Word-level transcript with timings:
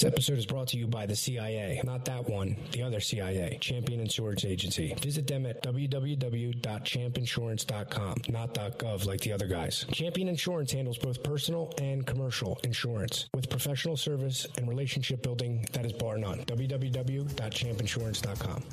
This 0.00 0.10
episode 0.10 0.38
is 0.38 0.46
brought 0.46 0.68
to 0.68 0.78
you 0.78 0.86
by 0.86 1.04
the 1.04 1.14
CIA. 1.14 1.78
Not 1.84 2.06
that 2.06 2.26
one, 2.26 2.56
the 2.72 2.82
other 2.82 3.00
CIA, 3.00 3.58
Champion 3.60 4.00
Insurance 4.00 4.46
Agency. 4.46 4.94
Visit 5.02 5.26
them 5.26 5.44
at 5.44 5.62
www.champinsurance.com, 5.62 8.14
not 8.30 8.54
.gov 8.54 9.04
like 9.04 9.20
the 9.20 9.30
other 9.30 9.46
guys. 9.46 9.84
Champion 9.92 10.28
Insurance 10.28 10.72
handles 10.72 10.96
both 10.96 11.22
personal 11.22 11.74
and 11.82 12.06
commercial 12.06 12.58
insurance 12.64 13.28
with 13.34 13.50
professional 13.50 13.98
service 13.98 14.46
and 14.56 14.66
relationship 14.66 15.22
building 15.22 15.66
that 15.72 15.84
is 15.84 15.92
bar 15.92 16.16
none. 16.16 16.38
www.champinsurance.com. 16.46 18.64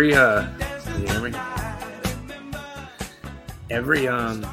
every 0.00 0.14
uh, 0.14 0.46
you 0.98 1.06
hear 1.08 1.20
me? 1.20 1.32
Every 3.68 4.08
um, 4.08 4.46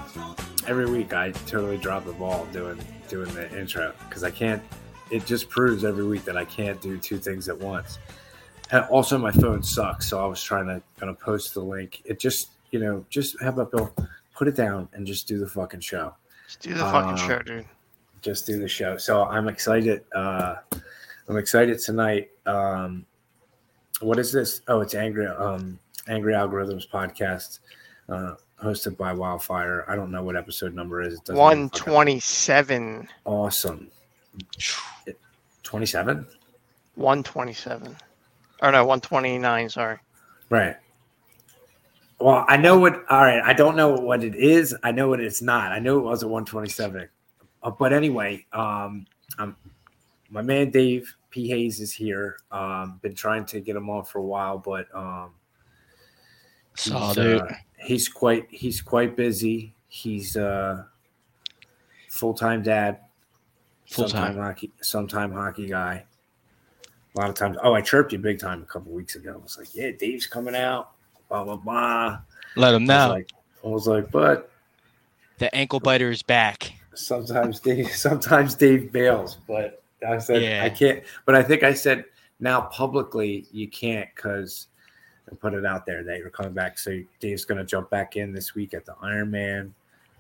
every 0.68 0.90
week 0.90 1.14
I 1.14 1.32
totally 1.32 1.78
drop 1.78 2.06
the 2.06 2.12
ball 2.12 2.46
doing 2.52 2.78
doing 3.08 3.34
the 3.34 3.50
intro 3.58 3.94
because 4.10 4.26
I 4.26 4.30
can't. 4.32 4.62
It 5.10 5.26
just 5.26 5.48
proves 5.48 5.86
every 5.86 6.06
week 6.06 6.26
that 6.26 6.36
I 6.36 6.44
can't 6.44 6.82
do 6.82 6.98
two 6.98 7.18
things 7.18 7.48
at 7.48 7.58
once. 7.58 7.98
And 8.72 8.84
also, 8.88 9.18
my 9.18 9.32
phone 9.32 9.64
sucks, 9.64 10.10
so 10.10 10.22
I 10.22 10.28
was 10.28 10.44
trying 10.44 10.66
to 10.66 10.82
kind 11.00 11.10
of 11.10 11.18
post 11.18 11.54
the 11.54 11.62
link. 11.62 12.02
It 12.04 12.20
just 12.20 12.50
you 12.72 12.80
know 12.80 13.06
just 13.10 13.40
have 13.42 13.58
about 13.58 13.72
Bill 13.72 13.96
put 14.36 14.50
it 14.50 14.56
down 14.56 14.90
and 14.92 15.08
just 15.08 15.30
do 15.30 15.40
the 15.40 15.48
fucking 15.48 15.80
show. 15.80 16.14
Just 16.46 16.60
do 16.60 16.74
the 16.74 16.80
fucking 16.82 17.12
Uh, 17.12 17.16
show, 17.16 17.40
dude. 17.40 17.66
just 18.22 18.46
do 18.46 18.60
the 18.60 18.68
show. 18.68 18.98
So 18.98 19.24
I'm 19.24 19.48
excited. 19.48 20.04
Uh, 20.14 20.56
I'm 21.30 21.38
excited 21.38 21.80
tonight. 21.80 22.32
Um, 22.46 23.06
what 24.02 24.20
is 24.20 24.32
this? 24.32 24.62
Oh, 24.68 24.82
it's 24.82 24.96
Angry 24.96 25.28
um, 25.28 25.80
Angry 26.08 26.34
Algorithms 26.34 26.88
podcast, 26.90 27.60
uh, 28.10 28.36
hosted 28.62 28.98
by 28.98 29.14
Wildfire. 29.14 29.86
I 29.88 29.96
don't 29.96 30.12
know 30.12 30.24
what 30.24 30.36
episode 30.36 30.74
number 30.74 31.02
is. 31.02 31.16
It 31.16 31.20
doesn't 31.26 31.36
even 31.36 31.42
One 31.44 31.70
fucking- 31.70 31.94
twenty-seven. 31.94 33.08
Awesome. 33.26 33.88
Twenty-seven. 35.64 36.28
One 36.96 37.24
twenty-seven. 37.24 37.96
Or 38.62 38.72
no, 38.72 38.86
one 38.86 39.02
twenty-nine. 39.02 39.70
Sorry. 39.70 39.98
Right. 40.50 40.76
Well, 42.20 42.46
I 42.48 42.58
know 42.58 42.80
what. 42.80 42.94
All 43.10 43.22
right, 43.22 43.42
I 43.44 43.54
don't 43.54 43.76
know 43.76 43.90
what 43.94 44.24
it 44.24 44.36
is. 44.36 44.76
I 44.84 44.92
know 44.92 45.10
what 45.10 45.20
it's 45.20 45.42
not. 45.42 45.72
I 45.72 45.80
know 45.80 46.00
it 46.00 46.04
was 46.04 46.24
a 46.24 46.28
127. 46.28 47.08
Uh, 47.62 47.70
but 47.72 47.94
anyway, 47.94 48.46
um, 48.54 49.06
um, 49.38 49.56
my 50.30 50.42
man 50.42 50.70
Dave 50.70 51.16
P 51.30 51.48
Hayes 51.50 51.80
is 51.80 51.92
here. 51.92 52.38
Um, 52.52 53.00
been 53.02 53.16
trying 53.16 53.46
to 53.48 53.60
get 53.60 53.76
him 53.76 53.90
on 53.90 54.04
for 54.04 54.20
a 54.20 54.24
while, 54.24 54.58
but 54.58 54.88
um, 54.94 55.32
he's, 56.78 56.92
uh, 56.94 57.54
he's 57.80 58.10
quite 58.10 58.48
he's 58.50 58.82
quite 58.82 59.16
busy. 59.16 59.74
He's 59.88 60.36
uh, 60.38 60.84
full 62.10 62.34
time 62.34 62.62
dad, 62.64 63.00
Full-time. 63.88 64.10
sometime 64.10 64.38
hockey, 64.44 64.72
sometime 64.82 65.32
hockey 65.32 65.68
guy. 65.68 66.06
A 67.16 67.20
lot 67.20 67.30
of 67.30 67.36
times. 67.36 67.58
Oh, 67.64 67.74
I 67.74 67.82
chirped 67.82 68.12
you 68.14 68.20
big 68.20 68.40
time 68.40 68.62
a 68.62 68.66
couple 68.66 68.92
weeks 68.92 69.16
ago. 69.16 69.34
I 69.34 69.38
was 69.38 69.58
like, 69.58 69.74
"Yeah, 69.74 69.92
Dave's 69.92 70.28
coming 70.28 70.56
out." 70.56 70.92
Blah 71.30 71.44
blah 71.46 71.56
blah. 71.58 72.20
Let 72.56 72.74
him 72.74 72.90
I 72.90 72.96
was 72.96 73.08
know. 73.08 73.10
like, 73.14 73.30
I 73.64 73.68
was 73.68 73.88
like, 73.88 74.12
but 74.12 74.52
the 75.40 75.54
ankle 75.56 75.80
biter 75.80 76.10
is 76.10 76.22
back. 76.24 76.74
sometimes 76.94 77.60
Dave, 77.60 77.90
sometimes 77.96 78.56
Dave 78.56 78.92
bails. 78.92 79.38
But 79.48 79.84
I 80.06 80.18
said 80.18 80.42
Yeah. 80.42 80.64
I 80.64 80.70
can't. 80.70 81.04
But 81.26 81.36
I 81.36 81.44
think 81.44 81.64
I 81.64 81.74
said 81.74 82.06
now 82.40 82.62
publicly 82.62 83.46
you 83.52 83.68
can't 83.68 84.10
because 84.16 84.68
I 85.32 85.36
put 85.36 85.54
it 85.54 85.66
out 85.66 85.86
there 85.86 86.04
that 86.04 86.20
you're 86.20 86.30
coming 86.30 86.54
back. 86.54 86.78
So 86.78 87.02
Dave's 87.20 87.46
going 87.46 87.58
to 87.58 87.66
jump 87.66 87.90
back 87.90 88.16
in 88.16 88.34
this 88.34 88.56
week 88.56 88.74
at 88.74 88.86
the 88.86 88.94
Ironman 89.04 89.72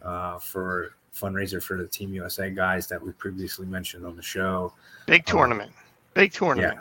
uh, 0.02 0.40
for 0.40 0.92
fundraiser 1.14 1.62
for 1.62 1.78
the 1.78 1.88
Team 1.88 2.14
USA 2.14 2.50
guys 2.50 2.88
that 2.88 3.02
we 3.02 3.12
previously 3.14 3.66
mentioned 3.66 4.06
on 4.06 4.16
the 4.16 4.22
show. 4.22 4.74
Big 5.06 5.26
tournament. 5.26 5.72
Big 6.14 6.32
tournament. 6.34 6.80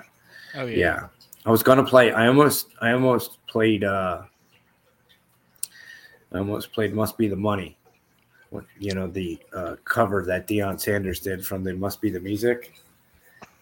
Oh 0.55 0.67
Yeah. 0.67 1.09
I 1.45 1.51
was 1.51 1.63
gonna 1.63 1.85
play. 1.85 2.13
I 2.13 2.27
almost, 2.27 2.69
I 2.81 2.93
almost 2.93 3.39
played. 3.47 3.85
uh 3.85 4.23
I 6.33 6.39
almost 6.39 6.73
played 6.73 6.93
"Must 6.93 7.17
Be 7.17 7.29
the 7.29 7.37
Money." 7.37 7.79
You 8.79 8.95
know, 8.95 9.07
the 9.07 9.39
uh, 9.55 9.77
cover 9.85 10.25
that 10.25 10.49
Deion 10.49 10.81
Sanders 10.81 11.21
did 11.21 11.45
from 11.47 11.63
the 11.63 11.75
"Must 11.75 12.01
Be 12.01 12.11
the 12.11 12.21
Music," 12.21 12.75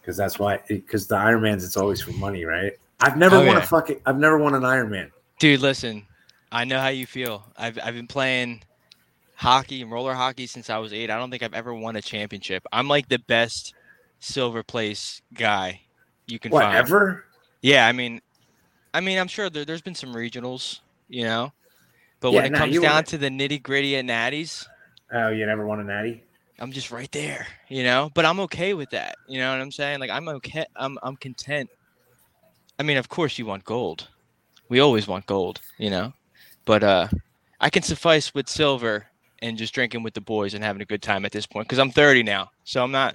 because 0.04 0.16
that's 0.18 0.38
why. 0.38 0.60
Because 0.68 1.06
the 1.06 1.14
Ironmans, 1.16 1.64
it's 1.64 1.76
always 1.78 2.02
for 2.02 2.12
money, 2.12 2.44
right? 2.44 2.72
I've 3.00 3.16
never 3.16 3.36
Oh, 3.36 3.46
won 3.46 3.56
a 3.56 3.62
fucking 3.62 4.00
I've 4.06 4.18
never 4.18 4.36
won 4.38 4.54
an 4.54 4.62
Ironman. 4.62 5.10
Dude, 5.38 5.60
listen, 5.60 6.06
I 6.52 6.64
know 6.64 6.78
how 6.78 6.88
you 6.88 7.06
feel. 7.06 7.44
I've 7.56 7.78
I've 7.82 7.94
been 7.94 8.06
playing 8.06 8.62
hockey 9.34 9.82
and 9.82 9.90
roller 9.90 10.14
hockey 10.14 10.46
since 10.46 10.68
I 10.70 10.78
was 10.78 10.92
eight. 10.92 11.10
I 11.10 11.16
don't 11.18 11.30
think 11.30 11.42
I've 11.42 11.54
ever 11.54 11.74
won 11.74 11.96
a 11.96 12.02
championship. 12.02 12.64
I'm 12.72 12.86
like 12.88 13.08
the 13.08 13.18
best 13.18 13.74
silver 14.20 14.62
place 14.62 15.22
guy 15.32 15.80
you 16.26 16.38
can 16.38 16.50
find. 16.52 16.68
Whatever. 16.68 17.24
Yeah, 17.62 17.86
I 17.86 17.92
mean, 17.92 18.20
I 18.92 19.00
mean, 19.00 19.18
I'm 19.18 19.28
sure 19.28 19.48
there, 19.50 19.64
there's 19.64 19.82
been 19.82 19.94
some 19.94 20.14
regionals, 20.14 20.80
you 21.08 21.24
know, 21.24 21.52
but 22.20 22.30
Yeah, 22.32 22.36
when 22.36 22.46
it 22.46 22.52
nah, 22.52 22.58
comes 22.58 22.78
down 22.78 22.96
were- 22.96 23.02
to 23.02 23.18
the 23.18 23.28
nitty 23.28 23.62
gritty 23.62 23.96
at 23.96 24.04
Natties, 24.04 24.66
Oh, 25.12 25.28
you 25.30 25.46
never 25.46 25.66
won 25.66 25.80
a 25.80 25.84
natty. 25.84 26.22
I'm 26.64 26.72
just 26.72 26.90
right 26.90 27.12
there, 27.12 27.46
you 27.68 27.84
know. 27.84 28.10
But 28.14 28.24
I'm 28.24 28.40
okay 28.40 28.72
with 28.72 28.88
that. 28.90 29.16
You 29.28 29.38
know 29.38 29.50
what 29.52 29.60
I'm 29.60 29.70
saying? 29.70 30.00
Like 30.00 30.08
I'm 30.10 30.26
okay. 30.28 30.64
I'm 30.76 30.98
I'm 31.02 31.14
content. 31.16 31.68
I 32.78 32.82
mean, 32.82 32.96
of 32.96 33.10
course 33.10 33.38
you 33.38 33.44
want 33.44 33.64
gold. 33.64 34.08
We 34.70 34.80
always 34.80 35.06
want 35.06 35.26
gold, 35.26 35.60
you 35.78 35.90
know. 35.90 36.14
But 36.64 36.82
uh 36.82 37.08
I 37.60 37.68
can 37.68 37.82
suffice 37.82 38.32
with 38.34 38.48
silver 38.48 39.06
and 39.42 39.58
just 39.58 39.74
drinking 39.74 40.02
with 40.02 40.14
the 40.14 40.22
boys 40.22 40.54
and 40.54 40.64
having 40.64 40.80
a 40.80 40.86
good 40.86 41.02
time 41.02 41.26
at 41.26 41.32
this 41.32 41.44
point 41.46 41.68
because 41.68 41.78
I'm 41.78 41.90
30 41.90 42.22
now. 42.22 42.50
So 42.64 42.82
I'm 42.82 42.90
not, 42.90 43.14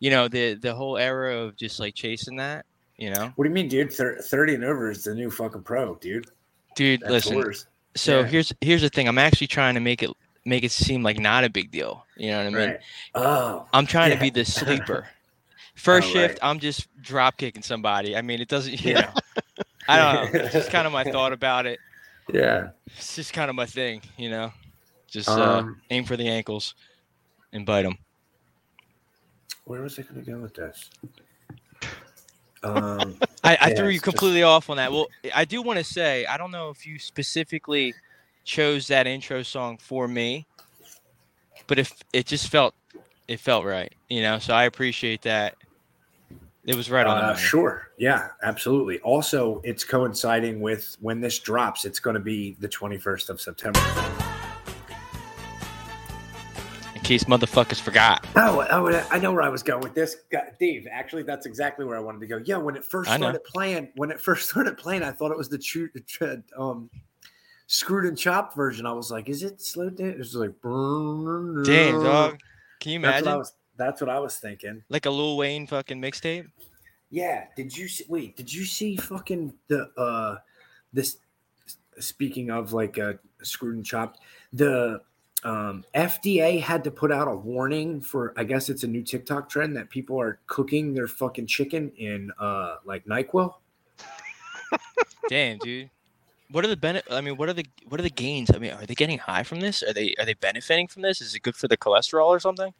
you 0.00 0.10
know, 0.10 0.26
the 0.26 0.54
the 0.54 0.74
whole 0.74 0.98
era 0.98 1.36
of 1.36 1.56
just 1.56 1.78
like 1.78 1.94
chasing 1.94 2.36
that, 2.38 2.66
you 2.96 3.10
know. 3.10 3.32
What 3.36 3.44
do 3.44 3.48
you 3.48 3.54
mean, 3.54 3.68
dude? 3.68 3.92
Thir- 3.92 4.18
Thirty 4.20 4.56
and 4.56 4.64
over 4.64 4.90
is 4.90 5.04
the 5.04 5.14
new 5.14 5.30
fucking 5.30 5.62
pro, 5.62 5.94
dude. 5.94 6.26
Dude, 6.74 7.00
That 7.02 7.12
listen. 7.12 7.34
tours. 7.34 7.68
So 7.94 8.20
Yeah. 8.22 8.26
here's 8.26 8.52
here's 8.60 8.82
the 8.82 8.88
thing. 8.88 9.06
I'm 9.06 9.18
actually 9.18 9.46
trying 9.46 9.74
to 9.74 9.80
make 9.80 10.02
it 10.02 10.10
make 10.44 10.64
it 10.64 10.72
seem 10.72 11.02
like 11.02 11.18
not 11.18 11.44
a 11.44 11.50
big 11.50 11.70
deal. 11.70 12.04
You 12.16 12.30
know 12.30 12.38
what 12.38 12.46
I 12.46 12.50
mean? 12.50 12.68
Right. 12.70 12.80
Oh, 13.14 13.66
I'm 13.72 13.86
trying 13.86 14.10
Yeah. 14.10 14.16
to 14.16 14.20
be 14.20 14.30
the 14.30 14.44
sleeper. 14.44 15.08
First 15.74 16.08
Oh, 16.08 16.12
shift, 16.12 16.34
right. 16.42 16.48
I'm 16.50 16.58
just 16.58 16.86
drop 17.00 17.36
kicking 17.38 17.62
somebody. 17.62 18.16
I 18.16 18.22
mean, 18.22 18.40
it 18.40 18.48
doesn't, 18.48 18.84
you 18.84 18.92
Yeah. 18.92 19.00
know. 19.00 19.42
I 19.88 19.98
don't 19.98 20.34
know. 20.34 20.40
It's 20.40 20.52
just 20.52 20.70
kind 20.70 20.86
of 20.86 20.92
my 20.92 21.04
thought 21.12 21.32
about 21.32 21.66
it. 21.66 21.78
yeah. 22.32 22.68
It's 22.86 23.16
just 23.16 23.32
kind 23.32 23.48
of 23.50 23.56
my 23.56 23.66
thing, 23.66 24.02
you 24.16 24.30
know. 24.30 24.52
Just 25.08 25.28
uh, 25.28 25.58
Um, 25.58 25.80
aim 25.90 26.04
for 26.04 26.16
the 26.16 26.28
ankles 26.28 26.74
and 27.52 27.64
bite 27.66 27.82
them. 27.82 27.98
Where 29.64 29.82
was 29.82 29.98
I 29.98 30.02
going 30.02 30.24
to 30.24 30.30
go 30.30 30.38
with 30.38 30.54
this? 30.54 30.90
Um, 32.64 33.18
I, 33.42 33.56
I 33.60 33.68
Yeah, 33.70 33.74
threw 33.74 33.84
you 33.86 33.90
it's 33.90 33.94
just- 33.96 34.04
completely 34.04 34.44
off 34.44 34.70
on 34.70 34.76
that. 34.76 34.92
Well, 34.92 35.08
I 35.34 35.44
do 35.44 35.62
want 35.62 35.78
to 35.80 35.84
say 35.84 36.24
I 36.26 36.36
don't 36.36 36.52
know 36.52 36.70
if 36.70 36.86
you 36.86 36.96
specifically 37.00 37.92
chose 38.44 38.86
that 38.88 39.06
intro 39.06 39.42
song 39.42 39.78
for 39.78 40.08
me, 40.08 40.46
but 41.66 41.78
if 41.78 41.92
it 42.12 42.26
just 42.26 42.48
felt 42.48 42.74
it 43.28 43.40
felt 43.40 43.64
right, 43.64 43.92
you 44.08 44.22
know. 44.22 44.38
So 44.38 44.54
I 44.54 44.64
appreciate 44.64 45.22
that. 45.22 45.56
It 46.64 46.76
was 46.76 46.90
right 46.90 47.06
on. 47.06 47.18
uh, 47.18 47.34
sure. 47.34 47.88
Yeah, 47.98 48.28
absolutely. 48.42 49.00
Also, 49.00 49.60
it's 49.64 49.82
coinciding 49.82 50.60
with 50.60 50.96
when 51.00 51.20
this 51.20 51.40
drops. 51.40 51.84
It's 51.84 51.98
going 51.98 52.14
to 52.14 52.20
be 52.20 52.56
the 52.60 52.68
21st 52.68 53.30
of 53.30 53.40
September. 53.40 53.80
In 56.94 57.00
case 57.00 57.24
motherfuckers 57.24 57.80
forgot. 57.80 58.24
Oh, 58.36 58.64
oh, 58.70 59.06
I 59.10 59.18
know 59.18 59.32
where 59.32 59.42
I 59.42 59.48
was 59.48 59.64
going 59.64 59.80
with 59.80 59.94
this, 59.94 60.18
God, 60.30 60.52
Dave. 60.60 60.86
Actually, 60.88 61.24
that's 61.24 61.46
exactly 61.46 61.84
where 61.84 61.96
I 61.96 62.00
wanted 62.00 62.20
to 62.20 62.28
go. 62.28 62.40
Yeah, 62.44 62.58
when 62.58 62.76
it 62.76 62.84
first 62.84 63.10
started 63.12 63.42
playing, 63.42 63.88
when 63.96 64.12
it 64.12 64.20
first 64.20 64.48
started 64.50 64.78
playing, 64.78 65.02
I 65.02 65.10
thought 65.10 65.32
it 65.32 65.38
was 65.38 65.48
the 65.48 65.58
true, 65.58 65.88
um, 66.56 66.88
screwed 67.72 68.04
and 68.04 68.18
chopped 68.18 68.54
version. 68.54 68.84
I 68.84 68.92
was 68.92 69.10
like, 69.10 69.28
"Is 69.28 69.42
it 69.42 69.60
slowed 69.60 69.96
down?" 69.96 70.08
It 70.08 70.18
was 70.18 70.34
like, 70.34 70.52
Damn, 70.62 72.04
dog. 72.04 72.38
Can 72.80 72.92
you 72.92 73.00
That's 73.00 73.14
what 73.14 73.14
I 73.14 73.18
imagine? 73.18 73.38
was. 73.38 73.54
That's 73.76 74.00
what 74.00 74.10
I 74.10 74.20
was 74.20 74.36
thinking. 74.36 74.82
Like 74.90 75.06
a 75.06 75.10
Lil 75.10 75.36
Wayne 75.38 75.66
fucking 75.66 76.00
mixtape? 76.00 76.46
Yeah. 77.10 77.46
Did 77.56 77.76
you 77.76 77.88
see? 77.88 78.04
Wait. 78.08 78.36
Did 78.36 78.52
you 78.52 78.64
see 78.64 78.96
fucking 78.96 79.54
the 79.68 79.90
uh 79.96 80.36
this 80.92 81.16
speaking 81.98 82.50
of 82.50 82.72
like 82.72 82.98
uh, 82.98 83.14
screwed 83.42 83.76
and 83.76 83.84
chopped, 83.84 84.20
the 84.52 85.00
um, 85.44 85.84
FDA 85.94 86.60
had 86.60 86.84
to 86.84 86.90
put 86.90 87.10
out 87.10 87.28
a 87.28 87.34
warning 87.34 88.00
for 88.02 88.34
I 88.36 88.44
guess 88.44 88.68
it's 88.68 88.84
a 88.84 88.86
new 88.86 89.02
TikTok 89.02 89.48
trend 89.48 89.74
that 89.76 89.88
people 89.88 90.20
are 90.20 90.40
cooking 90.46 90.92
their 90.92 91.08
fucking 91.08 91.46
chicken 91.46 91.90
in 91.96 92.30
uh 92.38 92.76
like 92.84 93.06
NyQuil. 93.06 93.54
Damn, 95.28 95.58
dude. 95.58 95.90
What 96.52 96.64
are 96.64 96.68
the 96.68 96.76
benefit? 96.76 97.10
I 97.10 97.20
mean, 97.20 97.36
what 97.36 97.48
are 97.48 97.54
the 97.54 97.64
what 97.88 97.98
are 97.98 98.02
the 98.02 98.10
gains? 98.10 98.50
I 98.54 98.58
mean, 98.58 98.72
are 98.72 98.86
they 98.86 98.94
getting 98.94 99.18
high 99.18 99.42
from 99.42 99.60
this? 99.60 99.82
Are 99.82 99.92
they 99.92 100.14
are 100.18 100.26
they 100.26 100.34
benefiting 100.34 100.86
from 100.86 101.02
this? 101.02 101.20
Is 101.20 101.34
it 101.34 101.42
good 101.42 101.56
for 101.56 101.66
the 101.66 101.76
cholesterol 101.76 102.26
or 102.26 102.38
something? 102.38 102.72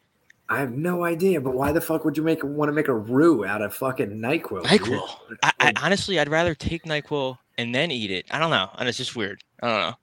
I 0.49 0.59
have 0.59 0.71
no 0.71 1.03
idea, 1.03 1.41
but 1.41 1.53
why 1.55 1.71
the 1.71 1.81
fuck 1.81 2.05
would 2.05 2.15
you 2.15 2.23
make 2.23 2.43
want 2.43 2.69
to 2.69 2.73
make 2.73 2.87
a 2.87 2.93
roux 2.93 3.45
out 3.45 3.61
of 3.61 3.73
fucking 3.73 4.09
NyQuil? 4.09 4.63
Nyquil. 4.63 5.09
I, 5.41 5.51
I 5.59 5.73
honestly, 5.81 6.19
I'd 6.19 6.29
rather 6.29 6.53
take 6.53 6.83
Nyquil 6.83 7.37
and 7.57 7.73
then 7.73 7.91
eat 7.91 8.11
it. 8.11 8.25
I 8.29 8.39
don't 8.39 8.51
know, 8.51 8.69
and 8.77 8.87
it's 8.87 8.97
just 8.97 9.15
weird. 9.15 9.43
I 9.61 9.67
don't 9.67 9.79
know. 9.79 9.95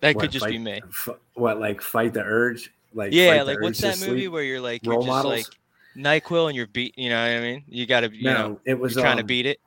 That 0.00 0.14
what, 0.14 0.22
could 0.22 0.30
just 0.30 0.46
be 0.46 0.58
me. 0.58 0.80
f- 0.88 1.16
what 1.34 1.58
like 1.58 1.80
fight 1.80 2.14
the 2.14 2.22
urge? 2.22 2.72
Like 2.94 3.12
Yeah, 3.12 3.42
like 3.42 3.60
what's 3.60 3.80
that 3.80 3.98
movie 3.98 4.22
sleep? 4.22 4.32
where 4.32 4.42
you're 4.42 4.60
like 4.60 4.84
you're 4.84 4.94
Role 4.94 5.02
just 5.02 5.24
models? 5.24 5.34
like 5.34 5.46
Nyquil 5.96 6.46
and 6.48 6.56
you're 6.56 6.66
beat. 6.66 6.96
You 6.96 7.08
know 7.08 7.20
what 7.20 7.30
I 7.30 7.40
mean? 7.40 7.64
You 7.66 7.86
gotta, 7.86 8.14
you 8.14 8.24
no, 8.24 8.34
know, 8.34 8.60
it 8.64 8.78
was 8.78 8.94
you're 8.94 9.02
trying 9.02 9.16
to 9.16 9.22
um, 9.22 9.26
beat 9.26 9.46
it, 9.46 9.60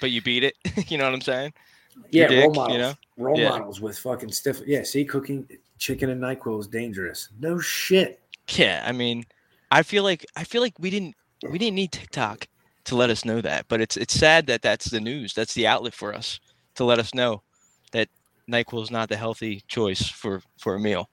but 0.00 0.10
you 0.10 0.22
beat 0.22 0.44
it. 0.44 0.54
you 0.90 0.96
know 0.96 1.04
what 1.04 1.14
I'm 1.14 1.20
saying? 1.20 1.52
Yeah, 2.10 2.30
your 2.30 2.42
role 2.42 2.54
models. 2.54 2.72
you 2.72 2.78
know? 2.78 2.94
Role 3.16 3.38
Yeah. 3.38 3.48
models 3.50 3.80
with 3.80 3.98
fucking 3.98 4.32
stiff. 4.32 4.60
Yeah, 4.66 4.82
see, 4.82 5.04
cooking 5.04 5.48
chicken 5.78 6.10
and 6.10 6.20
Nyquil 6.22 6.60
is 6.60 6.66
dangerous. 6.66 7.30
No 7.40 7.58
shit. 7.58 8.20
Yeah, 8.50 8.84
I 8.86 8.92
mean, 8.92 9.24
I 9.70 9.82
feel 9.82 10.02
like 10.04 10.24
I 10.36 10.44
feel 10.44 10.62
like 10.62 10.74
we 10.78 10.90
didn't 10.90 11.14
we 11.50 11.58
didn't 11.58 11.74
need 11.76 11.92
TikTok 11.92 12.46
to 12.84 12.94
let 12.96 13.10
us 13.10 13.24
know 13.24 13.40
that, 13.40 13.66
but 13.68 13.80
it's 13.80 13.96
it's 13.96 14.14
sad 14.14 14.46
that 14.46 14.62
that's 14.62 14.86
the 14.90 15.00
news. 15.00 15.34
That's 15.34 15.54
the 15.54 15.66
outlet 15.66 15.94
for 15.94 16.14
us 16.14 16.38
to 16.76 16.84
let 16.84 16.98
us 16.98 17.14
know 17.14 17.42
that 17.92 18.08
Nyquil 18.50 18.82
is 18.82 18.90
not 18.90 19.08
the 19.08 19.16
healthy 19.16 19.62
choice 19.66 20.06
for 20.08 20.42
for 20.58 20.74
a 20.74 20.80
meal. 20.80 21.10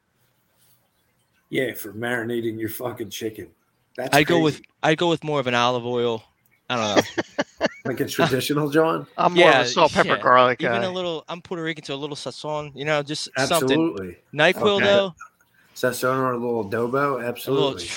Yeah, 1.50 1.74
for 1.74 1.94
marinating 1.94 2.60
your 2.60 2.70
fucking 2.70 3.10
chicken. 3.10 3.48
That's 3.96 4.16
I'd 4.16 4.28
go 4.28 4.40
with. 4.40 4.62
I'd 4.82 4.98
go 4.98 5.10
with 5.10 5.24
more 5.24 5.40
of 5.40 5.48
an 5.48 5.56
olive 5.56 5.86
oil. 5.86 6.24
I 6.70 6.76
don't 6.76 6.96
know. 6.96 7.44
like 7.86 8.00
a 8.00 8.06
traditional 8.08 8.70
John. 8.70 9.06
I'm 9.18 9.34
more 9.34 9.44
Yeah, 9.46 9.62
of 9.62 9.66
a 9.68 9.70
salt, 9.70 9.92
pepper, 9.92 10.10
yeah. 10.10 10.22
garlic 10.22 10.62
Even 10.62 10.82
guy. 10.82 10.88
a 10.88 10.92
little. 10.92 11.26
I'm 11.28 11.42
Puerto 11.42 11.64
Rican, 11.64 11.84
so 11.84 11.94
a 11.94 11.98
little 11.98 12.16
sazon. 12.16 12.72
You 12.76 12.86
know, 12.86 13.04
just 13.04 13.26
something. 13.38 13.56
Absolutely. 13.72 14.18
Nyquil 14.34 14.78
Okay. 14.78 14.86
though, 14.86 15.14
sazon 15.76 16.18
or 16.18 16.32
a 16.34 16.38
little 16.38 16.64
adobo. 16.64 16.94
a 16.94 17.18
little. 17.18 17.20
Absolutely. 17.28 17.90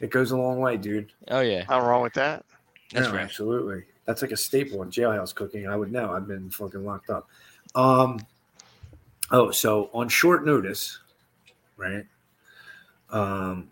It 0.00 0.10
goes 0.10 0.30
a 0.32 0.36
long 0.36 0.60
way, 0.60 0.76
dude. 0.76 1.12
Oh 1.28 1.40
yeah, 1.40 1.64
Nothing 1.68 1.86
wrong 1.86 2.02
with 2.02 2.12
that. 2.14 2.44
that's 2.92 3.06
no, 3.08 3.14
right. 3.14 3.22
absolutely. 3.22 3.84
That's 4.04 4.20
like 4.22 4.32
a 4.32 4.36
staple 4.36 4.82
in 4.82 4.90
jailhouse 4.90 5.34
cooking. 5.34 5.66
I 5.66 5.76
would 5.76 5.90
know. 5.90 6.12
I've 6.12 6.28
been 6.28 6.50
fucking 6.50 6.84
locked 6.84 7.08
up. 7.10 7.28
Um. 7.74 8.20
Oh, 9.32 9.50
so 9.50 9.90
on 9.92 10.08
short 10.08 10.44
notice, 10.46 11.00
right? 11.76 12.04
Um, 13.10 13.70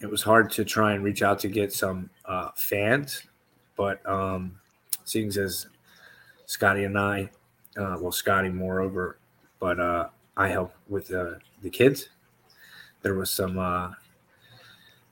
it 0.00 0.06
was 0.10 0.22
hard 0.22 0.50
to 0.52 0.64
try 0.64 0.94
and 0.94 1.04
reach 1.04 1.22
out 1.22 1.38
to 1.40 1.48
get 1.48 1.72
some 1.72 2.08
uh, 2.24 2.50
fans, 2.56 3.22
but 3.78 4.04
um, 4.04 4.58
seeing 5.04 5.28
as 5.28 5.68
Scotty 6.44 6.84
and 6.84 6.98
I, 6.98 7.30
uh, 7.78 7.96
well, 8.00 8.12
Scotty 8.12 8.50
moreover, 8.50 9.16
but 9.60 9.80
uh, 9.80 10.08
I 10.36 10.48
help 10.48 10.74
with 10.88 11.10
uh, 11.14 11.34
the 11.62 11.70
kids. 11.70 12.10
There 13.02 13.14
was 13.14 13.30
some 13.30 13.58
uh, 13.58 13.92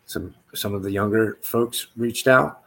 some 0.04 0.34
some 0.54 0.74
of 0.74 0.82
the 0.82 0.90
younger 0.90 1.38
folks 1.42 1.86
reached 1.96 2.26
out. 2.26 2.60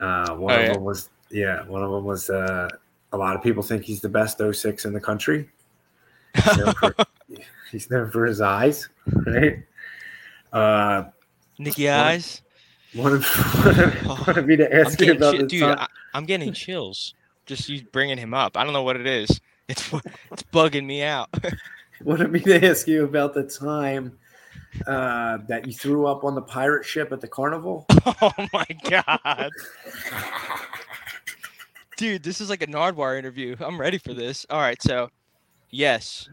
Uh, 0.00 0.34
one 0.34 0.54
Oh, 0.54 0.62
of 0.62 0.74
them 0.74 0.84
was 0.84 1.10
yeah, 1.30 1.62
one 1.66 1.82
of 1.82 1.90
them 1.90 2.04
was 2.04 2.30
uh, 2.30 2.68
a 3.12 3.16
lot 3.16 3.36
of 3.36 3.42
people 3.42 3.62
think 3.62 3.84
he's 3.84 4.00
the 4.00 4.08
best 4.08 4.40
06 4.40 4.84
in 4.86 4.92
the 4.92 5.00
country. 5.00 5.48
He's 6.34 6.56
known 6.56 6.74
for, 6.74 6.94
he's 7.70 7.90
known 7.90 8.10
for 8.10 8.24
his 8.24 8.40
eyes, 8.40 8.88
right? 9.26 9.62
Uh, 10.52 11.04
Nicky 11.58 11.90
eyes. 11.90 12.42
Wanted, 12.94 13.22
wanted, 13.64 14.06
wanted 14.06 14.46
me 14.46 14.56
to 14.56 14.66
I'm 14.74 14.86
ask 14.86 15.00
you 15.00 15.06
getting, 15.06 15.16
about 15.22 15.32
chi- 15.34 15.38
the 15.42 15.46
dude. 15.46 15.60
time. 15.62 15.78
I, 15.78 15.86
I'm 16.14 16.24
getting 16.26 16.52
chills. 16.52 17.14
Just 17.46 17.68
you 17.68 17.82
bringing 17.92 18.18
him 18.18 18.34
up. 18.34 18.56
I 18.56 18.64
don't 18.64 18.72
know 18.72 18.82
what 18.82 18.96
it 18.96 19.06
is. 19.06 19.40
It's 19.68 19.92
it's 20.32 20.42
bugging 20.52 20.86
me 20.86 21.02
out. 21.02 21.28
wanted 22.04 22.32
me 22.32 22.40
to 22.40 22.64
ask 22.66 22.88
you 22.88 23.04
about 23.04 23.34
the 23.34 23.42
time 23.44 24.18
uh, 24.86 25.38
that 25.48 25.66
you 25.66 25.72
threw 25.72 26.06
up 26.06 26.24
on 26.24 26.34
the 26.34 26.42
pirate 26.42 26.84
ship 26.84 27.12
at 27.12 27.20
the 27.20 27.28
carnival. 27.28 27.86
oh 28.06 28.32
my 28.52 28.66
god, 28.88 29.50
dude, 31.96 32.22
this 32.22 32.40
is 32.40 32.48
like 32.50 32.62
a 32.62 32.66
Nardwuar 32.66 33.18
interview. 33.18 33.56
I'm 33.60 33.80
ready 33.80 33.98
for 33.98 34.14
this. 34.14 34.46
All 34.50 34.60
right, 34.60 34.80
so 34.82 35.10
yes, 35.70 36.28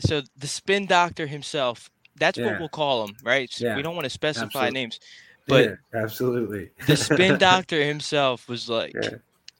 so 0.00 0.22
the 0.36 0.46
spin 0.46 0.86
doctor 0.86 1.26
himself. 1.26 1.90
That's 2.16 2.36
Yeah. 2.38 2.50
what 2.50 2.60
we'll 2.60 2.68
call 2.68 3.06
him, 3.06 3.16
right? 3.22 3.50
So 3.50 3.64
Yeah, 3.64 3.76
We 3.76 3.82
don't 3.82 3.94
want 3.94 4.04
to 4.04 4.10
specify 4.10 4.44
absolutely. 4.44 4.72
names. 4.72 5.00
But- 5.50 5.64
yeah, 5.94 6.02
absolutely, 6.02 6.70
The 6.86 6.96
spin 6.96 7.38
doctor 7.50 7.84
himself 7.84 8.48
was 8.48 8.68
like, 8.68 8.94
Yeah. 9.00 9.10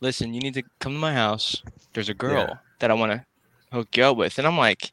"Listen, 0.00 0.32
you 0.34 0.40
need 0.40 0.54
to 0.54 0.62
come 0.78 0.92
to 0.94 0.98
my 0.98 1.12
house. 1.12 1.62
There's 1.92 2.08
a 2.08 2.14
girl 2.14 2.46
Yeah. 2.48 2.54
that 2.78 2.90
I 2.90 2.94
want 2.94 3.12
to 3.12 3.25
hook 3.72 3.96
you 3.96 4.04
up 4.04 4.16
with." 4.16 4.38
And 4.38 4.46
I'm 4.46 4.56
like, 4.58 4.92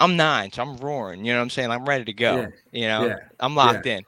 "I'm 0.00 0.16
nine, 0.16 0.52
so 0.52 0.62
I'm 0.62 0.76
roaring. 0.78 1.24
You 1.24 1.32
know 1.32 1.38
what 1.38 1.44
I'm 1.44 1.50
saying? 1.50 1.70
I'm 1.70 1.84
ready 1.84 2.04
to 2.06 2.12
go. 2.12 2.48
You 2.72 2.88
know. 2.88 3.16
I'm 3.40 3.54
locked 3.54 3.86
in." 3.86 4.04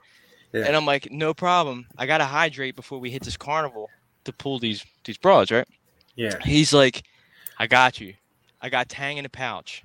And 0.52 0.74
I'm 0.74 0.86
like, 0.86 1.10
"No 1.12 1.34
problem. 1.34 1.86
I 1.98 2.06
gotta 2.06 2.24
hydrate 2.24 2.76
before 2.76 2.98
we 2.98 3.10
hit 3.10 3.22
this 3.22 3.36
carnival 3.36 3.90
to 4.24 4.32
pull 4.32 4.58
these 4.58 4.84
these 5.04 5.18
broads, 5.18 5.50
right?" 5.50 5.68
yeah, 6.16 6.38
He's 6.42 6.72
like, 6.72 7.02
"I 7.58 7.66
got 7.66 8.00
you. 8.00 8.14
I 8.62 8.68
got 8.70 8.88
Tang 8.88 9.18
in 9.18 9.24
a 9.26 9.28
pouch." 9.28 9.84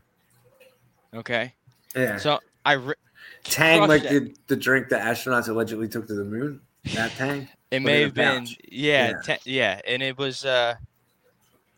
Okay, 1.14 1.54
yeah. 1.96 2.16
so 2.18 2.40
I 2.66 2.74
ri- 2.74 2.96
Tang, 3.44 3.80
crushed 3.86 4.04
like 4.04 4.04
the, 4.12 4.36
the 4.48 4.56
drink 4.56 4.90
that 4.90 5.02
astronauts 5.04 5.48
allegedly 5.50 5.88
took 5.88 6.08
to 6.08 6.14
the 6.14 6.24
moon. 6.24 6.62
That 6.94 7.12
Tang. 7.12 7.48
It 7.72 7.82
may 7.82 8.02
have 8.02 8.14
been, 8.14 8.48
yeah, 8.70 9.12
Yeah. 9.28 9.36
te- 9.38 9.52
yeah, 9.52 9.82
and 9.88 10.02
it 10.04 10.18
was, 10.18 10.44
uh, 10.46 10.76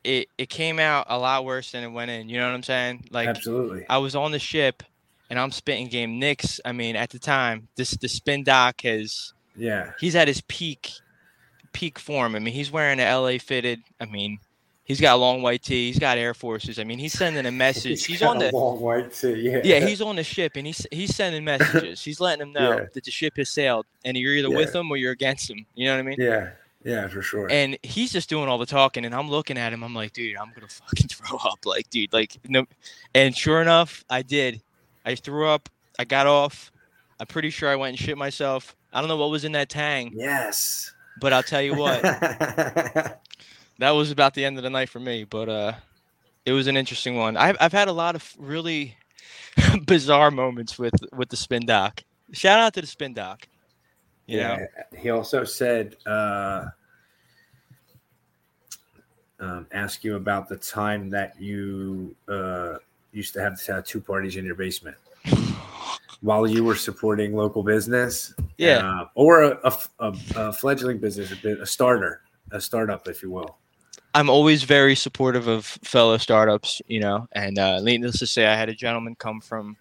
it 0.04 0.28
it 0.38 0.50
came 0.50 0.80
out 0.80 1.06
a 1.10 1.18
lot 1.18 1.46
worse 1.46 1.72
than 1.72 1.84
it 1.84 1.88
went 1.90 2.12
in. 2.12 2.28
You 2.30 2.40
know 2.40 2.48
what 2.48 2.56
I'm 2.56 2.64
saying? 2.64 3.06
Like 3.12 3.28
absolutely. 3.28 3.86
I 3.90 4.00
was 4.00 4.16
on 4.16 4.32
the 4.32 4.40
ship, 4.40 4.84
and 5.30 5.40
I'm 5.40 5.52
spitting 5.52 5.88
game. 5.88 6.20
Nick's, 6.20 6.60
I 6.66 6.72
mean, 6.72 6.96
at 6.96 7.10
the 7.12 7.20
time, 7.20 7.68
this 7.76 7.92
the 7.92 8.10
spin 8.10 8.44
doc 8.44 8.82
has 8.82 9.34
Yeah, 9.56 9.92
he's 10.00 10.16
at 10.16 10.28
his 10.28 10.42
peak, 10.42 10.92
peak 11.74 12.00
form. 12.00 12.36
I 12.36 12.40
mean, 12.40 12.54
he's 12.54 12.72
wearing 12.72 13.00
a 13.00 13.16
LA 13.18 13.38
fitted. 13.38 13.82
I 14.02 14.06
mean, 14.06 14.40
he's 14.84 15.00
got 15.02 15.16
a 15.16 15.18
long 15.18 15.42
white 15.42 15.62
tee. 15.64 15.88
He's 15.88 16.00
got 16.00 16.18
Air 16.18 16.34
Forces. 16.34 16.80
I 16.80 16.84
mean, 16.84 17.00
he's 17.00 17.14
sending 17.14 17.46
a 17.46 17.52
message. 17.66 18.06
He's 18.06 18.22
on 18.22 18.38
the 18.40 18.52
long 18.52 18.80
white 18.80 19.14
tee. 19.14 19.34
Yeah, 19.34 19.62
yeah, 19.64 19.80
he's 19.86 20.02
on 20.02 20.16
the 20.16 20.24
ship 20.24 20.54
and 20.56 20.66
he's 20.68 20.86
he's 20.92 21.16
sending 21.16 21.44
messages. 21.44 22.04
He's 22.04 22.20
letting 22.20 22.40
them 22.40 22.54
know 22.54 22.78
Yeah. 22.78 22.86
that 22.94 23.04
the 23.04 23.12
ship 23.12 23.38
has 23.38 23.50
sailed, 23.50 23.86
and 24.06 24.16
you're 24.18 24.34
either 24.34 24.50
with 24.50 24.74
him 24.74 24.90
or 24.92 24.98
you're 24.98 25.12
against 25.12 25.50
him. 25.50 25.66
You 25.76 25.88
know 25.88 25.94
what 25.96 26.00
I 26.00 26.04
mean? 26.04 26.16
yeah, 26.20 26.50
yeah, 26.84 27.08
for 27.08 27.22
sure. 27.22 27.50
And 27.52 27.78
he's 27.84 28.12
just 28.12 28.30
doing 28.30 28.50
all 28.50 28.58
the 28.58 28.66
talking, 28.66 29.06
and 29.06 29.14
I'm 29.16 29.30
looking 29.30 29.58
at 29.58 29.72
him. 29.74 29.84
I'm 29.84 29.94
like, 29.96 30.14
dude, 30.14 30.38
I'm 30.38 30.52
gonna 30.54 30.68
fucking 30.70 31.08
throw 31.08 31.38
up. 31.38 31.66
Like, 31.66 31.90
dude, 31.90 32.12
like 32.14 32.38
no. 32.48 32.66
And 33.16 33.36
sure 33.36 33.62
enough, 33.62 34.04
I 34.10 34.22
did. 34.22 34.62
I 35.06 35.16
threw 35.16 35.48
up. 35.48 35.70
I 36.00 36.06
got 36.06 36.28
off. 36.28 36.72
I'm 37.20 37.28
pretty 37.28 37.52
sure 37.52 37.70
I 37.70 37.76
went 37.76 37.92
and 37.92 38.00
shit 38.00 38.18
myself. 38.18 38.76
I 38.92 39.00
don't 39.00 39.08
know 39.08 39.18
what 39.18 39.30
was 39.30 39.44
in 39.46 39.54
that 39.54 39.70
tang, 39.70 40.12
yes. 40.16 40.94
but 41.20 41.32
I'll 41.34 41.42
tell 41.44 41.62
you 41.62 41.74
what, 41.76 42.02
that 43.84 43.92
was 43.92 44.12
about 44.12 44.34
the 44.34 44.46
end 44.46 44.58
of 44.58 44.64
the 44.64 44.70
night 44.70 44.90
for 44.90 45.00
me. 45.00 45.24
But 45.26 45.50
uh, 45.50 45.74
it 46.46 46.52
was 46.54 46.68
an 46.68 46.78
interesting 46.78 47.18
one. 47.18 47.36
I've 47.38 47.58
I've 47.60 47.74
had 47.74 47.88
a 47.88 47.92
lot 47.94 48.16
of 48.16 48.34
really 48.38 48.96
bizarre 49.86 50.32
moments 50.32 50.80
with 50.80 50.94
with 51.14 51.30
the 51.30 51.38
spin 51.38 51.66
doc. 51.66 52.04
Shout 52.32 52.60
out 52.60 52.74
to 52.76 52.82
the 52.82 52.88
spin 52.88 53.14
doc. 53.14 53.48
You 54.26 54.38
know, 54.38 54.58
yeah. 54.94 55.00
He 55.02 55.10
also 55.10 55.44
said, 55.44 55.98
uh, 56.06 56.68
um, 59.40 59.68
ask 59.74 60.04
you 60.04 60.16
about 60.16 60.48
the 60.48 60.56
time 60.56 61.10
that 61.10 61.40
you 61.42 62.16
uh, 62.30 62.76
used 63.12 63.34
to 63.34 63.42
have 63.42 63.86
two 63.86 64.00
parties 64.00 64.38
in 64.38 64.46
your 64.46 64.56
basement 64.56 64.96
while 66.22 66.48
you 66.48 66.64
were 66.64 66.76
supporting 66.76 67.36
local 67.36 67.64
business. 67.64 68.34
yeah. 68.58 68.78
uh, 68.78 69.08
or 69.16 69.44
a, 69.44 69.60
a- 69.66 69.78
a- 70.00 70.18
a 70.38 70.54
fledgling 70.54 71.00
business, 71.00 71.32
a, 71.34 71.36
bit, 71.36 71.60
a 71.60 71.66
starter, 71.66 72.22
a 72.52 72.62
startup, 72.62 73.08
if 73.10 73.22
you 73.22 73.30
will. 73.30 73.58
I'm 74.16 74.30
always 74.30 74.64
very 74.64 74.96
supportive 74.96 75.48
of 75.48 75.66
fellow 75.66 76.18
startups, 76.18 76.82
you 76.88 77.00
know, 77.00 77.28
and 77.32 77.58
uh, 77.58 77.82
needless 77.82 78.20
to 78.20 78.28
say, 78.28 78.46
I 78.46 78.56
had 78.56 78.70
a 78.70 78.76
gentleman 78.76 79.16
come 79.16 79.42
from 79.42 79.76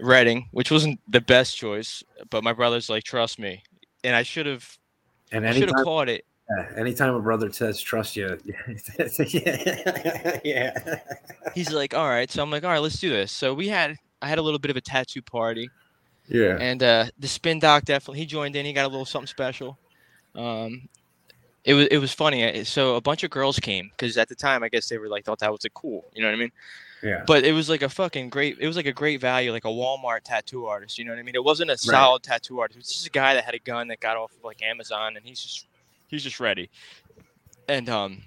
Reading, 0.00 0.48
which 0.50 0.70
wasn't 0.72 0.98
the 1.08 1.20
best 1.20 1.56
choice, 1.56 2.02
but 2.30 2.42
my 2.42 2.52
brother's 2.52 2.90
like, 2.90 3.04
trust 3.04 3.38
me, 3.38 3.62
and 4.02 4.16
I 4.16 4.24
should 4.24 4.46
have, 4.46 4.68
And 5.30 5.46
I 5.46 5.52
should 5.52 5.68
have 5.68 5.84
caught 5.84 6.08
it. 6.08 6.24
yeah, 6.50 6.66
anytime 6.76 7.14
a 7.14 7.20
brother 7.20 7.52
says 7.52 7.80
trust 7.80 8.16
you, 8.16 8.36
yeah, 8.44 10.38
yeah, 10.44 10.98
He's 11.54 11.70
like, 11.70 11.94
all 11.94 12.08
right, 12.08 12.28
so 12.28 12.42
I'm 12.42 12.50
like, 12.50 12.64
all 12.64 12.70
right, 12.70 12.80
let's 12.82 12.98
do 12.98 13.10
this. 13.10 13.30
So 13.30 13.54
we 13.54 13.68
had, 13.68 13.94
I 14.20 14.28
had 14.28 14.38
a 14.38 14.42
little 14.42 14.58
bit 14.58 14.72
of 14.72 14.76
a 14.76 14.80
tattoo 14.80 15.22
party, 15.22 15.70
yeah, 16.26 16.58
and 16.60 16.82
uh, 16.82 17.06
the 17.20 17.28
spin 17.28 17.60
doc 17.60 17.84
definitely 17.84 18.18
he 18.18 18.26
joined 18.26 18.56
in. 18.56 18.66
He 18.66 18.72
got 18.72 18.86
a 18.86 18.88
little 18.88 19.04
something 19.04 19.28
special. 19.28 19.78
Um, 20.34 20.88
it 21.66 21.74
was 21.74 21.86
it 21.88 21.98
was 21.98 22.12
funny. 22.14 22.42
uh, 22.60 22.64
So 22.64 22.94
a 22.96 23.00
bunch 23.02 23.22
of 23.24 23.30
girls 23.30 23.58
came 23.58 23.90
because 23.90 24.16
at 24.16 24.28
the 24.30 24.34
time 24.34 24.62
I 24.62 24.70
guess 24.70 24.88
they 24.88 24.96
were 24.96 25.08
like 25.08 25.24
thought 25.26 25.40
that 25.40 25.52
was 25.52 25.66
a 25.66 25.70
cool. 25.70 26.06
You 26.14 26.22
know 26.22 26.28
what 26.28 26.34
I 26.36 26.38
mean? 26.38 26.52
Yeah. 27.02 27.24
But 27.26 27.44
it 27.44 27.52
was 27.52 27.68
like 27.68 27.82
a 27.82 27.88
fucking 27.90 28.30
great. 28.30 28.56
It 28.58 28.66
was 28.66 28.74
like 28.76 28.86
a 28.86 28.92
great 28.92 29.20
value, 29.20 29.52
like 29.52 29.66
a 29.66 29.68
Walmart 29.68 30.22
tattoo 30.24 30.64
artist. 30.64 30.96
You 30.98 31.04
know 31.04 31.12
what 31.12 31.18
I 31.18 31.22
mean? 31.22 31.34
It 31.34 31.44
wasn't 31.44 31.70
a 31.70 31.76
solid 31.76 32.22
tattoo 32.22 32.58
artist. 32.60 32.76
It 32.76 32.80
was 32.80 32.88
just 32.88 33.06
a 33.06 33.10
guy 33.10 33.34
that 33.34 33.44
had 33.44 33.54
a 33.54 33.58
gun 33.58 33.88
that 33.88 34.00
got 34.00 34.16
off 34.16 34.32
of 34.32 34.42
like 34.42 34.62
Amazon, 34.62 35.16
and 35.16 35.24
he's 35.26 35.40
just 35.42 35.66
he's 36.08 36.22
just 36.22 36.40
ready. 36.40 36.70
And 37.68 37.88
um, 37.90 38.22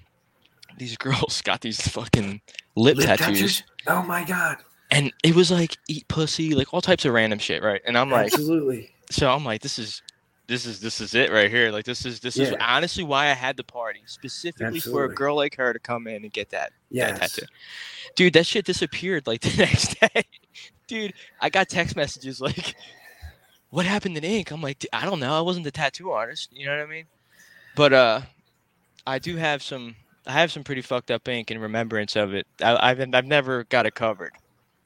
these 0.78 0.96
girls 1.06 1.42
got 1.42 1.60
these 1.62 1.80
fucking 1.88 2.40
lip, 2.76 2.96
Lip 2.98 3.06
tattoos, 3.06 3.62
Oh 3.86 4.02
my 4.02 4.22
god. 4.24 4.58
and 4.90 5.12
it 5.24 5.34
was 5.34 5.50
like 5.50 5.76
eat 5.88 6.06
pussy, 6.08 6.54
like 6.54 6.72
all 6.72 6.80
types 6.80 7.04
of 7.04 7.12
random 7.12 7.38
shit, 7.38 7.62
right? 7.62 7.80
And 7.86 7.98
I'm 7.98 8.10
like, 8.10 8.32
Absolutely. 8.32 8.92
so 9.10 9.30
I'm 9.30 9.44
like, 9.44 9.62
this 9.62 9.78
is. 9.78 10.02
This 10.50 10.66
is 10.66 10.80
this 10.80 11.00
is 11.00 11.14
it 11.14 11.30
right 11.30 11.48
here. 11.48 11.70
Like 11.70 11.84
this 11.84 12.04
is 12.04 12.18
this 12.18 12.36
is 12.36 12.52
honestly 12.60 13.04
why 13.04 13.26
I 13.26 13.34
had 13.34 13.56
the 13.56 13.62
party 13.62 14.02
specifically 14.06 14.80
for 14.80 15.04
a 15.04 15.14
girl 15.14 15.36
like 15.36 15.54
her 15.54 15.72
to 15.72 15.78
come 15.78 16.08
in 16.08 16.24
and 16.24 16.32
get 16.32 16.50
that 16.50 16.72
that 17.12 17.20
tattoo. 17.20 17.46
Dude, 18.16 18.32
that 18.32 18.46
shit 18.46 18.64
disappeared 18.64 19.28
like 19.28 19.40
the 19.42 19.56
next 19.56 20.00
day. 20.00 20.24
Dude, 20.88 21.14
I 21.40 21.50
got 21.50 21.68
text 21.68 21.94
messages 21.94 22.40
like, 22.40 22.74
"What 23.68 23.86
happened 23.86 24.16
to 24.16 24.22
ink?" 24.24 24.50
I'm 24.50 24.60
like, 24.60 24.80
"Dude, 24.80 24.90
I 24.92 25.04
don't 25.04 25.20
know. 25.20 25.38
I 25.38 25.40
wasn't 25.40 25.66
the 25.66 25.70
tattoo 25.70 26.10
artist. 26.10 26.48
You 26.52 26.66
know 26.66 26.76
what 26.76 26.82
I 26.84 26.90
mean? 26.90 27.04
But 27.76 27.92
uh, 27.92 28.20
I 29.06 29.20
do 29.20 29.36
have 29.36 29.62
some. 29.62 29.94
I 30.26 30.32
have 30.32 30.50
some 30.50 30.64
pretty 30.64 30.82
fucked 30.82 31.12
up 31.12 31.28
ink 31.28 31.52
in 31.52 31.60
remembrance 31.60 32.16
of 32.16 32.34
it. 32.34 32.48
I, 32.60 32.90
I've 32.90 33.14
I've 33.14 33.26
never 33.26 33.62
got 33.62 33.86
it 33.86 33.94
covered. 33.94 34.32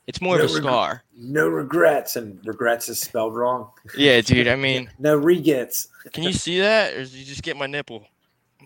It's 0.07 0.21
more 0.21 0.37
No 0.39 0.45
of 0.45 0.51
a 0.51 0.55
scar. 0.55 1.03
No 1.17 1.49
regrets, 1.49 2.17
and 2.17 2.39
regrets 2.47 2.89
is 2.89 3.01
spelled 3.01 3.35
wrong. 3.35 3.71
Yeah, 3.97 4.21
dude. 4.21 4.49
I 4.49 4.57
mean, 4.57 4.91
No 4.99 5.17
regets. 5.17 5.89
can 6.13 6.25
you 6.25 6.33
see 6.33 6.61
that, 6.61 6.93
or 6.95 6.99
did 6.99 7.13
you 7.13 7.25
just 7.25 7.43
get 7.43 7.57
my 7.57 7.67
nipple? 7.67 8.07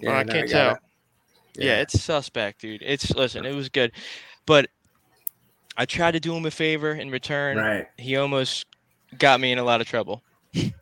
Yeah, 0.00 0.12
I 0.12 0.22
no, 0.22 0.32
can't 0.32 0.48
I 0.48 0.52
tell. 0.52 0.70
it. 0.74 0.78
Yeah. 1.56 1.80
it's 1.80 2.00
suspect, 2.00 2.60
dude. 2.60 2.82
It's 2.84 3.10
listen, 3.16 3.44
it 3.44 3.52
was 3.52 3.68
good, 3.68 3.90
but 4.46 4.68
I 5.76 5.86
tried 5.86 6.12
to 6.12 6.20
do 6.20 6.36
him 6.36 6.46
a 6.46 6.52
favor 6.52 6.92
in 6.92 7.10
return. 7.10 7.56
Right. 7.56 7.88
He 7.96 8.16
almost 8.16 8.66
got 9.18 9.40
me 9.40 9.50
in 9.50 9.58
a 9.58 9.64
lot 9.64 9.80
of 9.80 9.88
trouble. 9.88 10.22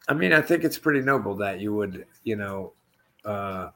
I 0.07 0.13
mean, 0.15 0.35
I 0.35 0.43
think 0.43 0.65
it's 0.65 0.77
pretty 0.77 1.01
noble 1.01 1.35
that 1.37 1.61
you 1.61 1.75
would, 1.75 2.05
you 2.25 2.37
know, 2.37 2.75
uh, 3.25 3.71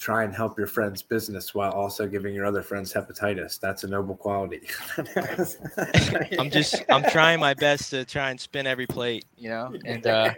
try 0.00 0.24
and 0.24 0.34
help 0.34 0.56
your 0.56 0.66
friend's 0.66 1.02
business 1.02 1.54
while 1.54 1.70
also 1.72 2.08
giving 2.08 2.34
your 2.34 2.46
other 2.46 2.62
friends 2.62 2.90
hepatitis. 2.92 3.60
That's 3.60 3.84
a 3.84 3.86
noble 3.86 4.16
quality. 4.16 4.62
I'm 6.38 6.50
just 6.50 6.82
I'm 6.88 7.04
trying 7.10 7.38
my 7.38 7.52
best 7.54 7.90
to 7.90 8.04
try 8.06 8.30
and 8.30 8.40
spin 8.40 8.66
every 8.66 8.86
plate, 8.86 9.26
you 9.36 9.50
know. 9.50 9.72
And 9.84 10.06
uh, 10.06 10.32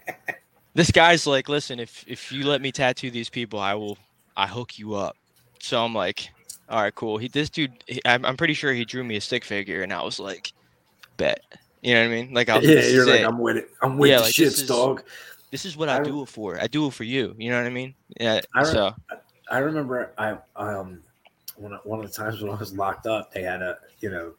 this 0.74 0.90
guy's 0.90 1.26
like, 1.26 1.48
listen, 1.48 1.80
if 1.80 2.04
if 2.06 2.30
you 2.30 2.46
let 2.46 2.60
me 2.60 2.70
tattoo 2.70 3.10
these 3.10 3.30
people, 3.30 3.58
I 3.58 3.74
will 3.74 3.96
I 4.36 4.46
hook 4.46 4.78
you 4.78 4.94
up. 4.94 5.16
So 5.58 5.82
I'm 5.82 5.94
like, 5.94 6.28
all 6.68 6.82
right, 6.82 6.94
cool. 6.94 7.16
He 7.16 7.28
this 7.28 7.48
dude, 7.48 7.72
he, 7.86 8.00
I'm 8.04 8.24
I'm 8.26 8.36
pretty 8.36 8.54
sure 8.54 8.72
he 8.74 8.84
drew 8.84 9.02
me 9.04 9.16
a 9.16 9.20
stick 9.20 9.42
figure, 9.44 9.82
and 9.82 9.92
I 9.92 10.02
was 10.02 10.20
like, 10.20 10.52
bet. 11.16 11.40
You 11.80 11.94
know 11.94 12.02
what 12.02 12.12
I 12.12 12.22
mean? 12.22 12.32
Like 12.34 12.48
I 12.48 12.58
was, 12.58 12.68
yeah, 12.68 12.74
you're 12.74 13.02
is 13.02 13.06
like. 13.08 13.24
I'm 13.24 13.38
with 13.38 13.56
it. 13.56 13.68
I'm 13.82 13.98
with 13.98 14.10
Yeah, 14.10 14.18
the 14.18 14.22
like, 14.24 14.34
shits, 14.34 14.62
is- 14.62 14.66
dog. 14.66 15.02
This 15.52 15.64
is 15.64 15.76
what 15.76 15.88
I, 15.88 16.00
I- 16.00 16.02
do 16.02 16.22
it 16.22 16.28
for. 16.28 16.58
I 16.60 16.66
do 16.66 16.88
it 16.88 16.94
for 16.94 17.04
you. 17.04 17.36
You 17.38 17.50
know 17.50 17.58
what 17.58 17.66
I 17.66 17.70
mean? 17.70 17.94
Yeah. 18.18 18.40
I 18.54 18.60
re- 18.60 18.66
so 18.66 18.94
I 19.48 19.58
remember 19.58 20.12
I 20.18 20.36
um 20.56 21.00
one 21.56 21.74
of, 21.74 21.80
one 21.84 22.00
of 22.00 22.10
the 22.10 22.12
times 22.12 22.42
when 22.42 22.50
I 22.50 22.56
was 22.56 22.74
locked 22.74 23.06
up, 23.06 23.32
they 23.32 23.42
had 23.42 23.62
a 23.62 23.78
you 24.00 24.10
know 24.10 24.32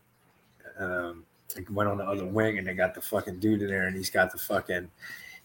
um 0.77 1.23
like 1.55 1.67
went 1.69 1.87
on 1.87 1.97
the 1.97 2.03
other 2.03 2.25
wing 2.25 2.57
and 2.57 2.67
they 2.67 2.73
got 2.73 2.95
the 2.95 3.01
fucking 3.01 3.39
dude 3.39 3.61
in 3.61 3.67
there 3.67 3.87
and 3.87 3.95
he's 3.95 4.09
got 4.09 4.31
the 4.31 4.39
fucking 4.39 4.89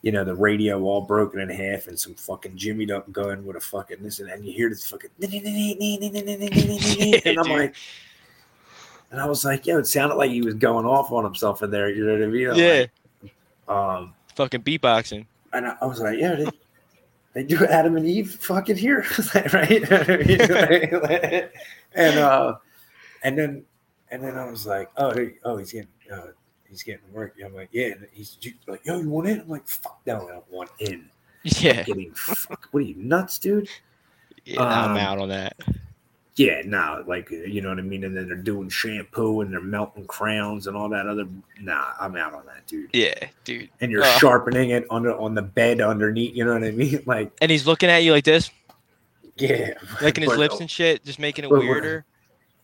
you 0.01 0.11
know 0.11 0.25
the 0.25 0.35
radio 0.35 0.83
all 0.83 1.03
broken 1.03 1.39
in 1.39 1.51
half 1.51 1.87
and 1.87 2.01
some 2.01 2.15
fucking 2.15 2.57
jimmied 2.57 2.91
up 2.91 3.13
gun 3.13 3.45
with 3.45 3.57
a 3.57 3.61
fucking 3.61 3.99
this 4.03 4.21
and, 4.21 4.31
and 4.31 4.43
you 4.45 4.53
hear 4.53 4.71
this 4.71 4.89
fucking 4.89 5.11
and 7.27 7.39
I'm 7.39 7.51
like 7.51 7.75
and 9.11 9.21
I 9.21 9.27
was 9.27 9.45
like, 9.45 9.67
yo, 9.67 9.79
it 9.79 9.87
sounded 9.87 10.17
like 10.17 10.31
he 10.31 10.43
was 10.43 10.55
going 10.55 10.85
off 10.85 11.11
on 11.13 11.25
himself 11.25 11.63
in 11.63 11.71
there. 11.71 11.89
You 11.89 12.05
know 12.05 12.13
what 12.13 12.23
I 12.23 12.27
mean? 12.27 12.51
I'm 12.51 12.57
yeah, 12.57 12.87
like, 13.23 13.35
um, 13.69 14.15
fucking 14.35 14.63
beatboxing. 14.63 15.27
And 15.53 15.67
I, 15.81 15.87
was 15.87 16.01
like, 16.01 16.19
yeah, 16.19 16.35
they, 16.35 16.47
they 17.35 17.45
do 17.45 17.65
Adam 17.67 17.97
and 17.97 18.07
Eve 18.07 18.31
fucking 18.41 18.77
here, 18.77 19.05
right? 19.53 19.91
and 21.95 22.19
uh, 22.19 22.57
and 23.23 23.39
then 23.39 23.65
and 24.11 24.23
then 24.23 24.37
I 24.37 24.51
was 24.51 24.67
like, 24.67 24.91
oh, 24.97 25.15
oh, 25.45 25.57
he's 25.57 25.73
getting 25.73 25.89
uh, 26.13 26.29
he's 26.69 26.83
getting 26.83 27.13
work. 27.13 27.35
I'm 27.45 27.55
like, 27.55 27.69
yeah, 27.73 27.87
and 27.93 28.07
he's 28.13 28.39
like, 28.67 28.85
yo, 28.85 29.01
you 29.01 29.09
want 29.09 29.29
in? 29.29 29.41
I'm 29.41 29.49
like, 29.49 29.67
fuck, 29.67 30.01
no, 30.07 30.29
I 30.29 30.33
don't 30.33 30.51
want 30.53 30.71
in. 30.79 31.09
Yeah, 31.45 31.83
Getting 31.85 32.13
fuck, 32.15 32.69
what 32.73 32.81
are 32.81 32.87
you 32.87 32.97
nuts, 32.97 33.39
dude? 33.39 33.69
yeah 34.45 34.63
I'm 34.63 34.93
Um, 34.93 34.97
out 34.97 35.19
on 35.19 35.29
that. 35.29 35.57
Yeah, 36.39 36.63
no, 36.65 37.03
like 37.09 37.31
you 37.33 37.61
know 37.61 37.71
what 37.71 37.79
I 37.79 37.83
mean. 37.83 38.05
And 38.05 38.17
then 38.17 38.29
they're 38.29 38.37
doing 38.37 38.69
shampoo 38.69 39.41
and 39.41 39.53
they're 39.53 39.61
melting 39.61 40.07
crowns 40.07 40.69
and 40.69 40.77
all 40.77 40.89
that 40.91 41.09
other. 41.09 41.27
Nah, 41.61 41.87
I'm 41.99 42.15
out 42.15 42.33
on 42.33 42.47
that, 42.47 42.65
dude. 42.69 42.91
Yeah, 42.93 43.13
dude. 43.43 43.69
And 43.81 43.91
you're 43.91 44.05
Uh. 44.05 44.19
sharpening 44.19 44.71
it 44.71 44.87
on 44.89 45.03
the 45.03 45.17
on 45.17 45.35
the 45.35 45.43
bed 45.43 45.81
underneath. 45.81 46.37
You 46.37 46.45
know 46.45 46.53
what 46.53 46.63
I 46.63 46.71
mean? 46.71 47.03
Like, 47.07 47.33
And 47.41 47.51
he's 47.51 47.67
looking 47.67 47.89
at 47.91 48.05
you 48.05 48.13
like 48.13 48.23
this, 48.23 48.53
yeah, 49.37 49.75
licking 50.01 50.23
his 50.23 50.37
lips 50.39 50.61
and 50.61 50.71
shit, 50.71 51.05
just 51.05 51.19
making 51.19 51.45
it 51.45 51.51
But 51.51 51.59
weirder. 51.59 52.05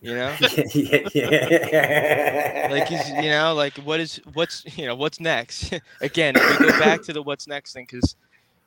You 0.01 0.13
know, 0.15 0.35
yeah, 0.73 1.09
yeah. 1.13 2.67
like 2.71 2.87
he's, 2.87 3.09
you 3.09 3.29
know, 3.29 3.53
like 3.55 3.75
what 3.79 3.99
is 3.99 4.21
what's 4.35 4.63
you 4.77 4.85
know 4.85 4.95
what's 4.95 5.19
next? 5.19 5.73
Again, 6.01 6.35
we 6.35 6.57
go 6.67 6.79
back 6.79 7.01
to 7.03 7.13
the 7.13 7.21
what's 7.21 7.45
next 7.47 7.73
thing 7.73 7.87
because 7.91 8.15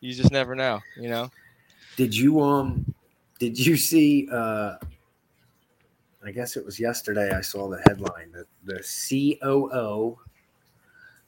you 0.00 0.12
just 0.12 0.32
never 0.32 0.54
know. 0.54 0.80
You 0.96 1.08
know. 1.08 1.30
Did 1.96 2.14
you 2.14 2.40
um? 2.42 2.92
Did 3.38 3.58
you 3.58 3.76
see? 3.78 4.28
uh 4.30 4.76
I 6.28 6.30
guess 6.30 6.58
it 6.58 6.64
was 6.64 6.78
yesterday. 6.78 7.30
I 7.34 7.40
saw 7.40 7.68
the 7.68 7.80
headline 7.86 8.32
that 8.32 8.44
the 8.62 8.84
COO, 8.84 10.18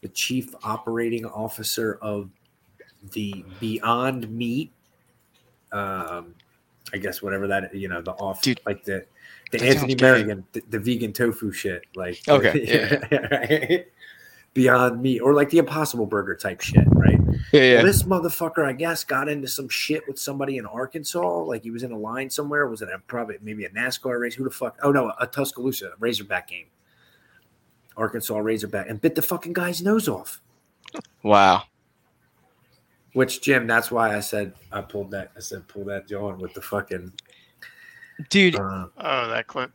the 0.03 0.09
Chief 0.09 0.55
Operating 0.63 1.25
Officer 1.25 1.99
of 2.03 2.29
the 3.13 3.43
Beyond 3.61 4.31
Meat, 4.31 4.71
um, 5.73 6.35
I 6.93 6.99
guess 6.99 7.23
whatever 7.23 7.47
that 7.47 7.75
you 7.75 7.89
know 7.89 8.03
the 8.03 8.13
off 8.13 8.43
Dude, 8.43 8.61
like 8.67 8.85
the 8.85 9.07
the 9.53 9.63
Anthony. 9.63 9.97
Merrigan 9.97 10.45
the, 10.53 10.63
the 10.69 10.79
vegan 10.79 11.15
tofu 11.15 11.51
shit 11.51 11.83
like 11.95 12.21
Okay, 12.29 13.01
right? 13.31 13.87
Beyond 14.53 15.01
Meat 15.01 15.21
or 15.21 15.33
like 15.33 15.51
the 15.51 15.59
Impossible 15.59 16.07
Burger 16.07 16.35
type 16.35 16.61
shit, 16.61 16.85
right? 16.91 17.19
Yeah, 17.53 17.77
Well, 17.77 17.85
this 17.87 18.03
motherfucker, 18.03 18.65
I 18.65 18.73
guess, 18.73 19.05
got 19.05 19.29
into 19.29 19.47
some 19.47 19.69
shit 19.69 20.03
with 20.09 20.19
somebody 20.19 20.57
in 20.59 20.67
Arkansas. 20.67 21.43
Like 21.43 21.63
he 21.63 21.71
was 21.71 21.83
in 21.85 21.93
a 21.93 21.97
line 21.99 22.29
somewhere. 22.31 22.67
Was 22.67 22.83
it 22.83 22.89
a, 22.93 22.99
probably 22.99 23.37
maybe 23.43 23.65
a 23.65 23.71
NASCAR 23.71 24.19
race? 24.21 24.35
Who 24.35 24.43
the 24.45 24.51
fuck? 24.51 24.77
Oh 24.83 24.91
no, 24.91 25.13
a 25.21 25.27
Tuscaloosa 25.27 25.87
a 25.93 25.97
Razorback 26.01 26.49
game. 26.49 26.67
Arkansas 27.97 28.37
Razorback 28.39 28.89
and 28.89 29.01
bit 29.01 29.15
the 29.15 29.23
fucking 29.23 29.53
guy's 29.53 29.83
nose 29.83 30.09
off. 30.09 30.41
Wow. 31.23 31.65
Which 33.13 33.41
Jim, 33.43 33.67
that's 33.67 33.91
why 33.91 34.17
I 34.17 34.21
said 34.21 34.53
I 34.73 34.81
pulled 34.81 35.11
that. 35.13 35.31
I 35.37 35.41
said 35.41 35.67
pull 35.69 35.85
that 35.85 36.09
John 36.09 36.39
with 36.39 36.55
the 36.55 36.63
fucking. 36.63 37.13
Dude, 38.29 38.57
Uh, 38.57 38.87
Oh, 38.99 39.29
that 39.29 39.47
clip. 39.47 39.73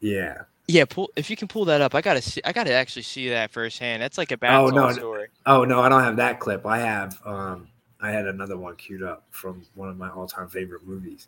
yeah. 0.00 0.42
Yeah, 0.68 0.84
pull 0.84 1.10
if 1.16 1.30
you 1.30 1.36
can 1.36 1.48
pull 1.48 1.64
that 1.64 1.80
up. 1.80 1.94
I 1.94 2.00
gotta 2.02 2.20
see. 2.22 2.40
I 2.44 2.52
gotta 2.52 2.72
actually 2.72 3.02
see 3.02 3.28
that 3.30 3.50
firsthand. 3.50 4.02
That's 4.02 4.18
like 4.18 4.30
a 4.32 4.36
battle 4.36 4.66
Oh, 4.66 4.68
no, 4.70 4.86
no. 4.88 4.92
story. 4.92 5.28
Oh 5.46 5.64
no, 5.64 5.80
I 5.80 5.88
don't 5.88 6.04
have 6.04 6.16
that 6.16 6.38
clip. 6.40 6.66
I 6.66 6.78
have. 6.78 7.18
um 7.24 7.68
I 8.00 8.10
had 8.12 8.26
another 8.26 8.56
one 8.56 8.76
queued 8.76 9.02
up 9.02 9.24
from 9.30 9.62
one 9.74 9.88
of 9.88 9.96
my 9.98 10.08
all-time 10.08 10.48
favorite 10.48 10.86
movies. 10.86 11.26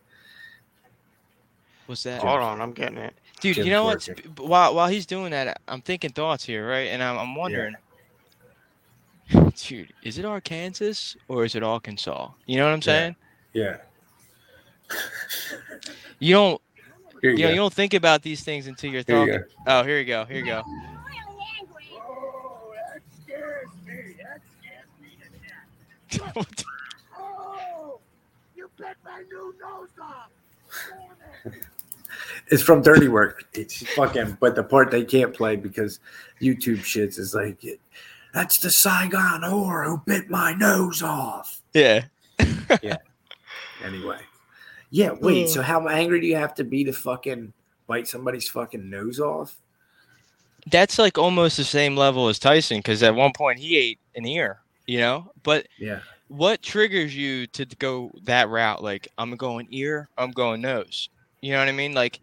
What's 1.87 2.05
that? 2.05 2.21
Hold 2.21 2.41
on, 2.43 2.61
I'm 2.61 2.71
getting 2.73 2.99
it. 2.99 3.15
Dude, 3.41 3.57
Jim's 3.57 3.67
you 3.67 3.73
know 3.73 3.85
what? 3.85 4.09
While 4.39 4.75
while 4.75 4.89
he's 4.89 5.07
doing 5.07 5.31
that, 5.33 5.61
I'm 5.67 5.81
thinking 5.81 6.11
thoughts 6.11 6.45
here, 6.45 6.69
right? 6.69 6.89
And 6.89 7.03
I'm 7.03 7.19
I'm 7.19 7.35
wondering, 7.35 7.75
dude, 9.57 9.93
is 10.03 10.19
it 10.19 10.25
Arkansas 10.25 11.17
or 11.29 11.45
is 11.45 11.55
it 11.55 11.63
Arkansas? 11.63 12.31
You 12.47 12.59
know 12.59 12.67
what 12.67 12.75
I'm 12.75 12.83
saying? 12.83 13.17
Yeah. 13.55 13.79
You 16.19 16.35
don't 16.35 16.61
Here 16.70 16.70
you 17.23 17.31
you 17.31 17.45
know 17.45 17.51
you 17.51 17.57
don't 17.57 17.73
think 17.73 17.95
about 17.95 18.23
these 18.23 18.43
things 18.43 18.67
until 18.67 18.91
you're 18.91 19.03
Here 19.07 19.25
you 19.25 19.33
talking. 19.33 19.49
Oh, 19.67 19.83
here 19.83 19.99
you 19.99 20.05
go. 20.05 20.25
Here 20.25 20.39
you 20.39 20.47
go. 20.47 20.63
Oh, 20.67 22.73
that 22.75 23.01
scares 23.23 23.69
me. 23.87 24.15
That 24.19 24.41
scares 24.59 24.89
me 25.01 25.17
to 26.11 26.19
death. 26.19 26.65
Oh, 27.19 28.01
you 28.57 28.69
bit 28.77 28.97
my 29.05 29.23
new 29.31 29.55
nose 29.61 29.89
off. 30.03 30.31
It's 32.49 32.63
from 32.63 32.83
Dirty 32.83 33.09
Work. 33.09 33.45
It's 33.53 33.87
fucking, 33.95 34.39
but 34.41 34.57
the 34.57 34.65
part 34.65 34.91
they 34.91 35.05
can't 35.05 35.33
play 35.33 35.55
because 35.57 36.01
YouTube 36.41 36.81
shits 36.81 37.17
is 37.19 37.33
like, 37.33 37.65
that's 38.35 38.59
the 38.59 38.71
Saigon 38.71 39.43
whore 39.43 39.87
who 39.87 40.03
bit 40.05 40.29
my 40.29 40.53
nose 40.55 41.01
off. 41.03 41.63
Yeah. 41.75 42.07
yeah. 42.83 42.97
Anyway, 43.85 44.19
yeah. 44.91 45.13
Wait. 45.13 45.45
Uh. 45.45 45.49
So 45.49 45.63
how 45.63 45.89
angry 45.89 46.21
do 46.21 46.27
you 46.27 46.37
have 46.37 46.55
to 46.55 46.65
be 46.65 46.85
to 46.85 46.93
fucking 46.93 47.53
bite 47.87 48.09
somebody's 48.09 48.49
fucking 48.49 48.89
nose 48.89 49.21
off? 49.21 49.57
That's 50.71 50.99
like 50.99 51.17
almost 51.19 51.57
the 51.57 51.65
same 51.65 51.97
level 51.97 52.29
as 52.29 52.39
Tyson 52.39 52.79
because 52.79 53.03
at 53.03 53.15
one 53.15 53.33
point 53.33 53.59
he 53.59 53.77
ate 53.79 53.99
an 54.15 54.27
ear, 54.27 54.61
you 54.87 54.99
know. 54.99 55.33
But 55.43 55.67
Yeah. 55.79 56.01
what 56.29 56.63
triggers 56.63 57.17
you 57.17 57.47
to 57.49 57.65
go 57.65 58.11
that 58.25 58.49
route? 58.49 58.83
Like 58.83 59.09
I'm 59.17 59.35
going 59.37 59.69
ear, 59.71 60.09
I'm 60.19 60.33
going 60.33 60.61
nose. 60.61 61.09
You 61.41 61.53
know 61.53 61.61
what 61.61 61.69
I 61.69 61.73
mean? 61.73 61.95
Like, 61.95 62.21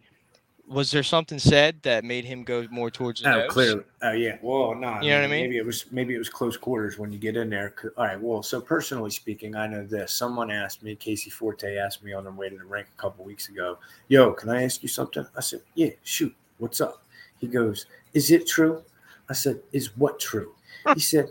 was 0.68 0.90
there 0.90 1.02
something 1.02 1.38
said 1.38 1.80
that 1.82 2.04
made 2.04 2.24
him 2.24 2.44
go 2.44 2.66
more 2.70 2.90
towards 2.90 3.22
the 3.22 3.28
Oh, 3.34 3.38
nose? 3.40 3.50
clearly. 3.50 3.82
Oh, 4.02 4.12
yeah. 4.12 4.36
Well, 4.42 4.74
no. 4.74 5.00
You 5.00 5.10
know 5.10 5.16
what 5.20 5.24
I 5.24 5.26
mean? 5.28 5.42
Maybe 5.44 5.56
it 5.56 5.64
was 5.66 5.86
maybe 5.90 6.14
it 6.14 6.18
was 6.18 6.28
close 6.28 6.56
quarters 6.56 6.98
when 6.98 7.10
you 7.12 7.18
get 7.18 7.36
in 7.36 7.48
there. 7.50 7.74
All 7.96 8.04
right. 8.04 8.20
Well, 8.20 8.42
so 8.42 8.60
personally 8.60 9.10
speaking, 9.10 9.56
I 9.56 9.66
know 9.66 9.84
this. 9.84 10.12
Someone 10.12 10.50
asked 10.50 10.82
me, 10.82 10.94
Casey 10.94 11.30
Forte 11.30 11.76
asked 11.78 12.04
me 12.04 12.12
on 12.12 12.24
the 12.24 12.30
way 12.30 12.48
to 12.50 12.56
the 12.56 12.64
rink 12.64 12.86
a 12.96 13.00
couple 13.00 13.24
weeks 13.24 13.48
ago. 13.48 13.78
Yo, 14.08 14.32
can 14.32 14.50
I 14.50 14.62
ask 14.64 14.82
you 14.82 14.88
something? 14.88 15.26
I 15.36 15.40
said, 15.40 15.60
Yeah. 15.74 15.90
Shoot. 16.02 16.34
What's 16.58 16.80
up? 16.80 17.02
He 17.38 17.46
goes, 17.46 17.86
Is 18.14 18.30
it 18.30 18.46
true? 18.46 18.82
I 19.28 19.32
said, 19.32 19.60
Is 19.72 19.96
what 19.96 20.18
true? 20.20 20.54
He 20.94 21.00
said, 21.00 21.28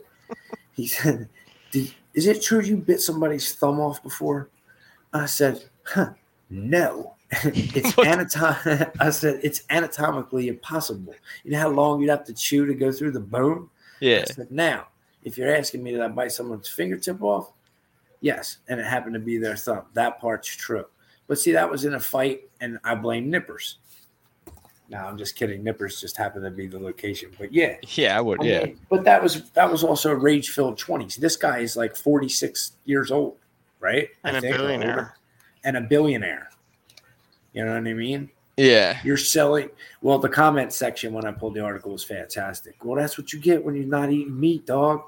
He 0.74 0.88
said, 0.88 1.30
"Did- 1.72 1.94
Is 2.14 2.28
it 2.28 2.42
true 2.42 2.62
you 2.62 2.78
bit 2.78 3.02
somebody's 3.02 3.54
thumb 3.54 3.80
off 3.80 4.02
before? 4.04 4.50
I 5.14 5.26
said, 5.28 5.66
Huh. 5.84 6.12
No. 6.50 7.14
it's 7.44 7.92
anatom- 7.96 8.92
I 9.00 9.10
said 9.10 9.42
it's 9.44 9.64
anatomically 9.70 10.48
impossible. 10.48 11.14
You 11.44 11.52
know 11.52 11.60
how 11.60 11.70
long 11.70 12.00
you'd 12.02 12.10
have 12.10 12.24
to 12.26 12.34
chew 12.34 12.66
to 12.66 12.74
go 12.74 12.92
through 12.92 13.12
the 13.12 13.20
bone? 13.20 13.70
Yeah. 14.00 14.20
I 14.30 14.32
said, 14.34 14.52
now, 14.52 14.88
if 15.24 15.38
you're 15.38 15.54
asking 15.54 15.84
me 15.84 15.92
did 15.92 16.02
I 16.02 16.08
bite 16.08 16.32
someone's 16.32 16.70
fingertip 16.70 17.22
off? 17.22 17.52
Yes, 18.22 18.58
and 18.70 18.80
it 18.80 18.86
happened 18.86 19.14
to 19.16 19.20
be 19.20 19.38
their 19.38 19.56
thumb. 19.56 19.84
That 19.94 20.20
part's 20.20 20.48
true. 20.48 20.86
But 21.28 21.38
see, 21.38 21.52
that 21.52 21.70
was 21.70 21.84
in 21.86 21.94
a 21.96 22.00
fight, 22.00 22.50
and 22.62 22.80
I 22.84 22.96
blame 22.96 23.30
nippers. 23.30 23.78
No, 24.90 25.00
I'm 25.00 25.18
just 25.18 25.36
kidding. 25.36 25.64
Nippers 25.66 26.00
just 26.00 26.16
happened 26.16 26.46
to 26.46 26.50
be 26.52 26.66
the 26.66 26.80
location. 26.80 27.32
But 27.38 27.52
yeah, 27.54 27.76
Yeah, 27.96 28.18
I 28.18 28.22
would. 28.22 28.42
I 28.42 28.46
Yeah. 28.46 28.64
mean, 28.64 28.80
but 28.90 29.04
that 29.04 29.22
was 29.22 29.50
that 29.52 29.70
was 29.70 29.84
also 29.84 30.12
a 30.12 30.16
rage 30.16 30.50
filled 30.52 30.78
twenties. 30.78 31.18
This 31.18 31.36
guy 31.36 31.60
is 31.60 31.76
like 31.76 31.98
46 31.98 32.72
years 32.86 33.12
old, 33.12 33.36
right? 33.82 34.08
And 34.24 34.38
a 34.38 34.40
or 34.40 34.46
older. 34.54 34.58
billionaire. 34.58 35.18
And 35.66 35.76
a 35.76 35.82
billionaire. 35.82 36.50
You 37.58 37.66
know 37.66 37.72
what 37.72 37.88
I 37.88 37.94
mean? 37.94 38.30
Yeah. 38.56 39.00
You're 39.04 39.18
selling. 39.18 39.72
Well, 40.04 40.20
the 40.20 40.30
comment 40.30 40.72
section 40.72 41.12
when 41.12 41.26
I 41.26 41.32
pulled 41.32 41.56
the 41.56 41.62
article 41.62 41.92
was 41.92 42.04
fantastic. 42.04 42.76
Well, 42.86 42.96
that's 42.96 43.18
what 43.18 43.34
you 43.34 43.40
get 43.40 43.66
when 43.66 43.74
you're 43.74 43.86
not 43.86 44.12
eating 44.12 44.40
meat, 44.40 44.68
dog. 44.68 45.02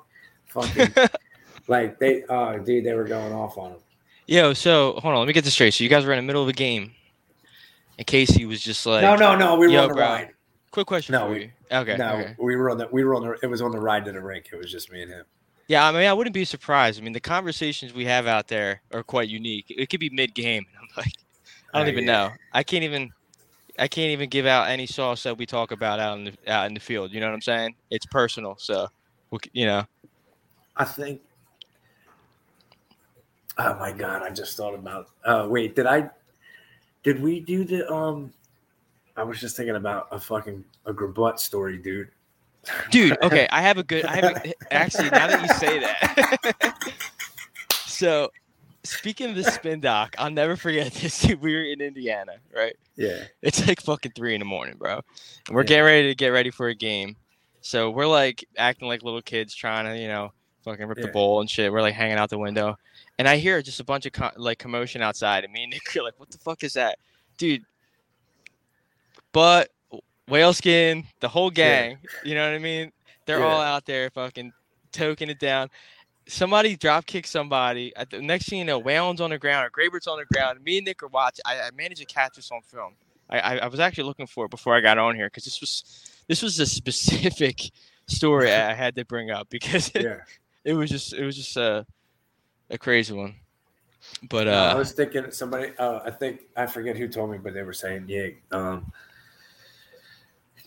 Fucking 0.47 0.87
like 1.67 1.99
they, 1.99 2.23
oh, 2.27 2.57
dude, 2.57 2.83
they 2.85 2.93
were 2.95 3.03
going 3.03 3.33
off 3.33 3.59
on 3.59 3.73
him. 3.73 3.77
Yo, 4.25 4.53
so 4.53 4.93
hold 4.93 5.13
on, 5.13 5.19
let 5.19 5.27
me 5.27 5.33
get 5.33 5.43
this 5.43 5.53
straight. 5.53 5.75
So 5.75 5.83
you 5.83 5.91
guys 5.91 6.05
were 6.05 6.13
in 6.13 6.17
the 6.17 6.23
middle 6.25 6.41
of 6.41 6.49
a 6.49 6.53
game, 6.53 6.91
and 7.99 8.07
Casey 8.07 8.47
was 8.47 8.61
just 8.61 8.83
like, 8.87 9.03
no, 9.03 9.15
no, 9.15 9.35
no. 9.35 9.55
We 9.59 9.67
were 9.67 9.79
on 9.83 9.89
the 9.89 9.93
bro. 9.93 10.03
ride. 10.03 10.29
Quick 10.71 10.87
question 10.87 11.13
No, 11.13 11.27
for 11.27 11.33
we- 11.33 11.41
you. 11.41 11.51
Okay. 11.71 11.97
no, 11.97 12.13
okay. 12.15 12.35
we 12.39 12.55
were 12.55 12.71
on 12.71 12.79
the. 12.79 12.87
We 12.91 13.03
were 13.03 13.13
on 13.13 13.21
the. 13.21 13.37
It 13.43 13.47
was 13.47 13.61
on 13.61 13.69
the 13.69 13.79
ride 13.79 14.05
to 14.05 14.11
the 14.11 14.21
rink. 14.21 14.49
It 14.51 14.55
was 14.55 14.71
just 14.71 14.91
me 14.91 15.03
and 15.03 15.11
him. 15.11 15.25
Yeah, 15.67 15.87
I 15.87 15.91
mean, 15.91 16.07
I 16.07 16.13
wouldn't 16.13 16.33
be 16.33 16.45
surprised. 16.45 16.99
I 16.99 17.03
mean, 17.03 17.13
the 17.13 17.19
conversations 17.19 17.93
we 17.93 18.05
have 18.05 18.25
out 18.25 18.47
there 18.47 18.81
are 18.91 19.03
quite 19.03 19.29
unique. 19.29 19.67
It 19.69 19.87
could 19.91 19.99
be 19.99 20.09
mid-game, 20.09 20.65
and 20.67 20.79
I'm 20.81 20.87
like, 20.97 21.13
I 21.73 21.79
don't 21.79 21.88
Oh, 21.88 21.91
even 21.91 22.05
yeah. 22.05 22.11
know. 22.11 22.31
I 22.53 22.63
can't 22.63 22.83
even, 22.83 23.11
I 23.77 23.88
can't 23.88 24.11
even 24.11 24.29
give 24.29 24.45
out 24.45 24.69
any 24.69 24.85
sauce 24.85 25.23
that 25.23 25.38
we 25.38 25.45
talk 25.45 25.71
about 25.71 25.99
out 25.99 26.17
in 26.17 26.23
the 26.25 26.33
out 26.51 26.67
in 26.67 26.73
the 26.73 26.79
field. 26.79 27.11
You 27.13 27.19
know 27.19 27.27
what 27.27 27.33
I'm 27.35 27.41
saying? 27.41 27.75
It's 27.91 28.05
personal, 28.05 28.55
so 28.57 28.88
we, 29.31 29.39
c- 29.43 29.51
you 29.53 29.65
know. 29.65 29.85
I 30.75 30.85
think. 30.85 31.21
Oh 33.57 33.75
my 33.75 33.91
god! 33.91 34.23
I 34.23 34.29
just 34.29 34.55
thought 34.55 34.73
about. 34.73 35.09
Uh, 35.25 35.45
wait, 35.49 35.75
did 35.75 35.85
I? 35.85 36.09
Did 37.03 37.21
we 37.21 37.39
do 37.41 37.63
the? 37.63 37.91
Um, 37.91 38.31
I 39.17 39.23
was 39.23 39.39
just 39.39 39.57
thinking 39.57 39.75
about 39.75 40.07
a 40.11 40.19
fucking 40.19 40.63
a 40.85 40.93
Grabut 40.93 41.39
story, 41.39 41.77
dude. 41.77 42.09
Dude, 42.89 43.17
okay, 43.23 43.47
I 43.51 43.61
have 43.61 43.77
a 43.77 43.83
good. 43.83 44.05
I 44.05 44.15
have 44.15 44.23
a, 44.45 44.73
actually 44.73 45.09
now 45.09 45.27
that 45.27 45.41
you 45.41 45.47
say 45.49 45.79
that. 45.79 46.93
so, 47.71 48.31
speaking 48.83 49.29
of 49.29 49.36
the 49.36 49.43
spin 49.43 49.79
dock, 49.79 50.15
I'll 50.17 50.29
never 50.31 50.55
forget 50.55 50.91
this. 50.93 51.19
Dude, 51.21 51.41
we 51.41 51.53
were 51.53 51.63
in 51.63 51.81
Indiana, 51.81 52.33
right? 52.55 52.75
Yeah. 52.95 53.24
It's 53.41 53.65
like 53.67 53.82
fucking 53.82 54.13
three 54.15 54.34
in 54.36 54.39
the 54.39 54.45
morning, 54.45 54.75
bro. 54.77 55.01
And 55.47 55.56
we're 55.56 55.62
Yeah. 55.62 55.67
getting 55.67 55.86
ready 55.86 56.08
to 56.10 56.15
get 56.15 56.30
ready 56.30 56.49
for 56.51 56.67
a 56.67 56.75
game. 56.75 57.15
So 57.62 57.89
we're 57.89 58.08
like 58.08 58.45
acting 58.58 58.88
like 58.88 59.03
little 59.03 59.21
kids 59.21 59.53
trying 59.53 59.86
to, 59.86 59.97
you 59.99 60.08
know, 60.08 60.32
fucking 60.63 60.86
rip 60.88 60.99
the 60.99 61.08
bowl 61.10 61.41
and 61.41 61.49
shit. 61.49 61.71
We're 61.71 61.82
like 61.82 61.93
hanging 61.93 62.17
out 62.17 62.30
the 62.30 62.38
window. 62.38 62.77
And 63.17 63.27
I 63.27 63.38
hear 63.38 63.62
just 63.62 63.80
a 63.80 63.84
bunch 63.84 64.06
of 64.06 64.13
co- 64.13 64.32
like 64.38 64.60
commotion 64.60 65.01
outside. 65.01 65.43
And 65.43 65.51
me 65.53 65.63
and 65.63 65.71
Nick 65.71 65.82
are 65.97 66.03
like, 66.03 66.19
what 66.19 66.32
the 66.32 66.38
fuck 66.38 66.63
is 66.63 66.73
that? 66.73 66.99
Dude. 67.38 67.63
But 69.32 69.69
whale 70.27 70.53
skin, 70.53 71.06
the 71.19 71.27
whole 71.27 71.49
gang, 71.49 71.91
yeah. 72.01 72.10
you 72.30 72.36
know 72.36 72.47
what 72.47 72.56
I 72.56 72.60
mean? 72.60 72.91
They're 73.25 73.43
all 73.43 73.62
out 73.62 73.86
there 73.86 74.10
fucking 74.10 74.51
toking 74.91 75.30
it 75.30 75.39
down. 75.39 75.69
Somebody 76.29 76.75
drop 76.75 77.05
kick 77.05 77.25
somebody. 77.25 77.95
At 77.95 78.09
the 78.11 78.21
next 78.21 78.49
thing 78.49 78.59
you 78.59 78.65
know, 78.65 78.79
Whalen's 78.79 79.19
on 79.19 79.31
the 79.31 79.37
ground 79.37 79.65
or 79.65 79.69
Graybert's 79.69 80.07
on 80.07 80.19
the 80.19 80.25
ground. 80.25 80.63
Me 80.63 80.77
and 80.77 80.85
Nick 80.85 81.01
are 81.01 81.07
watching. 81.07 81.41
I, 81.45 81.59
I 81.59 81.69
managed 81.75 81.99
to 82.01 82.05
catch 82.05 82.35
this 82.35 82.51
on 82.51 82.61
film. 82.61 82.93
I, 83.29 83.39
I, 83.39 83.57
I 83.57 83.67
was 83.67 83.79
actually 83.79 84.05
looking 84.05 84.27
for 84.27 84.45
it 84.45 84.51
before 84.51 84.75
I 84.75 84.81
got 84.81 84.97
on 84.97 85.15
here 85.15 85.27
because 85.27 85.43
this 85.43 85.59
was 85.59 86.11
this 86.27 86.41
was 86.41 86.59
a 86.59 86.65
specific 86.65 87.71
story 88.07 88.51
I 88.51 88.73
had 88.73 88.95
to 88.95 89.05
bring 89.05 89.31
up 89.31 89.49
because 89.49 89.89
it, 89.89 90.01
Yeah. 90.03 90.17
it 90.63 90.73
was 90.73 90.89
just 90.89 91.13
it 91.13 91.25
was 91.25 91.35
just 91.35 91.57
a 91.57 91.85
a 92.69 92.77
crazy 92.77 93.13
one. 93.13 93.35
But 94.29 94.45
No, 94.45 94.53
I 94.53 94.71
uh, 94.71 94.77
was 94.77 94.91
thinking 94.93 95.31
somebody. 95.31 95.73
Uh, 95.77 95.99
I 96.05 96.11
think 96.11 96.41
I 96.55 96.65
forget 96.65 96.95
who 96.95 97.07
told 97.07 97.31
me, 97.31 97.37
but 97.37 97.53
they 97.53 97.63
were 97.63 97.73
saying, 97.73 98.05
yeah, 98.07 98.29
um, 98.51 98.91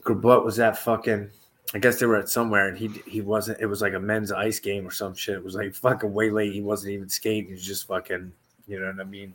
Grabut 0.03 0.45
was 0.45 0.57
that 0.57 0.79
fucking. 0.79 1.31
I 1.75 1.79
guess 1.79 1.99
they 1.99 2.07
were 2.07 2.17
at 2.17 2.29
somewhere, 2.29 2.69
and 2.69 2.77
he 2.77 2.89
he 3.07 3.21
wasn't. 3.23 3.61
It 3.61 3.67
was 3.67 3.81
like 3.81 3.95
a 3.95 4.01
men's 4.01 4.31
ice 4.31 4.59
game 4.61 4.87
or 4.87 4.91
some 4.91 5.15
shit. 5.15 5.37
It 5.37 5.45
was 5.45 5.55
like 5.55 5.75
fucking 5.75 6.13
way 6.13 6.31
late. 6.31 6.53
He 6.53 6.61
wasn't 6.61 6.93
even 6.93 7.09
skating. 7.09 7.47
He 7.47 7.53
was 7.53 7.65
just 7.65 7.87
fucking. 7.87 8.33
You 8.69 8.81
know 8.81 8.87
what 8.87 9.01
I 9.01 9.05
mean? 9.05 9.35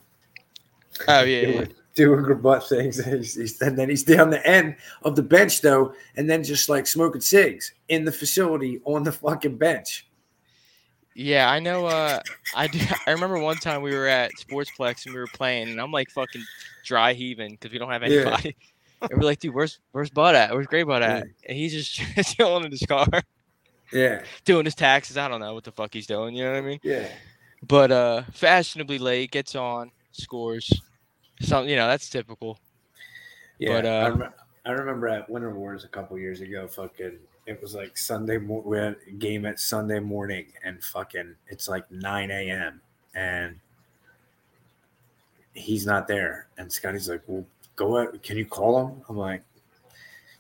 oh 1.07 1.23
yeah, 1.23 1.41
yeah. 1.41 1.51
doing, 1.51 1.73
doing 1.95 2.25
Grabut 2.25 2.67
things, 2.67 2.99
and, 3.05 3.17
he's, 3.17 3.35
he's- 3.35 3.61
and 3.61 3.77
then 3.77 3.89
he's 3.89 4.03
down 4.03 4.29
the 4.29 4.45
end 4.47 4.75
of 5.03 5.15
the 5.15 5.23
bench 5.23 5.61
though, 5.61 5.93
and 6.15 6.29
then 6.29 6.43
just 6.43 6.69
like 6.69 6.85
smoking 6.87 7.21
cigs 7.21 7.73
in 7.89 8.05
the 8.05 8.11
facility 8.11 8.81
on 8.85 9.03
the 9.03 9.11
fucking 9.11 9.57
bench. 9.57 10.07
Yeah, 11.15 11.49
I 11.49 11.59
know. 11.59 11.87
Uh, 11.87 12.21
I 12.55 12.67
do. 12.67 12.79
I 13.07 13.11
remember 13.11 13.39
one 13.39 13.57
time 13.57 13.81
we 13.81 13.95
were 13.95 14.05
at 14.07 14.31
Sportsplex 14.39 15.05
and 15.07 15.15
we 15.15 15.19
were 15.19 15.27
playing, 15.27 15.69
and 15.69 15.81
I'm 15.81 15.91
like 15.91 16.11
fucking 16.11 16.43
dry 16.85 17.13
heaving 17.13 17.51
because 17.51 17.71
we 17.71 17.79
don't 17.79 17.89
have 17.89 18.03
Yeah. 18.03 18.39
And 19.01 19.11
we're 19.17 19.25
like, 19.25 19.39
dude, 19.39 19.53
where's 19.53 19.79
where's 19.91 20.09
Bud 20.09 20.35
at? 20.35 20.53
Where's 20.53 20.67
Gray 20.67 20.83
Bud 20.83 21.01
at? 21.01 21.25
Yeah. 21.25 21.31
And 21.49 21.57
he's 21.57 21.73
just 21.73 22.35
chilling 22.35 22.65
in 22.65 22.71
his 22.71 22.83
car, 22.87 23.07
Yeah, 23.93 24.23
doing 24.45 24.65
his 24.65 24.75
taxes. 24.75 25.17
I 25.17 25.27
don't 25.27 25.39
know 25.39 25.53
what 25.53 25.63
the 25.63 25.71
fuck 25.71 25.93
he's 25.93 26.07
doing. 26.07 26.35
You 26.35 26.45
know 26.45 26.51
what 26.51 26.57
I 26.57 26.61
mean? 26.61 26.79
yeah. 26.83 27.07
But 27.67 27.91
uh, 27.91 28.21
fashionably 28.33 28.99
late, 28.99 29.31
gets 29.31 29.55
on, 29.55 29.91
scores. 30.11 30.71
Some, 31.41 31.67
you 31.67 31.75
know, 31.75 31.87
that's 31.87 32.07
typical. 32.09 32.59
Yeah, 33.59 33.81
But, 33.81 33.85
I, 33.87 34.01
uh, 34.01 34.09
rem- 34.11 34.33
I 34.65 34.71
remember 34.71 35.07
at 35.07 35.27
Winter 35.29 35.53
Wars 35.53 35.83
a 35.83 35.87
couple 35.87 36.17
years 36.19 36.41
ago. 36.41 36.67
Fucking, 36.67 37.17
it 37.47 37.61
was 37.61 37.73
like 37.73 37.97
Sunday. 37.97 38.37
Mo- 38.37 38.61
we 38.63 38.77
had 38.77 38.95
a 39.07 39.11
game 39.11 39.45
at 39.47 39.59
Sunday 39.59 39.99
morning, 39.99 40.45
and 40.63 40.83
fucking, 40.83 41.33
it's 41.47 41.67
like 41.67 41.89
nine 41.91 42.29
a.m. 42.29 42.79
and 43.15 43.59
he's 45.53 45.85
not 45.87 46.07
there. 46.07 46.47
And 46.59 46.71
Scotty's 46.71 47.09
like, 47.09 47.21
"Well, 47.25 47.45
go 47.77 47.97
out. 47.99 48.21
Can 48.21 48.35
you 48.35 48.45
call 48.45 48.85
him?" 48.85 49.01
I'm 49.07 49.15
like, 49.17 49.43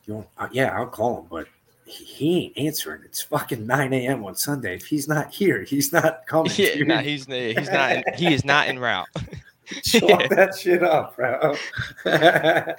"You 0.05 0.15
want? 0.15 0.27
Uh, 0.37 0.49
yeah, 0.51 0.77
I'll 0.77 0.87
call 0.87 1.21
him, 1.21 1.27
but." 1.29 1.47
He 1.89 2.03
he 2.03 2.39
ain't 2.43 2.57
answering. 2.57 3.03
It's 3.05 3.21
fucking 3.21 3.65
9 3.65 3.93
a.m. 3.93 4.25
on 4.25 4.35
Sunday. 4.35 4.75
If 4.75 4.87
he's 4.87 5.07
not 5.07 5.33
here, 5.33 5.63
he's 5.63 5.93
not 5.93 6.27
coming. 6.27 6.51
Yeah, 6.57 6.73
dude. 6.75 6.87
no, 6.89 6.97
he's 6.97 7.27
he's 7.27 7.69
not. 7.69 7.91
In, 7.93 8.03
he 8.17 8.33
is 8.33 8.43
not 8.43 8.67
en 8.67 8.77
route. 8.77 9.07
Chalk 9.85 10.27
that 10.27 10.53
shit 10.59 10.83
up, 10.83 11.15
bro. 11.15 11.55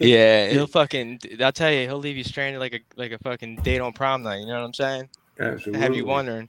Yeah, 0.00 0.48
he'll 0.48 0.66
fucking. 0.66 1.20
I'll 1.40 1.52
tell 1.52 1.70
you, 1.70 1.86
he'll 1.86 1.98
leave 1.98 2.16
you 2.16 2.24
stranded 2.24 2.60
like 2.60 2.74
a 2.74 2.80
like 2.96 3.12
a 3.12 3.18
fucking 3.18 3.56
date 3.56 3.80
on 3.80 3.92
prom 3.92 4.22
night. 4.22 4.40
You 4.40 4.46
know 4.46 4.60
what 4.60 4.66
I'm 4.66 4.74
saying? 4.74 5.08
Absolutely. 5.38 5.80
Have 5.80 5.94
you 5.94 6.04
wondering? 6.04 6.48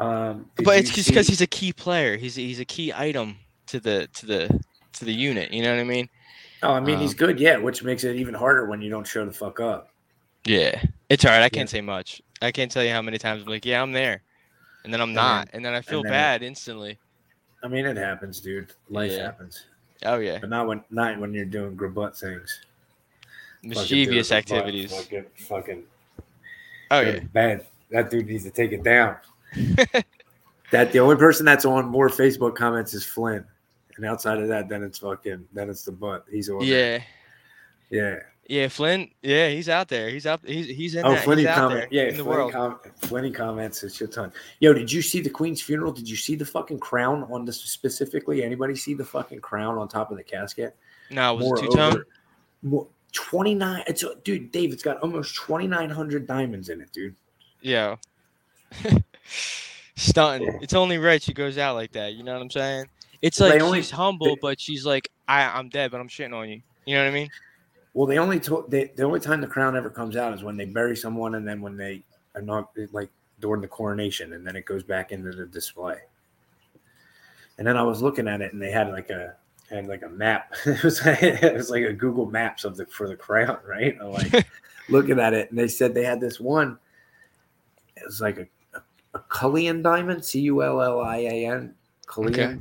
Um, 0.00 0.48
but 0.56 0.78
it's 0.78 0.94
just 0.94 1.08
because 1.08 1.26
he's 1.26 1.40
a 1.40 1.46
key 1.46 1.72
player. 1.72 2.16
He's 2.16 2.38
a, 2.38 2.40
he's 2.40 2.60
a 2.60 2.64
key 2.64 2.92
item 2.92 3.36
to 3.66 3.80
the 3.80 4.08
to 4.14 4.26
the 4.26 4.64
to 4.94 5.04
the 5.04 5.12
unit. 5.12 5.52
You 5.52 5.62
know 5.62 5.74
what 5.74 5.80
I 5.80 5.84
mean? 5.84 6.08
Oh, 6.62 6.72
I 6.72 6.80
mean, 6.80 6.98
he's 6.98 7.12
Um, 7.12 7.16
good, 7.18 7.40
yeah, 7.40 7.56
which 7.56 7.82
makes 7.84 8.04
it 8.04 8.16
even 8.16 8.34
harder 8.34 8.66
when 8.66 8.82
you 8.82 8.90
don't 8.90 9.06
show 9.06 9.24
the 9.24 9.32
fuck 9.32 9.60
up. 9.60 9.90
Yeah, 10.44 10.82
it's 11.08 11.24
all 11.24 11.30
right. 11.30 11.42
I 11.42 11.48
can't 11.48 11.68
say 11.70 11.80
much. 11.80 12.20
I 12.42 12.50
can't 12.52 12.70
tell 12.70 12.82
you 12.84 12.90
how 12.92 13.02
many 13.02 13.18
times 13.18 13.42
I'm 13.42 13.48
like, 13.48 13.64
yeah, 13.66 13.82
I'm 13.82 13.92
there, 13.92 14.22
and 14.84 14.92
then 14.92 15.00
I'm 15.00 15.08
And 15.10 15.16
not, 15.16 15.48
and 15.52 15.64
then 15.64 15.74
I 15.74 15.80
feel 15.82 16.02
then- 16.02 16.12
bad 16.12 16.42
instantly. 16.42 16.98
I 17.62 17.68
mean, 17.68 17.86
it 17.86 17.96
happens, 17.96 18.40
dude. 18.40 18.72
Life 18.88 19.10
Yeah. 19.12 19.24
happens, 19.24 19.66
Oh 20.04 20.18
yeah, 20.18 20.38
but 20.38 20.48
not 20.48 20.66
when 20.68 20.82
not 20.90 21.18
when 21.18 21.34
you're 21.34 21.44
doing 21.44 21.76
grabut 21.76 22.16
things, 22.18 22.60
mischievous 23.64 24.28
doing 24.28 24.42
grabut, 24.42 24.52
activities. 24.52 24.96
Fucking, 24.96 25.24
fucking 25.36 25.82
Oh 26.92 27.04
good 27.04 27.14
yeah, 27.14 27.20
and 27.20 27.32
bad. 27.32 27.66
That 27.90 28.10
dude 28.10 28.26
needs 28.26 28.44
to 28.44 28.50
take 28.50 28.70
it 28.72 28.84
down. 28.84 29.16
that 30.70 30.92
the 30.92 30.98
only 31.00 31.16
person 31.16 31.44
that's 31.46 31.64
on 31.64 31.86
more 31.86 32.08
Facebook 32.08 32.54
comments 32.54 32.94
is 32.94 33.04
Flynn, 33.04 33.44
and 33.98 34.06
outside 34.06 34.38
of 34.38 34.48
that, 34.48 34.68
then 34.70 34.82
it's 34.82 34.98
fucking 34.98 35.46
then 35.52 35.68
it's 35.68 35.84
the 35.84 35.92
butt. 35.92 36.24
He's 36.30 36.48
on. 36.48 36.60
there. 36.60 37.04
yeah, 37.90 37.98
yeah. 38.14 38.16
Yeah, 38.48 38.68
Flynn. 38.68 39.10
Yeah, 39.20 39.50
he's 39.50 39.68
out 39.68 39.88
there. 39.88 40.08
He's 40.08 40.24
out. 40.24 40.40
He's 40.42 40.68
he's 40.68 40.94
in. 40.94 41.04
Oh, 41.04 41.12
that, 41.12 41.22
Flinny 41.26 41.38
he's 41.40 41.46
out 41.48 41.56
comment. 41.56 41.90
there 41.90 42.06
Yeah, 42.06 42.12
Flinny, 42.16 42.22
world. 42.24 42.52
com- 42.52 42.80
Flinny 43.02 43.34
comments 43.34 43.82
a 43.82 43.90
shit 43.90 44.10
ton. 44.10 44.32
Yo, 44.60 44.72
did 44.72 44.90
you 44.90 45.02
see 45.02 45.20
the 45.20 45.28
Queen's 45.28 45.60
funeral? 45.60 45.92
Did 45.92 46.08
you 46.08 46.16
see 46.16 46.34
the 46.34 46.46
fucking 46.46 46.78
crown 46.78 47.24
on 47.30 47.44
this 47.44 47.60
specifically? 47.60 48.42
Anybody 48.42 48.74
see 48.74 48.94
the 48.94 49.04
fucking 49.04 49.40
crown 49.40 49.76
on 49.76 49.86
top 49.86 50.10
of 50.10 50.16
the 50.16 50.24
casket? 50.24 50.74
no, 51.10 51.34
it 51.38 51.44
was 51.44 51.60
two 51.60 51.68
tone. 51.68 52.04
29 53.12 53.84
it's 53.86 54.04
dude 54.22 54.52
dave 54.52 54.70
it's 54.70 54.82
got 54.82 54.98
almost 54.98 55.34
2900 55.34 56.26
diamonds 56.26 56.68
in 56.68 56.82
it 56.82 56.92
dude 56.92 57.16
Yeah. 57.62 57.96
Stunting. 59.96 60.58
It's 60.62 60.74
only 60.74 60.98
right 60.98 61.20
she 61.20 61.32
goes 61.32 61.58
out 61.58 61.74
like 61.74 61.92
that. 61.92 62.12
You 62.14 62.22
know 62.22 62.32
what 62.34 62.42
I'm 62.42 62.50
saying? 62.50 62.86
It's 63.22 63.38
They 63.38 63.50
like 63.50 63.62
only- 63.62 63.80
she's 63.80 63.90
humble, 63.90 64.36
but 64.40 64.60
she's 64.60 64.86
like, 64.86 65.10
I, 65.26 65.44
I'm 65.44 65.68
dead, 65.68 65.90
but 65.90 66.00
I'm 66.00 66.08
shitting 66.08 66.34
on 66.34 66.48
you. 66.48 66.62
You 66.86 66.96
know 66.96 67.04
what 67.04 67.10
I 67.10 67.14
mean? 67.14 67.28
well 67.94 68.06
they 68.06 68.18
only 68.18 68.38
told 68.38 68.70
they, 68.70 68.92
the 68.96 69.02
only 69.02 69.18
time 69.18 69.40
the 69.40 69.46
crown 69.46 69.74
ever 69.76 69.90
comes 69.90 70.14
out 70.14 70.32
is 70.32 70.44
when 70.44 70.56
they 70.56 70.66
bury 70.66 70.96
someone 70.96 71.34
and 71.34 71.48
then 71.48 71.60
when 71.60 71.76
they 71.76 72.02
inaug- 72.36 72.68
like 72.92 73.08
during 73.40 73.60
the 73.60 73.66
coronation 73.66 74.34
and 74.34 74.46
then 74.46 74.54
it 74.56 74.64
goes 74.66 74.82
back 74.84 75.10
into 75.10 75.30
the 75.32 75.46
display 75.46 75.96
and 77.56 77.66
then 77.66 77.76
i 77.76 77.82
was 77.82 78.00
looking 78.02 78.28
at 78.28 78.40
it 78.40 78.52
and 78.52 78.60
they 78.62 78.70
had 78.70 78.90
like 78.90 79.10
a 79.10 79.34
had 79.70 79.86
like 79.88 80.02
a 80.02 80.08
map 80.08 80.52
it 80.66 80.82
was 80.84 81.04
like, 81.04 81.22
it 81.22 81.54
was 81.54 81.70
like 81.70 81.82
a 81.84 81.92
google 81.92 82.26
maps 82.26 82.64
of 82.64 82.76
the 82.76 82.86
for 82.86 83.08
the 83.08 83.16
crown 83.16 83.58
right 83.66 83.96
I'm 84.00 84.12
like 84.12 84.46
looking 84.88 85.18
at 85.18 85.32
it 85.34 85.50
and 85.50 85.58
they 85.58 85.66
said 85.66 85.94
they 85.94 86.04
had 86.04 86.20
this 86.20 86.38
one 86.38 86.78
it 87.96 88.04
was 88.04 88.20
like 88.20 88.38
a, 88.38 88.46
a, 88.78 88.82
a 89.14 89.20
Cullian 89.30 89.82
diamond 89.82 90.24
c-u-l-l-i-a-n 90.24 91.74
Cullian 92.06 92.28
Okay. 92.28 92.58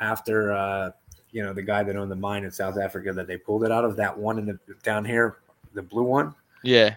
After 0.00 0.52
uh 0.52 0.90
you 1.32 1.42
know 1.42 1.52
the 1.52 1.62
guy 1.62 1.82
that 1.82 1.96
owned 1.96 2.10
the 2.10 2.16
mine 2.16 2.44
in 2.44 2.50
south 2.50 2.78
africa 2.78 3.12
that 3.12 3.26
they 3.26 3.36
pulled 3.36 3.64
it 3.64 3.72
out 3.72 3.84
of 3.84 3.96
that 3.96 4.16
one 4.16 4.38
in 4.38 4.46
the 4.46 4.58
down 4.82 5.04
here 5.04 5.38
the 5.74 5.82
blue 5.82 6.02
one 6.02 6.34
Yeah. 6.62 6.94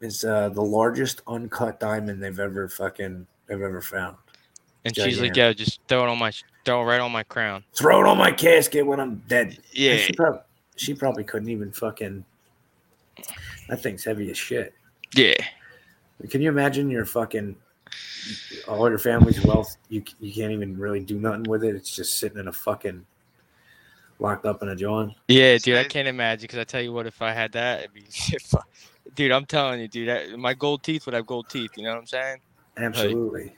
is 0.00 0.24
uh 0.24 0.48
the 0.50 0.62
largest 0.62 1.22
uncut 1.26 1.80
diamond 1.80 2.22
they've 2.22 2.38
ever 2.38 2.68
fucking 2.68 3.26
they've 3.46 3.60
ever 3.60 3.80
found 3.80 4.16
And 4.84 4.94
she's 4.96 5.20
like, 5.20 5.36
yeah, 5.36 5.52
just 5.52 5.80
throw 5.88 6.04
it 6.04 6.08
on 6.08 6.18
my, 6.18 6.32
throw 6.64 6.80
it 6.82 6.84
right 6.84 7.00
on 7.00 7.12
my 7.12 7.22
crown. 7.24 7.64
throw 7.74 8.00
it 8.00 8.06
on 8.06 8.16
my 8.18 8.30
casket 8.32 8.86
when 8.86 8.98
i'm 9.00 9.16
dead 9.28 9.58
Yeah. 9.72 9.96
she, 9.96 10.12
prob- 10.12 10.44
she 10.76 10.94
probably 10.94 11.24
couldn't 11.24 11.48
even 11.50 11.70
fucking 11.72 12.24
that 13.68 13.82
thing's 13.82 14.04
heavy 14.04 14.30
as 14.30 14.38
shit 14.38 14.74
Yeah. 15.14 15.34
Can 16.28 16.40
you 16.42 16.48
imagine 16.50 16.90
your 16.90 17.04
fucking 17.06 17.56
all 18.68 18.88
your 18.88 18.98
family's 18.98 19.42
wealth? 19.44 19.76
You 19.88 20.02
you 20.20 20.32
can't 20.32 20.52
even 20.52 20.76
really 20.78 21.00
do 21.00 21.18
nothing 21.18 21.44
with 21.44 21.64
it. 21.64 21.74
It's 21.74 21.94
just 21.94 22.18
sitting 22.18 22.38
in 22.38 22.48
a 22.48 22.52
fucking 22.52 23.04
locked 24.18 24.44
up 24.46 24.62
in 24.62 24.68
a 24.68 24.76
john. 24.76 25.14
Yeah, 25.28 25.56
dude, 25.58 25.76
I 25.78 25.84
can't 25.84 26.06
imagine 26.08 26.42
because 26.42 26.58
I 26.58 26.64
tell 26.64 26.82
you 26.82 26.92
what, 26.92 27.06
if 27.06 27.22
I 27.22 27.32
had 27.32 27.52
that, 27.52 27.80
it'd 27.80 27.94
be, 27.94 28.02
if 28.08 28.54
I- 28.54 28.60
dude, 29.14 29.32
I'm 29.32 29.46
telling 29.46 29.80
you, 29.80 29.88
dude, 29.88 30.08
that, 30.08 30.38
my 30.38 30.54
gold 30.54 30.82
teeth 30.82 31.06
would 31.06 31.14
have 31.14 31.26
gold 31.26 31.48
teeth. 31.48 31.70
You 31.76 31.84
know 31.84 31.90
what 31.90 31.98
I'm 32.00 32.06
saying? 32.06 32.38
Absolutely. 32.76 33.54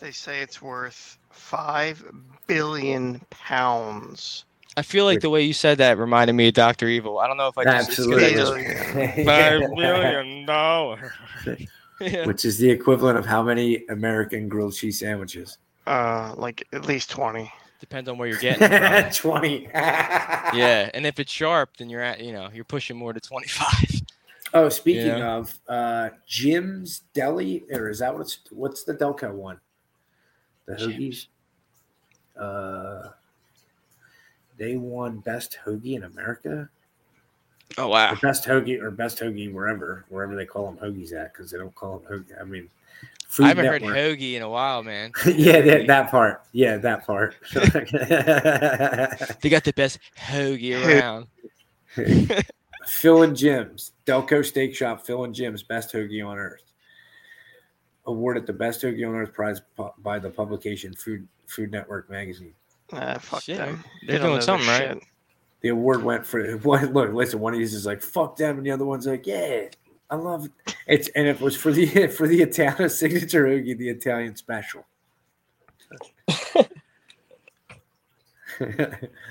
They 0.00 0.10
say 0.12 0.40
it's 0.40 0.60
worth 0.62 1.18
five 1.30 2.04
billion 2.46 3.20
pounds. 3.30 4.44
I 4.76 4.82
feel 4.82 5.04
like 5.06 5.20
the 5.20 5.30
way 5.30 5.42
you 5.42 5.52
said 5.52 5.78
that 5.78 5.98
reminded 5.98 6.34
me 6.34 6.48
of 6.48 6.54
Doctor 6.54 6.86
Evil. 6.86 7.18
I 7.18 7.26
don't 7.26 7.36
know 7.36 7.48
if 7.48 7.58
I 7.58 7.64
just 7.64 7.88
it's 7.90 7.96
'cause 7.98 8.08
I 8.08 8.26
Absolutely. 8.26 8.64
just- 8.64 9.14
five 9.26 9.60
billion 9.76 10.46
dollars. 10.46 11.10
yeah. 12.00 12.26
Which 12.26 12.44
is 12.44 12.58
the 12.58 12.70
equivalent 12.70 13.18
of 13.18 13.26
how 13.26 13.42
many 13.42 13.84
American 13.88 14.48
grilled 14.48 14.74
cheese 14.74 14.98
sandwiches? 15.00 15.58
Uh, 15.86 16.34
like 16.36 16.66
at 16.72 16.86
least 16.86 17.10
twenty. 17.10 17.50
Depends 17.80 18.08
on 18.08 18.18
where 18.18 18.26
you're 18.28 18.38
getting 18.38 18.68
it. 18.70 19.12
Twenty. 19.14 19.68
yeah, 19.74 20.90
and 20.94 21.06
if 21.06 21.20
it's 21.20 21.30
sharp, 21.30 21.76
then 21.76 21.88
you're 21.88 22.02
at 22.02 22.20
you 22.20 22.32
know 22.32 22.48
you're 22.52 22.64
pushing 22.64 22.96
more 22.96 23.12
to 23.12 23.20
25. 23.20 24.02
Oh, 24.54 24.70
speaking 24.70 25.06
Yeah. 25.18 25.34
of 25.36 25.58
uh 25.68 26.08
Jim's 26.26 27.02
Deli, 27.12 27.64
or 27.70 27.90
is 27.90 27.98
that 27.98 28.16
what's 28.16 28.38
what's 28.50 28.82
the 28.82 28.94
Delco 28.94 29.30
one? 29.34 29.60
The 30.64 30.74
hoagies. 30.76 31.26
Uh, 32.34 33.10
they 34.56 34.76
won 34.76 35.18
best 35.18 35.58
hoagie 35.66 35.96
in 35.96 36.04
America. 36.04 36.70
Oh 37.76 37.84
Or 37.84 37.88
wow. 37.90 38.16
best 38.22 38.44
hoagie 38.46 38.80
or 38.80 38.90
best 38.90 39.18
hoagie 39.18 39.52
wherever 39.52 40.04
wherever 40.08 40.34
they 40.34 40.46
call 40.46 40.70
them 40.70 40.76
hoagies 40.78 41.12
at 41.12 41.32
because 41.32 41.50
they 41.50 41.58
don't 41.58 41.74
call 41.74 41.98
them 41.98 42.10
hoagie. 42.24 42.40
I 42.40 42.44
mean, 42.44 42.68
I 43.40 43.48
haven't 43.48 43.66
heard 43.66 43.82
Network- 43.82 43.96
hoagie 43.98 44.34
in 44.34 44.42
a 44.42 44.48
while, 44.48 44.82
man. 44.82 45.12
yeah, 45.26 45.60
that, 45.60 45.86
that 45.86 46.10
part. 46.10 46.42
Yeah, 46.52 46.78
that 46.78 47.06
part. 47.06 47.36
They 49.40 49.48
got 49.50 49.64
the 49.64 49.72
best 49.76 49.98
hoagie 50.18 50.82
around. 50.82 51.26
Phil 52.86 53.22
and 53.22 53.36
Jim's 53.36 53.92
Delco 54.06 54.44
Steak 54.44 54.74
Shop. 54.74 55.04
Phil 55.04 55.24
and 55.24 55.34
Jim's 55.34 55.62
best 55.62 55.92
hoagie 55.92 56.26
on 56.26 56.38
earth. 56.38 56.62
Awarded 58.06 58.46
the 58.46 58.52
best 58.54 58.80
hoagie 58.82 59.06
on 59.06 59.14
earth 59.14 59.34
prize 59.34 59.60
pu- 59.76 59.90
by 59.98 60.18
the 60.18 60.30
publication 60.30 60.94
Food 60.94 61.28
Food 61.46 61.70
Network 61.70 62.08
magazine. 62.08 62.54
Uh, 62.92 63.18
fuck 63.18 63.42
Shit, 63.42 63.58
them. 63.58 63.84
they're 64.06 64.16
They 64.16 64.22
don't 64.22 64.30
doing 64.30 64.40
something 64.40 64.66
right. 64.68 64.88
shit. 64.94 65.02
The 65.60 65.68
award 65.70 66.02
went 66.02 66.24
for 66.24 66.56
one. 66.62 66.92
Look, 66.92 67.12
listen. 67.12 67.40
One 67.40 67.52
of 67.52 67.58
these 67.58 67.74
is 67.74 67.86
like 67.86 68.02
"fuck 68.02 68.36
them," 68.36 68.58
and 68.58 68.66
the 68.66 68.70
other 68.70 68.84
one's 68.84 69.06
like, 69.06 69.26
"Yeah, 69.26 69.68
I 70.10 70.16
love 70.16 70.46
it." 70.46 70.52
It's 70.86 71.08
and 71.08 71.26
it 71.26 71.40
was 71.40 71.56
for 71.56 71.72
the 71.72 72.06
for 72.16 72.26
the 72.26 72.42
Italian 72.42 72.88
signature 72.90 73.46
hoagie, 73.46 73.76
the 73.76 73.88
Italian 73.88 74.36
special. 74.36 74.86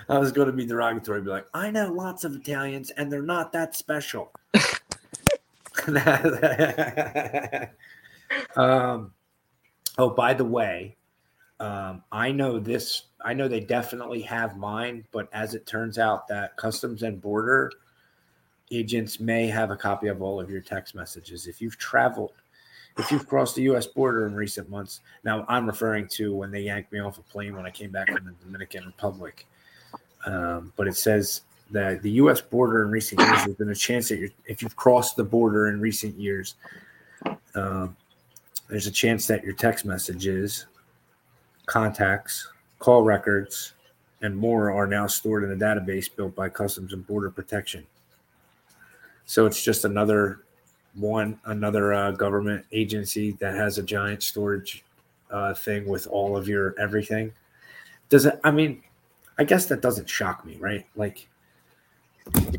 I 0.10 0.18
was 0.18 0.32
going 0.32 0.48
to 0.48 0.54
be 0.54 0.66
derogatory, 0.66 1.22
be 1.22 1.30
like, 1.30 1.48
I 1.54 1.70
know 1.70 1.92
lots 1.92 2.24
of 2.24 2.34
Italians, 2.34 2.92
and 2.92 3.12
they're 3.12 3.22
not 3.22 3.52
that 3.52 3.76
special. 3.76 4.32
um, 8.56 9.12
oh, 9.98 10.10
by 10.10 10.34
the 10.34 10.46
way, 10.46 10.96
um, 11.60 12.04
I 12.12 12.32
know 12.32 12.58
this. 12.60 13.07
I 13.28 13.34
know 13.34 13.50
they 13.50 13.60
definitely 13.60 14.22
have 14.22 14.56
mine, 14.56 15.04
but 15.12 15.28
as 15.34 15.54
it 15.54 15.66
turns 15.66 16.00
out, 16.00 16.30
that 16.30 16.56
Customs 16.56 17.04
and 17.04 17.22
Border 17.22 17.70
agents 18.72 19.20
may 19.20 19.48
have 19.48 19.70
a 19.70 19.76
copy 19.76 20.08
of 20.08 20.22
all 20.22 20.40
of 20.40 20.50
your 20.50 20.62
text 20.62 20.96
messages. 20.96 21.46
If 21.46 21.62
you've 21.62 21.78
traveled, 21.78 22.32
if 22.98 23.12
you've 23.12 23.28
crossed 23.28 23.56
the 23.56 23.64
U.S. 23.64 23.86
border 23.86 24.28
in 24.28 24.34
recent 24.34 24.70
months, 24.70 25.02
now 25.26 25.46
I'm 25.50 25.68
referring 25.68 26.08
to 26.12 26.34
when 26.34 26.52
they 26.52 26.62
yanked 26.62 26.94
me 26.94 27.02
off 27.02 27.18
a 27.18 27.22
plane 27.22 27.54
when 27.54 27.66
I 27.66 27.70
came 27.70 27.92
back 27.92 28.08
from 28.08 28.24
the 28.24 28.32
Dominican 28.46 28.86
Republic. 28.86 29.46
Um, 30.26 30.72
but 30.78 30.88
it 30.88 30.96
says 30.96 31.42
that 31.72 32.02
the 32.02 32.12
U.S. 32.12 32.40
border 32.40 32.82
in 32.82 32.92
recent 32.92 33.20
years, 33.20 33.44
there's 33.44 33.58
been 33.58 33.70
a 33.72 33.76
chance 33.76 34.08
that 34.08 34.32
if 34.46 34.62
you've 34.62 34.78
crossed 34.78 35.18
the 35.18 35.26
border 35.26 35.68
in 35.68 35.82
recent 35.82 36.18
years, 36.18 36.56
um, 37.56 37.98
there's 38.70 38.88
a 38.88 38.92
chance 38.92 39.28
that 39.28 39.44
your 39.44 39.54
text 39.54 39.84
messages, 39.84 40.66
contacts, 41.66 42.48
call 42.80 43.04
records, 43.04 43.74
and 44.22 44.36
more 44.36 44.72
are 44.72 44.88
now 44.88 45.08
stored 45.08 45.44
in 45.44 45.52
a 45.52 45.56
database 45.56 46.14
built 46.14 46.36
by 46.36 46.50
Customs 46.50 46.94
and 46.94 47.06
Border 47.06 47.30
Protection. 47.30 47.86
So 49.26 49.46
it's 49.46 49.64
just 49.64 49.86
another 49.86 50.40
one, 50.96 51.40
another 51.46 51.94
uh, 51.94 52.12
government 52.12 52.66
agency 52.72 53.32
that 53.34 53.56
has 53.56 53.78
a 53.78 53.84
giant 53.84 54.24
storage 54.24 54.84
uh, 55.30 55.54
thing 55.54 55.86
with 55.86 56.08
all 56.08 56.38
of 56.38 56.48
your 56.48 56.74
everything. 56.80 57.34
Does 58.10 58.26
it? 58.26 58.40
I 58.44 58.52
mean, 58.52 58.82
I 59.38 59.44
guess 59.44 59.66
that 59.68 59.82
doesn't 59.82 60.10
shock 60.10 60.46
me, 60.46 60.58
right? 60.60 60.86
Like, 60.96 61.28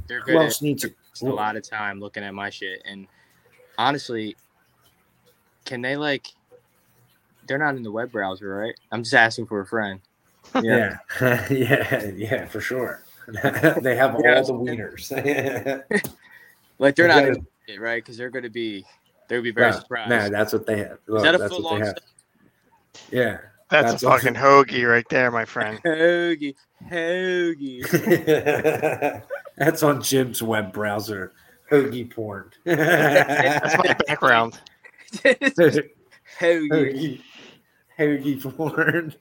They're 0.06 0.20
who 0.20 0.38
else 0.38 0.62
needs 0.62 0.84
it? 0.84 0.94
a 1.22 1.24
lot 1.24 1.56
of 1.56 1.68
time 1.68 1.98
looking 1.98 2.22
at 2.22 2.34
my 2.34 2.50
shit, 2.50 2.82
and 2.84 3.06
honestly, 3.78 4.36
can 5.64 5.80
they 5.80 5.96
like? 5.96 6.28
They're 7.46 7.58
not 7.58 7.76
in 7.76 7.82
the 7.82 7.90
web 7.90 8.12
browser, 8.12 8.54
right? 8.54 8.78
I'm 8.92 9.02
just 9.02 9.14
asking 9.14 9.46
for 9.46 9.60
a 9.60 9.66
friend. 9.66 10.00
Yeah, 10.62 10.98
yeah, 11.50 12.04
yeah, 12.16 12.46
for 12.46 12.60
sure. 12.60 13.02
they 13.82 13.94
have 13.96 14.14
all 14.16 14.22
Yeah. 14.24 14.40
the 14.40 14.52
wieners. 14.52 15.10
Like 16.78 16.96
they're 16.96 17.08
not 17.08 17.24
gotta- 17.24 17.44
it, 17.66 17.80
right? 17.80 18.02
Because 18.02 18.16
they're 18.16 18.30
going 18.30 18.44
to 18.44 18.50
be, 18.50 18.84
they'll 19.28 19.42
be 19.42 19.50
very 19.50 19.70
no, 19.72 19.78
surprised. 19.78 20.10
no, 20.10 20.28
that's 20.30 20.52
what 20.52 20.64
they 20.66 20.78
have. 20.78 20.98
Look, 21.06 21.18
Is 21.18 21.22
that 21.24 21.34
a 21.34 21.38
that's 21.38 21.52
foot 21.54 21.62
long? 21.62 21.92
Yeah. 23.10 23.38
That's, 23.70 23.90
That's 23.90 24.02
a 24.02 24.06
fucking 24.08 24.32
hoagie 24.34 24.88
right 24.88 25.06
there, 25.10 25.30
my 25.30 25.44
friend. 25.44 25.78
Hoagie, 25.84 26.54
hoagie. 26.90 27.82
That's 29.58 29.82
on 29.82 30.00
Jim's 30.02 30.42
web 30.42 30.72
browser. 30.72 31.34
Hoagie 31.70 32.10
porn. 32.10 32.50
That's 32.64 33.76
my 33.76 33.92
background. 34.06 34.58
hoagie. 35.12 35.90
Hoagie, 36.40 37.20
hoagie 37.98 38.56
porn. 38.56 39.14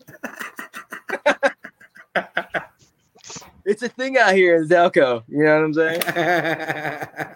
It's 3.68 3.84
a 3.84 3.90
thing 3.90 4.18
out 4.18 4.34
here 4.34 4.56
in 4.56 4.68
Delco. 4.68 5.24
You 5.28 5.44
know 5.44 5.56
what 5.56 5.66
I'm 5.66 5.74
saying? 5.74 7.28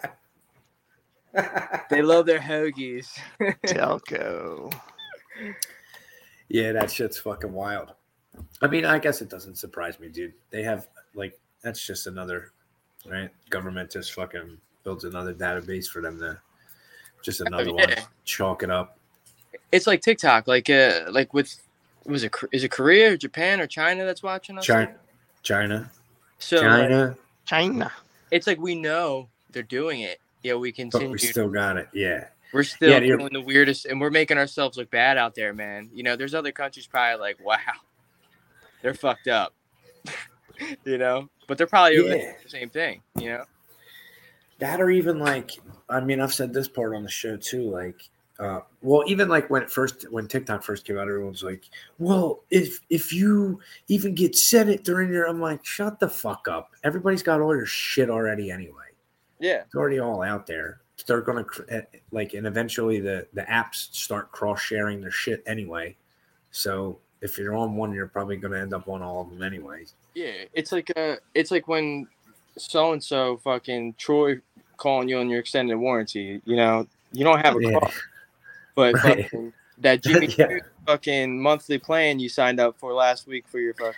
They 1.88 2.02
love 2.02 2.26
their 2.26 2.38
hoagies. 2.40 3.18
Delco. 3.66 4.72
yeah, 6.48 6.72
that 6.72 6.90
shit's 6.90 7.18
fucking 7.18 7.52
wild. 7.52 7.92
I 8.60 8.66
mean, 8.66 8.84
I 8.84 8.98
guess 8.98 9.22
it 9.22 9.30
doesn't 9.30 9.56
surprise 9.56 9.98
me, 9.98 10.08
dude. 10.08 10.34
They 10.50 10.62
have 10.62 10.88
like 11.14 11.38
that's 11.62 11.84
just 11.84 12.06
another 12.06 12.52
right? 13.06 13.30
Government 13.50 13.90
just 13.90 14.12
fucking 14.12 14.58
builds 14.84 15.04
another 15.04 15.34
database 15.34 15.86
for 15.86 16.00
them 16.00 16.18
to 16.20 16.38
just 17.22 17.40
another 17.40 17.70
yeah. 17.70 17.86
one, 17.86 17.94
chalk 18.24 18.62
it 18.62 18.70
up. 18.70 18.98
It's 19.70 19.86
like 19.86 20.00
TikTok, 20.00 20.46
like 20.46 20.68
uh, 20.70 21.04
like 21.10 21.32
with 21.34 21.56
was 22.04 22.24
it 22.24 22.34
is 22.52 22.64
it 22.64 22.70
Korea 22.70 23.12
or 23.12 23.16
Japan 23.16 23.60
or 23.60 23.66
China 23.66 24.04
that's 24.04 24.22
watching 24.22 24.58
us? 24.58 24.64
China, 24.64 24.94
China, 25.42 25.90
So 26.42 26.56
like, 26.56 26.88
China, 26.88 27.16
China. 27.46 27.92
it's 28.30 28.46
like 28.46 28.60
we 28.60 28.74
know 28.74 29.28
they're 29.50 29.62
doing 29.62 30.00
it. 30.00 30.18
Yeah, 30.42 30.54
we 30.54 30.72
can. 30.72 30.88
but 30.90 31.08
we 31.08 31.18
still 31.18 31.48
got 31.48 31.76
it. 31.76 31.88
Yeah, 31.94 32.26
We're 32.52 32.64
still 32.64 32.90
Yeah, 32.90 32.98
doing 33.00 33.32
the 33.32 33.40
weirdest, 33.40 33.86
and 33.86 34.00
we're 34.00 34.10
making 34.10 34.38
ourselves 34.38 34.76
look 34.76 34.90
bad 34.90 35.16
out 35.16 35.36
there, 35.36 35.54
man. 35.54 35.88
You 35.94 36.02
know, 36.02 36.16
there's 36.16 36.34
other 36.34 36.50
countries 36.50 36.86
probably 36.86 37.20
like, 37.20 37.38
wow, 37.44 37.58
they're 38.82 38.94
fucked 38.94 39.28
up. 39.28 39.54
you 40.84 40.98
know, 40.98 41.28
but 41.46 41.58
they're 41.58 41.68
probably 41.68 41.96
doing 41.96 42.18
Yeah. 42.20 42.32
the 42.42 42.48
same 42.48 42.70
thing. 42.70 43.02
You 43.16 43.28
know, 43.28 43.44
that 44.58 44.80
or 44.80 44.90
even 44.90 45.18
like 45.20 45.52
I 45.88 46.00
mean 46.00 46.20
I've 46.20 46.34
said 46.34 46.52
this 46.52 46.68
part 46.68 46.94
on 46.96 47.04
the 47.04 47.08
show 47.10 47.36
too 47.36 47.70
like 47.70 48.00
uh 48.38 48.60
well 48.80 49.04
even 49.06 49.28
like 49.28 49.50
when 49.50 49.62
it 49.62 49.70
first 49.70 50.10
when 50.10 50.26
TikTok 50.26 50.62
first 50.62 50.86
came 50.86 50.96
out 50.98 51.02
everyone's 51.02 51.42
like 51.42 51.64
well 51.98 52.40
if 52.50 52.80
if 52.88 53.12
you 53.12 53.60
even 53.88 54.14
get 54.14 54.34
Senate 54.34 54.84
during 54.84 55.12
your 55.12 55.26
I'm 55.26 55.40
like 55.40 55.64
shut 55.64 56.00
the 56.00 56.08
fuck 56.08 56.48
up 56.48 56.72
everybody's 56.82 57.22
got 57.22 57.40
all 57.40 57.54
your 57.54 57.66
shit 57.66 58.08
already 58.10 58.50
anyway 58.50 58.78
yeah, 59.38 59.62
it's 59.66 59.74
already 59.74 59.98
all 59.98 60.22
out 60.22 60.46
there 60.46 60.80
they're 61.06 61.20
gonna 61.20 61.44
eh, 61.68 61.82
like 62.10 62.34
and 62.34 62.46
eventually 62.46 63.00
the 63.00 63.26
the 63.34 63.42
apps 63.42 63.92
start 63.94 64.30
cross 64.32 64.60
sharing 64.60 65.00
their 65.00 65.10
shit 65.10 65.42
anyway 65.46 65.94
so 66.52 66.98
if 67.20 67.36
you're 67.38 67.54
on 67.54 67.76
one 67.76 67.92
you're 67.92 68.06
probably 68.06 68.36
gonna 68.36 68.58
end 68.58 68.72
up 68.72 68.88
on 68.88 69.02
all 69.02 69.20
of 69.22 69.30
them 69.30 69.42
anyway 69.42 69.84
yeah. 70.14 70.44
It's 70.52 70.72
like 70.72 70.92
uh, 70.96 71.16
it's 71.34 71.50
like 71.50 71.68
when 71.68 72.06
so 72.58 72.92
and 72.92 73.02
so 73.02 73.38
fucking 73.38 73.94
Troy 73.98 74.40
calling 74.76 75.08
you 75.08 75.18
on 75.18 75.28
your 75.28 75.40
extended 75.40 75.76
warranty. 75.76 76.40
You 76.44 76.56
know, 76.56 76.86
you 77.12 77.24
don't 77.24 77.44
have 77.44 77.56
a 77.56 77.62
Yeah. 77.62 77.78
car, 77.78 77.90
but 78.74 78.94
Right. 79.04 79.24
fucking, 79.30 79.52
that 79.78 80.02
Jimmy 80.04 80.28
Yeah. 80.36 80.58
Fucking 80.86 81.40
monthly 81.40 81.78
plan 81.78 82.18
you 82.18 82.28
signed 82.28 82.58
up 82.58 82.76
for 82.78 82.92
last 82.92 83.26
week 83.28 83.46
for 83.46 83.58
your 83.60 83.74
fucking 83.74 83.94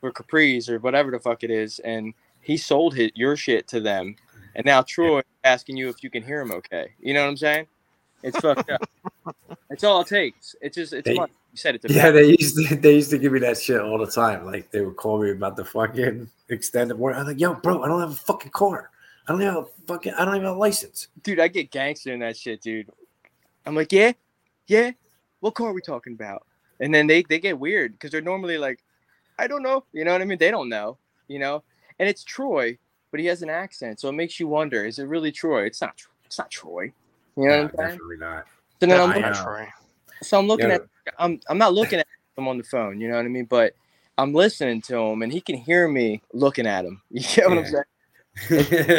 for 0.00 0.12
Capri's 0.12 0.68
or 0.70 0.78
whatever 0.78 1.10
the 1.10 1.18
fuck 1.20 1.42
it 1.42 1.50
is, 1.50 1.78
and 1.80 2.14
he 2.40 2.56
sold 2.56 2.94
his, 2.94 3.10
your 3.14 3.36
shit 3.36 3.66
to 3.68 3.80
them, 3.80 4.16
and 4.54 4.64
now 4.64 4.82
Troy 4.82 5.20
asking 5.44 5.76
you 5.76 5.88
if 5.88 6.02
you 6.02 6.08
can 6.10 6.22
hear 6.22 6.40
him 6.40 6.52
okay. 6.52 6.92
You 7.00 7.12
know 7.14 7.22
what 7.22 7.28
I'm 7.30 7.36
saying? 7.36 7.66
It's 8.22 8.38
fucked 8.38 8.70
up. 8.70 8.82
It's 9.72 9.84
all 9.84 10.00
it 10.00 10.08
takes. 10.08 10.56
It's 10.60 10.76
just 10.76 10.92
it's 10.92 11.04
They-. 11.06 11.14
You 11.14 11.26
said 11.54 11.76
it 11.76 11.82
to 11.82 11.92
Yeah, 11.92 12.10
me. 12.10 12.20
they 12.20 12.26
used 12.36 12.56
to 12.56 12.76
they 12.76 12.94
used 12.94 13.10
to 13.10 13.18
give 13.18 13.32
me 13.32 13.38
that 13.40 13.56
shit 13.58 13.80
all 13.80 13.98
the 13.98 14.06
time. 14.10 14.44
Like 14.46 14.70
they 14.72 14.80
would 14.80 14.96
call 14.96 15.22
me 15.22 15.30
about 15.30 15.54
the 15.56 15.64
fucking 15.64 16.28
extended 16.48 16.98
warranty. 16.98 17.20
I'm 17.20 17.26
like, 17.28 17.40
yo, 17.40 17.54
bro, 17.54 17.82
I 17.82 17.88
don't 17.88 18.00
have 18.00 18.10
a 18.12 18.16
fucking 18.16 18.50
car. 18.50 18.90
I 19.28 19.32
don't 19.32 19.40
have 19.42 19.56
a 19.56 19.66
fucking 19.86 20.14
I 20.14 20.24
don't 20.24 20.34
even 20.34 20.46
have 20.46 20.56
a 20.56 20.58
license. 20.58 21.06
dude. 21.22 21.38
I 21.38 21.46
get 21.48 21.70
gangster 21.70 22.12
in 22.12 22.18
that 22.20 22.36
shit, 22.36 22.60
dude. 22.60 22.88
I'm 23.66 23.74
like, 23.74 23.92
yeah, 23.92 24.12
yeah. 24.66 24.92
What 25.40 25.54
car 25.54 25.68
are 25.68 25.72
we 25.72 25.80
talking 25.82 26.12
about? 26.14 26.46
And 26.80 26.94
then 26.94 27.06
they 27.06 27.22
they 27.22 27.38
get 27.38 27.58
weird 27.58 27.92
because 27.92 28.10
they're 28.10 28.20
normally 28.20 28.58
like, 28.58 28.82
I 29.38 29.46
don't 29.46 29.62
know. 29.62 29.84
You 29.92 30.04
know 30.04 30.12
what 30.12 30.22
I 30.22 30.24
mean? 30.24 30.38
They 30.38 30.50
don't 30.50 30.68
know. 30.68 30.98
You 31.28 31.38
know. 31.38 31.62
And 31.98 32.08
it's 32.08 32.24
Troy, 32.24 32.78
but 33.10 33.20
he 33.20 33.26
has 33.26 33.42
an 33.42 33.50
accent, 33.50 34.00
so 34.00 34.08
it 34.08 34.12
makes 34.12 34.40
you 34.40 34.48
wonder: 34.48 34.84
Is 34.86 34.98
it 34.98 35.04
really 35.04 35.30
Troy? 35.32 35.64
It's 35.64 35.80
not. 35.80 35.96
Tr- 35.96 36.08
It's 36.24 36.38
not 36.38 36.50
Troy. 36.50 36.92
You 37.36 37.44
know 37.44 37.50
No, 37.50 37.62
what 37.62 37.70
I'm 37.72 37.76
saying? 37.76 37.88
definitely 37.90 38.16
not. 38.16 38.46
So 38.80 38.86
then 38.86 39.00
I'm 39.00 39.08
looking, 39.08 39.22
know. 39.22 39.42
Troy. 39.44 39.68
so 40.22 40.38
I'm 40.38 40.46
looking 40.46 40.70
Yeah. 40.70 40.76
at 40.76 40.82
I'm 41.18 41.40
I'm 41.48 41.58
not 41.58 41.74
looking 41.74 41.98
at 41.98 42.06
him 42.38 42.48
on 42.48 42.56
the 42.56 42.64
phone. 42.64 43.00
You 43.00 43.08
know 43.08 43.16
what 43.16 43.24
I 43.24 43.28
mean? 43.28 43.44
But 43.44 43.74
I'm 44.16 44.32
listening 44.32 44.80
to 44.82 44.96
him, 44.96 45.22
and 45.22 45.32
he 45.32 45.40
can 45.40 45.56
hear 45.56 45.88
me 45.88 46.22
looking 46.32 46.66
at 46.66 46.84
him. 46.84 47.02
You 47.10 47.22
get 47.22 47.48
what 47.48 47.58
I'm 47.58 47.66
saying? 47.66 47.84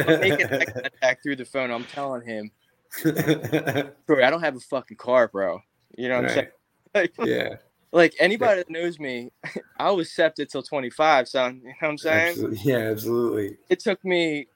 I'm 0.07 0.19
making 0.19 0.45
eye 0.47 0.65
contact 0.65 1.23
through 1.23 1.37
the 1.37 1.45
phone. 1.45 1.71
I'm 1.71 1.85
telling 1.85 2.21
him, 2.25 2.51
Troy, 3.03 4.23
I 4.25 4.29
don't 4.29 4.41
have 4.41 4.55
a 4.55 4.59
fucking 4.59 4.97
car, 4.97 5.27
bro. 5.27 5.59
You 5.97 6.09
know 6.09 6.17
what 6.17 6.25
I'm 6.25 6.29
saying? 6.31 6.47
Like, 6.93 7.13
Yeah, 7.23 7.55
like 7.93 8.13
anybody 8.19 8.57
that 8.63 8.69
knows 8.69 8.99
me, 8.99 9.31
I 9.79 9.91
was 9.91 10.11
septed 10.11 10.49
till 10.49 10.61
25, 10.61 11.29
son. 11.29 11.61
You 11.63 11.69
know 11.69 11.73
what 11.79 11.87
I'm 11.87 11.97
saying? 11.97 12.27
absolutely. 12.31 12.57
Yeah, 12.63 12.77
absolutely. 12.79 13.57
It 13.69 13.79
took 13.79 14.03
me, 14.03 14.47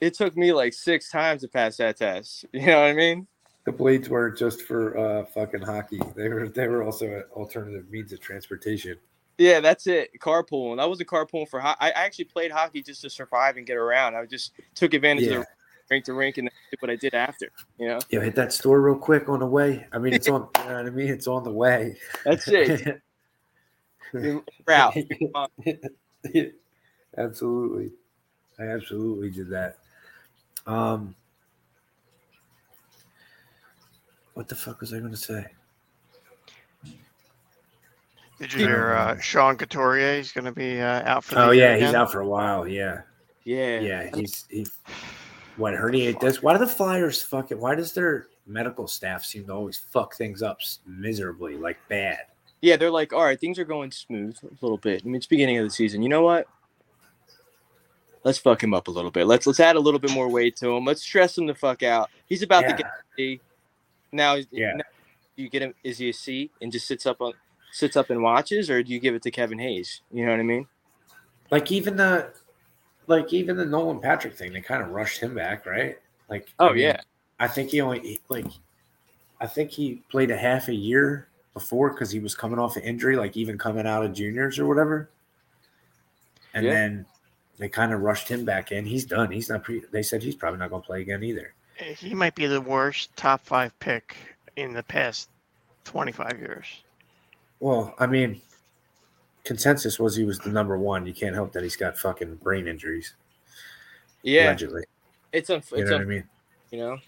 it 0.00 0.14
took 0.14 0.36
me 0.36 0.52
like 0.52 0.74
six 0.74 1.10
times 1.10 1.42
to 1.42 1.48
pass 1.48 1.78
that 1.78 1.96
test. 1.96 2.44
You 2.52 2.66
know 2.66 2.82
what 2.82 2.86
I 2.90 2.92
mean? 2.92 3.26
The 3.64 3.72
blades 3.72 4.08
weren't 4.08 4.38
just 4.38 4.62
for 4.62 4.96
uh, 4.96 5.24
fucking 5.24 5.62
hockey. 5.62 6.00
They 6.14 6.28
were 6.28 6.48
they 6.48 6.68
were 6.68 6.84
also 6.84 7.06
an 7.06 7.24
alternative 7.32 7.90
means 7.90 8.12
of 8.12 8.20
transportation. 8.20 8.96
Yeah, 9.38 9.58
that's 9.58 9.88
it. 9.88 10.10
Carpooling. 10.20 10.78
I 10.80 10.86
wasn't 10.86 11.08
carpooling 11.08 11.48
for. 11.48 11.58
Ho- 11.58 11.74
I 11.80 11.88
I 11.88 12.04
actually 12.04 12.26
played 12.26 12.52
hockey 12.52 12.80
just 12.80 13.02
to 13.02 13.10
survive 13.10 13.56
and 13.56 13.66
get 13.66 13.76
around. 13.76 14.14
I 14.14 14.24
just 14.24 14.52
took 14.76 14.94
advantage 14.94 15.24
Yeah. 15.24 15.38
of 15.38 15.40
the 15.40 15.46
rink 15.90 16.04
to 16.06 16.14
rink 16.14 16.38
and 16.38 16.50
did 16.70 16.80
what 16.80 16.90
I 16.90 16.96
did 16.96 17.14
after. 17.14 17.48
You 17.78 17.88
know, 17.88 17.98
Yo, 18.10 18.20
hit 18.20 18.34
that 18.36 18.52
store 18.52 18.80
real 18.80 18.96
quick 18.96 19.28
on 19.28 19.40
the 19.40 19.46
way. 19.46 19.86
I 19.92 19.98
mean, 19.98 20.12
it's 20.12 20.28
on. 20.28 20.48
You 20.58 20.72
know 20.72 20.76
what 20.78 20.86
I 20.86 20.90
mean? 20.90 21.08
It's 21.08 21.26
on 21.28 21.44
the 21.44 21.52
way. 21.52 21.96
that's 22.24 22.48
it. 22.48 23.00
Route. 24.12 24.96
absolutely. 27.18 27.92
I 28.58 28.64
absolutely 28.64 29.30
did 29.30 29.50
that. 29.50 29.76
Um 30.66 31.14
what 34.34 34.48
the 34.48 34.54
fuck 34.54 34.80
was 34.80 34.92
I 34.92 34.98
gonna 34.98 35.16
say? 35.16 35.46
Did 38.38 38.52
you 38.52 38.66
hear 38.66 38.92
uh, 38.92 39.18
Sean 39.18 39.56
Couturier? 39.56 40.16
He's 40.16 40.30
going 40.30 40.44
to 40.44 40.52
be 40.52 40.78
uh, 40.78 41.02
out 41.10 41.24
for 41.24 41.36
the 41.36 41.44
Oh 41.46 41.50
year 41.52 41.74
yeah, 41.74 41.86
he's 41.86 41.94
out 41.94 42.12
for 42.12 42.20
a 42.20 42.28
while. 42.28 42.68
Yeah. 42.68 43.00
Yeah. 43.44 43.80
Yeah. 43.80 44.10
He's 44.14 44.46
he 44.50 44.66
what 45.56 45.74
herniate 45.74 46.20
this. 46.20 46.42
Why 46.42 46.52
do 46.52 46.58
the 46.58 46.66
Flyers 46.66 47.22
fucking 47.22 47.58
why 47.58 47.74
does 47.74 47.92
their 47.92 48.28
medical 48.46 48.86
staff 48.86 49.24
seem 49.24 49.46
to 49.46 49.52
always 49.52 49.78
fuck 49.78 50.14
things 50.14 50.42
up 50.42 50.60
miserably, 50.86 51.56
like 51.56 51.78
bad? 51.88 52.18
Yeah, 52.60 52.76
they're 52.76 52.90
like, 52.90 53.12
all 53.12 53.24
right, 53.24 53.38
things 53.38 53.58
are 53.58 53.64
going 53.64 53.90
smooth 53.90 54.36
a 54.42 54.48
little 54.60 54.78
bit. 54.78 55.02
I 55.04 55.06
mean, 55.06 55.16
it's 55.16 55.26
beginning 55.26 55.58
of 55.58 55.64
the 55.64 55.70
season. 55.70 56.02
You 56.02 56.08
know 56.08 56.22
what? 56.22 56.46
Let's 58.24 58.38
fuck 58.38 58.62
him 58.62 58.74
up 58.74 58.88
a 58.88 58.90
little 58.90 59.10
bit. 59.10 59.26
Let's 59.26 59.46
let's 59.46 59.60
add 59.60 59.76
a 59.76 59.80
little 59.80 60.00
bit 60.00 60.12
more 60.12 60.28
weight 60.28 60.56
to 60.56 60.74
him. 60.74 60.84
Let's 60.84 61.02
stress 61.02 61.38
him 61.38 61.46
the 61.46 61.54
fuck 61.54 61.82
out. 61.82 62.10
He's 62.26 62.42
about 62.42 62.62
to 62.62 62.72
get 62.74 62.86
C. 63.16 63.40
Now, 64.10 64.34
Yeah. 64.50 64.72
now, 64.74 64.84
do 65.36 65.42
you 65.42 65.48
get 65.48 65.62
him? 65.62 65.74
Is 65.84 65.98
he 65.98 66.08
a 66.08 66.12
C 66.12 66.50
and 66.60 66.72
just 66.72 66.88
sits 66.88 67.06
up 67.06 67.20
on 67.20 67.34
sits 67.70 67.96
up 67.96 68.10
and 68.10 68.22
watches, 68.22 68.68
or 68.70 68.82
do 68.82 68.90
you 68.92 68.98
give 68.98 69.14
it 69.14 69.22
to 69.22 69.30
Kevin 69.30 69.58
Hayes? 69.58 70.00
You 70.10 70.24
know 70.24 70.32
what 70.32 70.40
I 70.40 70.44
mean? 70.44 70.66
Like 71.50 71.70
even 71.70 71.96
the 71.96 72.32
like 73.06 73.32
even 73.32 73.56
the 73.56 73.64
Nolan 73.64 74.00
Patrick 74.00 74.36
thing, 74.36 74.52
they 74.52 74.60
kind 74.60 74.82
of 74.82 74.90
rushed 74.90 75.20
him 75.20 75.34
back, 75.34 75.66
right? 75.66 75.98
Like 76.28 76.48
Oh 76.58 76.68
I 76.68 76.72
mean, 76.72 76.82
yeah, 76.82 77.00
I 77.38 77.48
think 77.48 77.70
he 77.70 77.80
only 77.80 78.20
like 78.28 78.46
I 79.40 79.46
think 79.46 79.70
he 79.70 80.02
played 80.10 80.30
a 80.30 80.36
half 80.36 80.68
a 80.68 80.74
year 80.74 81.28
before 81.54 81.90
because 81.90 82.10
he 82.10 82.20
was 82.20 82.34
coming 82.34 82.58
off 82.58 82.76
an 82.76 82.82
injury, 82.82 83.16
like 83.16 83.36
even 83.36 83.58
coming 83.58 83.86
out 83.86 84.04
of 84.04 84.12
juniors 84.12 84.58
or 84.58 84.66
whatever. 84.66 85.08
And 86.54 86.64
Yeah. 86.64 86.72
then 86.72 87.06
they 87.58 87.68
kind 87.68 87.92
of 87.92 88.00
rushed 88.00 88.28
him 88.28 88.44
back 88.44 88.72
in. 88.72 88.84
He's 88.86 89.04
done. 89.04 89.30
He's 89.30 89.48
not. 89.48 89.62
Pre- 89.64 89.84
they 89.92 90.02
said 90.02 90.22
he's 90.22 90.34
probably 90.34 90.58
not 90.58 90.70
going 90.70 90.82
to 90.82 90.86
play 90.86 91.00
again 91.02 91.22
either. 91.22 91.52
Eh, 91.78 91.94
he 91.94 92.14
might 92.14 92.34
be 92.34 92.46
the 92.46 92.60
worst 92.60 93.14
top 93.16 93.44
five 93.44 93.78
pick 93.78 94.16
in 94.56 94.72
the 94.72 94.82
past 94.82 95.28
25 95.84 96.38
years. 96.38 96.66
Well, 97.60 97.94
I 97.98 98.06
mean, 98.06 98.40
consensus 99.46 99.98
was 99.98 100.14
he 100.16 100.24
was 100.24 100.38
the 100.40 100.50
number 100.50 100.76
one. 100.76 101.06
You 101.06 101.14
can't 101.14 101.34
help 101.34 101.52
that 101.52 101.62
he's 101.62 101.76
got 101.76 101.96
fucking 101.96 102.34
brain 102.36 102.66
injuries. 102.68 103.14
yeah. 104.22 104.44
Allegedly, 104.48 104.84
It's 105.32 105.48
un- 105.50 105.62
you 105.72 105.78
it's 105.78 105.90
know 105.90 105.96
un- 105.96 106.02
what 106.02 106.12
I 106.12 106.14
mean. 106.16 106.24
you 106.70 106.78
know. 106.80 106.98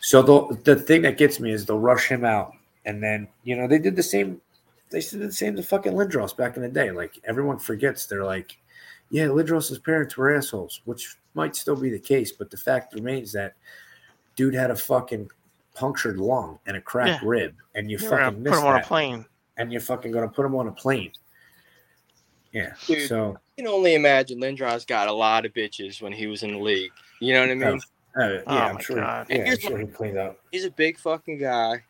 So 0.00 0.22
the 0.22 0.56
the 0.62 0.76
thing 0.76 1.02
that 1.02 1.18
gets 1.18 1.40
me 1.40 1.50
is 1.50 1.66
they'll 1.66 1.78
rush 1.78 2.06
him 2.08 2.24
out, 2.24 2.52
and 2.84 3.02
then 3.02 3.28
you 3.44 3.56
know 3.56 3.66
they 3.66 3.78
did 3.78 3.96
the 3.96 4.02
same. 4.02 4.40
They 4.90 5.00
did 5.00 5.20
the 5.20 5.32
same 5.32 5.56
to 5.56 5.62
fucking 5.62 5.92
Lindros 5.92 6.36
back 6.36 6.56
in 6.56 6.62
the 6.62 6.68
day. 6.68 6.90
Like 6.92 7.18
everyone 7.24 7.58
forgets, 7.58 8.06
they're 8.06 8.24
like, 8.24 8.56
yeah, 9.10 9.24
Lindros's 9.26 9.80
parents 9.80 10.16
were 10.16 10.34
assholes, 10.36 10.80
which 10.84 11.16
might 11.34 11.56
still 11.56 11.74
be 11.76 11.90
the 11.90 11.98
case, 11.98 12.30
but 12.32 12.50
the 12.50 12.56
fact 12.56 12.94
remains 12.94 13.32
that 13.32 13.54
dude 14.36 14.54
had 14.54 14.70
a 14.70 14.76
fucking 14.76 15.28
punctured 15.74 16.18
lung 16.18 16.58
and 16.66 16.76
a 16.76 16.80
cracked 16.80 17.22
Yeah. 17.22 17.28
rib, 17.28 17.54
and 17.74 17.90
you 17.90 17.98
You're 17.98 18.10
gonna 18.10 18.22
fucking 18.22 18.42
put 18.44 18.50
missed 18.50 18.60
him 18.62 18.66
on 18.68 18.80
a 18.80 18.84
plane. 18.84 19.26
and 19.56 19.72
you're 19.72 19.80
fucking 19.80 20.12
gonna 20.12 20.28
put 20.28 20.46
him 20.46 20.54
on 20.54 20.68
a 20.68 20.72
plane. 20.72 21.10
Yeah. 22.56 22.72
Dude. 22.86 23.06
So 23.08 23.36
you 23.56 23.64
can 23.64 23.72
only 23.72 23.94
imagine 23.94 24.40
Lindros 24.40 24.86
got 24.86 25.08
a 25.08 25.12
lot 25.12 25.44
of 25.44 25.52
bitches 25.52 26.00
when 26.00 26.12
he 26.12 26.26
was 26.26 26.42
in 26.42 26.52
the 26.52 26.58
league. 26.58 26.90
You 27.20 27.34
know 27.34 27.40
what 27.42 27.50
I 27.50 27.54
mean? 27.54 27.80
uh, 28.18 28.28
yeah, 28.28 28.40
Oh 28.46 28.56
I'm 28.56 28.74
my 28.76 28.80
sure. 28.80 28.96
God. 28.96 29.26
Yeah, 29.28 29.36
I'm 29.36 29.44
Here's 29.44 29.60
sure 29.60 29.78
he 29.78 29.86
cleaned 29.86 30.16
up. 30.16 30.38
He's 30.50 30.64
a 30.64 30.70
big 30.70 30.98
fucking 30.98 31.38
guy. 31.38 31.82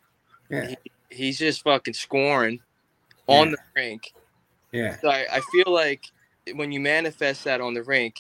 Yeah. 0.51 0.75
He's 1.09 1.39
just 1.39 1.63
fucking 1.63 1.95
scoring 1.95 2.61
on 3.29 3.51
Yeah. 3.51 3.53
the 3.53 3.81
rink. 3.81 4.13
Yeah. 4.73 4.97
So 5.01 5.09
I, 5.09 5.27
I 5.33 5.41
feel 5.53 5.73
like 5.73 6.05
when 6.55 6.73
you 6.73 6.81
manifest 6.81 7.45
that 7.45 7.61
on 7.61 7.75
the 7.75 7.83
rink, 7.85 8.17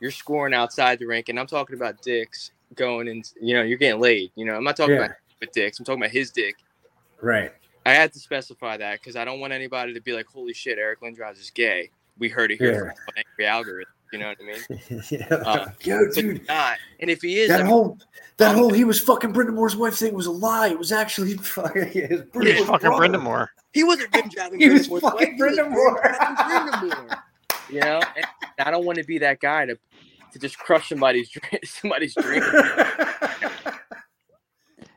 you're 0.00 0.10
scoring 0.10 0.52
outside 0.52 0.98
the 0.98 1.06
rink, 1.06 1.28
and 1.28 1.38
I'm 1.38 1.46
talking 1.46 1.76
about 1.76 2.02
dicks 2.02 2.50
going 2.74 3.06
and 3.08 3.24
you 3.40 3.54
know 3.54 3.62
you're 3.62 3.78
getting 3.78 4.00
laid. 4.00 4.32
You 4.34 4.44
know, 4.46 4.54
I'm 4.56 4.64
not 4.64 4.76
talking 4.76 4.96
Yeah. 4.96 5.04
about 5.04 5.16
with 5.40 5.52
dicks. 5.52 5.78
I'm 5.78 5.84
talking 5.84 6.02
about 6.02 6.10
his 6.10 6.30
dick. 6.32 6.56
Right. 7.22 7.52
I 7.86 7.92
had 7.92 8.12
to 8.14 8.18
specify 8.18 8.76
that 8.78 9.00
because 9.00 9.16
I 9.16 9.24
don't 9.24 9.40
want 9.40 9.52
anybody 9.52 9.92
to 9.94 10.00
be 10.00 10.12
like, 10.12 10.26
"Holy 10.26 10.52
shit, 10.54 10.78
Eric 10.78 11.00
Lindros 11.00 11.38
is 11.38 11.50
gay." 11.50 11.90
We 12.18 12.28
heard 12.28 12.50
it 12.52 12.58
here 12.58 12.72
Yeah. 12.72 12.78
from 12.78 13.14
an 13.16 13.24
angry 13.28 13.46
algorithm. 13.46 13.92
You 14.12 14.20
know 14.20 14.28
what 14.28 14.38
I 14.40 14.44
mean? 14.44 15.02
yeah. 15.10 15.26
Uh, 15.34 15.70
Yo, 15.82 16.08
dude, 16.12 16.46
not. 16.46 16.78
And 17.00 17.10
if 17.10 17.20
he 17.20 17.40
is, 17.40 17.48
that 17.48 17.60
I 17.60 17.62
mean, 17.64 17.72
whole 17.72 17.98
that 18.36 18.50
I'm- 18.50 18.58
whole 18.58 18.70
he 18.72 18.84
was 18.84 19.00
fucking 19.00 19.32
Brendan 19.32 19.56
Moore's 19.56 19.74
wife 19.76 19.96
thing 19.96 20.14
was 20.14 20.26
a 20.26 20.30
lie. 20.30 20.68
It 20.68 20.78
was 20.78 20.92
actually 20.92 21.34
fucking 21.38 21.88
his 21.88 22.22
Brendan 22.22 22.42
Yeah, 22.42 22.54
Moore's 22.54 22.66
fucking 22.66 22.78
brother. 22.88 22.96
Brenda 22.96 23.18
Moore. 23.18 23.50
he 23.72 23.82
wasn't 23.82 24.14
rim 24.14 24.30
jobbing. 24.30 24.60
He 24.60 24.68
was 24.68 24.86
Brendan 24.88 24.90
Moore's 24.90 25.02
fucking 25.02 25.18
wife, 25.26 25.32
he 25.32 25.36
Brendan 25.38 25.70
Moore. 25.72 26.00
rim-jobbing 26.04 26.88
Moore. 26.90 27.18
You 27.70 27.80
know, 27.80 28.00
and 28.16 28.26
I 28.68 28.70
don't 28.70 28.84
want 28.84 28.98
to 28.98 29.04
be 29.04 29.18
that 29.18 29.40
guy 29.40 29.66
to 29.66 29.76
to 30.32 30.38
just 30.38 30.58
crush 30.58 30.88
somebody's 30.90 31.28
dream, 31.30 31.60
somebody's 31.64 32.14
dream. 32.14 32.42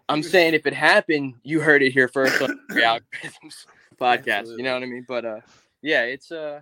I'm 0.10 0.24
saying 0.24 0.54
if 0.54 0.66
it 0.66 0.74
happened, 0.74 1.36
you 1.44 1.60
heard 1.60 1.84
it 1.84 1.92
here 1.92 2.08
first 2.08 2.42
on 2.42 2.60
the 2.70 2.76
Algorithms 2.82 3.66
podcast. 4.00 4.48
You 4.58 4.64
know 4.64 4.74
what 4.74 4.84
I 4.84 4.86
mean? 4.86 5.06
But 5.08 5.26
uh, 5.26 5.40
yeah, 5.82 6.04
it's 6.04 6.32
uh, 6.32 6.62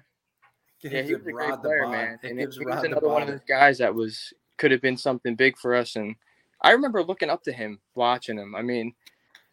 yeah, 0.81 1.01
he 1.03 1.13
was 1.15 1.25
a 1.27 1.31
great 1.31 1.53
player, 1.61 1.87
man, 1.87 2.19
and 2.23 2.39
it, 2.39 2.53
he 2.53 2.65
was 2.65 2.83
another 2.83 3.07
one 3.07 3.21
of 3.21 3.27
those 3.27 3.41
guys 3.47 3.77
that 3.79 3.93
was 3.93 4.33
could 4.57 4.71
have 4.71 4.81
been 4.81 4.97
something 4.97 5.35
big 5.35 5.57
for 5.57 5.75
us. 5.75 5.95
And 5.95 6.15
I 6.61 6.71
remember 6.71 7.03
looking 7.03 7.29
up 7.29 7.43
to 7.43 7.51
him, 7.51 7.79
watching 7.93 8.37
him. 8.37 8.55
I 8.55 8.61
mean, 8.61 8.93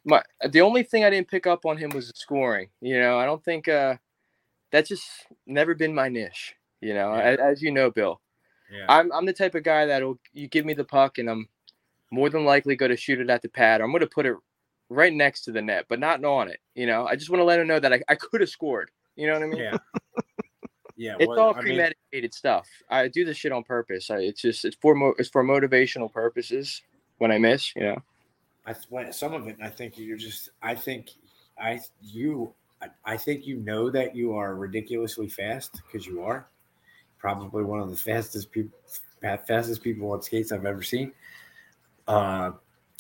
my 0.05 0.23
the 0.49 0.61
only 0.63 0.83
thing 0.83 1.05
I 1.05 1.11
didn't 1.11 1.29
pick 1.29 1.47
up 1.47 1.67
on 1.67 1.77
him 1.77 1.91
was 1.91 2.09
the 2.09 2.15
scoring. 2.17 2.69
You 2.81 2.99
know, 3.01 3.19
I 3.19 3.27
don't 3.27 3.45
think 3.45 3.69
uh, 3.69 3.97
that's 4.71 4.89
just 4.89 5.05
never 5.47 5.75
been 5.75 5.95
my 5.95 6.09
niche. 6.09 6.55
You 6.81 6.95
know, 6.95 7.15
Yeah. 7.15 7.23
as, 7.23 7.39
as 7.39 7.63
you 7.63 7.71
know, 7.71 7.91
Bill. 7.91 8.21
Yeah. 8.73 8.87
I'm 8.89 9.13
I'm 9.13 9.27
the 9.27 9.33
type 9.35 9.55
of 9.55 9.65
guy 9.65 9.85
that'll 9.87 10.19
you 10.33 10.49
give 10.49 10.65
me 10.65 10.73
the 10.73 10.85
puck 10.85 11.19
and 11.19 11.29
I'm 11.29 11.49
more 12.13 12.29
than 12.29 12.45
likely 12.45 12.77
going 12.77 12.91
to 12.91 12.97
shoot 12.97 13.19
it 13.19 13.31
at 13.31 13.43
the 13.43 13.49
pad. 13.49 13.81
Or 13.81 13.85
I'm 13.85 13.91
going 13.91 14.01
to 14.01 14.07
put 14.07 14.27
it 14.27 14.37
right 14.89 15.13
next 15.13 15.43
to 15.45 15.53
the 15.53 15.63
net, 15.63 15.87
but 15.89 15.99
not 15.99 16.23
on 16.23 16.49
it. 16.49 16.61
You 16.75 16.87
know, 16.87 17.07
I 17.07 17.17
just 17.17 17.31
want 17.31 17.41
to 17.41 17.45
let 17.45 17.59
him 17.59 17.67
know 17.67 17.81
that 17.81 17.93
I, 17.93 18.03
I 18.09 18.15
could 18.15 18.43
have 18.43 18.51
scored. 18.51 18.91
You 19.17 19.27
know 19.27 19.35
what 19.35 19.43
I 19.43 19.47
mean? 19.47 19.59
yeah. 19.59 19.77
Yeah. 20.95 21.17
It's 21.19 21.27
well, 21.27 21.41
all 21.41 21.55
I 21.55 21.63
mean, 21.63 21.65
premeditated 21.65 22.35
stuff. 22.35 22.69
I 22.89 23.09
do 23.09 23.25
this 23.25 23.37
shit 23.37 23.51
on 23.51 23.65
purpose. 23.65 24.11
I, 24.11 24.19
it's 24.19 24.43
just 24.43 24.65
it's 24.65 24.77
for 24.81 24.95
mo- 24.95 25.15
it's 25.19 25.31
for 25.31 25.43
motivational 25.43 26.13
purposes. 26.13 26.83
When 27.19 27.33
I 27.33 27.39
miss, 27.39 27.75
you 27.75 27.83
know. 27.83 27.97
I 28.67 28.75
when 28.91 29.13
some 29.13 29.33
of 29.33 29.49
it, 29.49 29.57
I 29.61 29.69
think 29.69 29.99
you're 29.99 30.19
just. 30.19 30.51
I 30.63 30.75
think 30.75 31.09
I 31.59 31.81
you. 32.03 32.53
I, 32.81 32.89
I 33.05 33.17
think 33.17 33.47
you 33.47 33.57
know 33.57 33.91
that 33.91 34.15
you 34.15 34.35
are 34.35 34.55
ridiculously 34.55 35.29
fast 35.29 35.81
because 35.87 36.07
you 36.07 36.23
are 36.23 36.47
probably 37.19 37.65
one 37.65 37.81
of 37.81 37.91
the 37.91 37.97
fastest 37.97 38.53
people, 38.53 38.79
fastest 39.21 39.83
people 39.83 40.13
on 40.13 40.23
skates 40.23 40.53
I've 40.53 40.67
ever 40.67 40.83
seen. 40.83 41.13
Uh, 42.07 42.53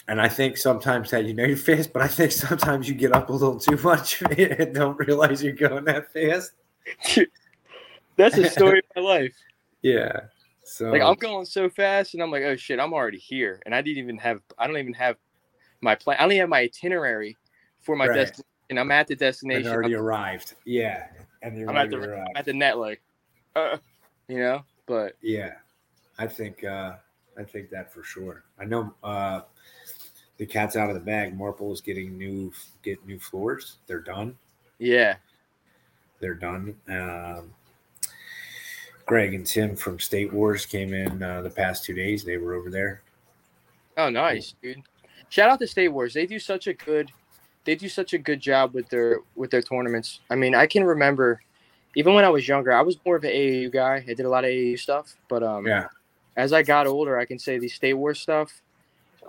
and 0.09 0.21
I 0.21 0.29
think 0.29 0.57
sometimes 0.57 1.11
that 1.11 1.25
you 1.25 1.35
know 1.35 1.45
you're 1.45 1.57
fast, 1.57 1.93
but 1.93 2.03
I 2.03 2.09
think 2.09 2.33
sometimes 2.33 2.89
you 2.89 2.95
get 2.95 3.13
up 3.13 3.29
a 3.29 3.33
little 3.33 3.59
too 3.59 3.77
much 3.83 4.23
and 4.39 4.75
don't 4.75 4.99
realize 4.99 5.43
you're 5.43 5.53
going 5.53 5.85
that 5.85 6.13
fast. 6.13 6.53
That's 8.17 8.37
the 8.37 8.45
story 8.45 8.79
of 8.79 8.85
my 8.97 9.03
life. 9.03 9.35
Yeah. 9.83 10.21
So 10.65 10.91
Like 10.91 11.03
I'm 11.03 11.15
going 11.15 11.47
so 11.47 11.69
fast, 11.69 12.15
and 12.15 12.23
I'm 12.23 12.31
like, 12.31 12.43
oh 12.43 12.57
shit, 12.57 12.81
I'm 12.81 12.93
already 12.93 13.19
here, 13.19 13.61
and 13.67 13.75
I 13.75 13.83
didn't 13.83 13.99
even 14.03 14.19
have, 14.19 14.41
I 14.59 14.67
don't 14.67 14.77
even 14.79 14.95
have 14.95 15.17
my 15.81 15.95
plan. 15.95 16.17
I 16.19 16.23
don't 16.23 16.33
even 16.33 16.41
have 16.41 16.49
my 16.49 16.61
itinerary 16.61 17.37
for 17.81 17.97
my 17.97 18.07
Right. 18.07 18.17
destination. 18.17 18.47
I'm 18.71 18.91
at 18.91 19.07
the 19.07 19.15
and 19.15 19.21
destination. 19.21 19.71
already 19.71 19.95
I'm, 19.95 20.01
arrived. 20.01 20.55
Yeah. 20.65 21.07
And 21.43 21.59
you're 21.59 21.69
I'm 21.69 21.77
at 21.77 21.91
the 21.91 21.99
arrived. 21.99 22.29
I'm 22.31 22.37
at 22.37 22.45
the 22.47 22.53
net, 22.55 22.79
like, 22.79 23.03
uh, 23.55 23.77
you 24.29 24.39
know. 24.39 24.65
But 24.87 25.17
Yeah, 25.21 25.55
I 26.19 26.27
think 26.27 26.65
uh, 26.65 26.95
I 27.39 27.45
think 27.45 27.71
that 27.71 27.93
for 27.93 28.03
sure. 28.03 28.45
I 28.59 28.65
know 28.65 28.95
uh, 29.03 29.43
the 30.39 30.47
cat's 30.47 30.77
out 30.77 30.89
of 30.89 30.95
the 30.95 31.01
bag. 31.01 31.37
Marple 31.37 31.73
is 31.73 31.81
getting 31.81 32.17
new 32.19 32.53
get 32.83 33.05
new 33.07 33.19
floors. 33.19 33.79
They're 33.87 34.01
done. 34.01 34.37
yeah, 34.79 35.17
They're 36.21 36.35
done. 36.35 36.77
Um, 36.89 37.53
Greg 39.07 39.35
and 39.35 39.47
Tim 39.47 39.77
from 39.77 39.99
State 39.99 40.33
Wars 40.33 40.65
came 40.65 40.95
in 40.95 41.23
uh, 41.23 41.43
the 41.43 41.51
past 41.51 41.85
two 41.85 41.95
days. 41.95 42.25
They 42.25 42.37
were 42.37 42.55
over 42.55 42.71
there. 42.71 43.03
oh 43.97 44.11
nice, 44.11 44.55
dude. 44.63 44.83
Shout 45.29 45.51
out 45.51 45.59
to 45.61 45.67
State 45.67 45.89
Wars. 45.89 46.13
They 46.13 46.27
do 46.27 46.39
such 46.39 46.67
a 46.67 46.75
good, 46.75 47.11
they 47.65 47.75
do 47.75 47.89
such 47.89 48.13
a 48.13 48.19
good 48.19 48.41
job 48.41 48.75
with 48.75 48.89
their 48.91 49.21
with 49.35 49.51
their 49.51 49.63
tournaments. 49.63 50.21
I 50.31 50.35
mean, 50.35 50.55
I 50.55 50.67
can 50.67 50.85
remember, 50.85 51.41
even 51.97 52.15
when 52.15 52.25
I 52.25 52.29
was 52.29 52.47
younger, 52.47 52.73
I 52.73 52.83
was 52.83 52.97
more 53.05 53.17
of 53.17 53.25
an 53.25 53.31
AAU 53.31 53.73
guy. 53.73 54.05
I 54.07 54.15
did 54.15 54.27
a 54.27 54.29
lot 54.29 54.45
of 54.45 54.51
AAU 54.51 54.79
stuff, 54.79 55.17
but 55.29 55.43
um, 55.43 55.67
Yeah, 55.67 55.89
as 56.37 56.53
I 56.53 56.63
got 56.63 56.87
older, 56.87 57.19
I 57.19 57.25
can 57.25 57.39
say 57.39 57.59
the 57.59 57.69
State 57.69 57.95
Wars 57.95 58.21
stuff, 58.21 58.63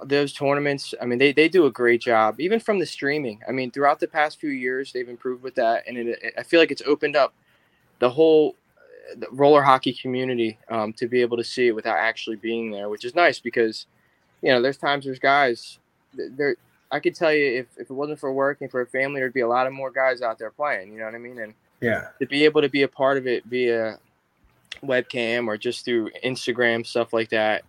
those 0.04 0.34
tournaments, 0.34 0.94
I 1.02 1.06
mean, 1.06 1.20
they, 1.20 1.34
they 1.34 1.48
do 1.48 1.66
a 1.66 1.72
great 1.72 2.02
job, 2.02 2.39
even 2.39 2.60
from 2.60 2.80
the 2.80 2.86
streaming. 2.86 3.42
I 3.48 3.52
mean, 3.52 3.72
throughout 3.72 4.00
the 4.00 4.08
past 4.08 4.39
few 4.39 4.50
years, 4.50 4.92
they've 4.92 5.08
improved 5.08 5.44
with 5.44 5.56
that. 5.56 5.88
And 5.88 5.98
it, 5.98 6.34
I 6.38 6.44
feel 6.44 6.60
like 6.60 6.72
it's 6.72 6.82
opened 6.86 7.16
up 7.16 7.34
the 8.00 8.10
whole 8.10 8.56
the 9.18 9.28
roller 9.32 9.62
hockey 9.62 9.94
community 9.94 10.58
um, 10.70 10.94
to 10.94 11.08
be 11.08 11.22
able 11.22 11.38
to 11.38 11.44
see 11.44 11.68
it 11.68 11.76
without 11.76 11.98
actually 11.98 12.38
being 12.38 12.72
there, 12.72 12.89
which 12.89 13.06
is 13.06 13.16
nice 13.16 13.39
because, 13.39 13.86
you 14.42 14.50
know, 14.52 14.62
there's 14.62 14.78
times 14.78 15.06
there's 15.06 15.20
guys, 15.20 15.78
there, 16.13 16.56
I 16.92 17.00
could 17.00 17.16
tell 17.16 17.34
you 17.34 17.60
if, 17.60 17.68
if 17.78 17.89
it 17.89 17.94
wasn't 17.94 18.20
for 18.20 18.32
work 18.34 18.62
and 18.62 18.72
for 18.72 18.82
a 18.82 18.88
family, 18.88 19.20
there'd 19.20 19.34
be 19.34 19.42
a 19.42 19.48
lot 19.48 19.68
of 19.68 19.74
more 19.74 19.92
guys 19.92 20.22
out 20.22 20.39
there 20.39 20.52
playing, 20.52 20.94
you 20.94 21.00
know 21.00 21.06
what 21.06 21.16
I 21.16 21.20
mean? 21.20 21.39
And 21.39 21.54
yeah, 21.82 22.10
to 22.20 22.26
be 22.26 22.46
able 22.46 22.62
to 22.62 22.70
be 22.70 22.84
a 22.84 22.88
part 22.88 23.18
of 23.18 23.28
it 23.28 23.44
via 23.46 24.00
webcam 24.84 25.48
or 25.48 25.58
just 25.58 25.86
through 25.86 26.10
Instagram 26.24 26.86
stuff 26.86 27.13
like 27.13 27.30
that, 27.30 27.63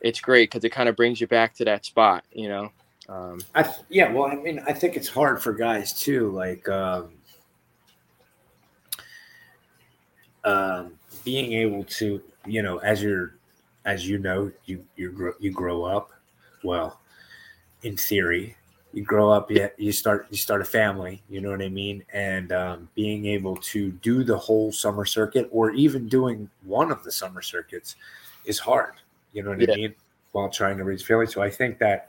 it's 0.00 0.20
great 0.20 0.50
because 0.50 0.64
it 0.64 0.70
kind 0.70 0.88
of 0.88 0.96
brings 0.96 1.20
you 1.20 1.26
back 1.26 1.54
to 1.54 1.64
that 1.64 1.84
spot, 1.84 2.24
you 2.32 2.48
know. 2.48 2.70
Um, 3.08 3.40
I 3.54 3.70
yeah. 3.88 4.12
Well, 4.12 4.24
I 4.24 4.34
mean, 4.34 4.62
I 4.66 4.72
think 4.72 4.96
it's 4.96 5.08
hard 5.08 5.42
for 5.42 5.52
guys 5.52 5.92
too. 5.92 6.30
Like 6.30 6.68
um, 6.68 7.12
um, 10.44 10.92
being 11.24 11.52
able 11.54 11.84
to, 11.84 12.22
you 12.46 12.62
know, 12.62 12.78
as 12.78 13.02
you're, 13.02 13.36
as 13.84 14.08
you 14.08 14.18
know, 14.18 14.50
you 14.64 14.84
you 14.96 15.10
grow 15.10 15.32
you 15.38 15.52
grow 15.52 15.84
up. 15.84 16.12
Well, 16.62 17.00
in 17.82 17.96
theory, 17.96 18.56
you 18.94 19.02
grow 19.02 19.30
up. 19.30 19.50
You, 19.50 19.68
you 19.76 19.92
start 19.92 20.26
you 20.30 20.36
start 20.36 20.62
a 20.62 20.64
family. 20.64 21.22
You 21.28 21.40
know 21.40 21.50
what 21.50 21.62
I 21.62 21.68
mean. 21.68 22.04
And 22.12 22.52
um, 22.52 22.88
being 22.94 23.26
able 23.26 23.56
to 23.56 23.90
do 23.90 24.24
the 24.24 24.38
whole 24.38 24.72
summer 24.72 25.04
circuit, 25.04 25.48
or 25.50 25.72
even 25.72 26.08
doing 26.08 26.48
one 26.62 26.90
of 26.92 27.02
the 27.02 27.10
summer 27.12 27.42
circuits, 27.42 27.96
is 28.44 28.58
hard. 28.58 28.94
You 29.32 29.42
know 29.42 29.50
what 29.50 29.60
Yeah. 29.60 29.72
I 29.72 29.76
mean. 29.76 29.94
While 30.32 30.48
trying 30.48 30.78
to 30.78 30.84
raise 30.84 31.00
family, 31.04 31.28
so 31.28 31.42
I 31.42 31.48
think 31.50 31.78
that 31.78 32.08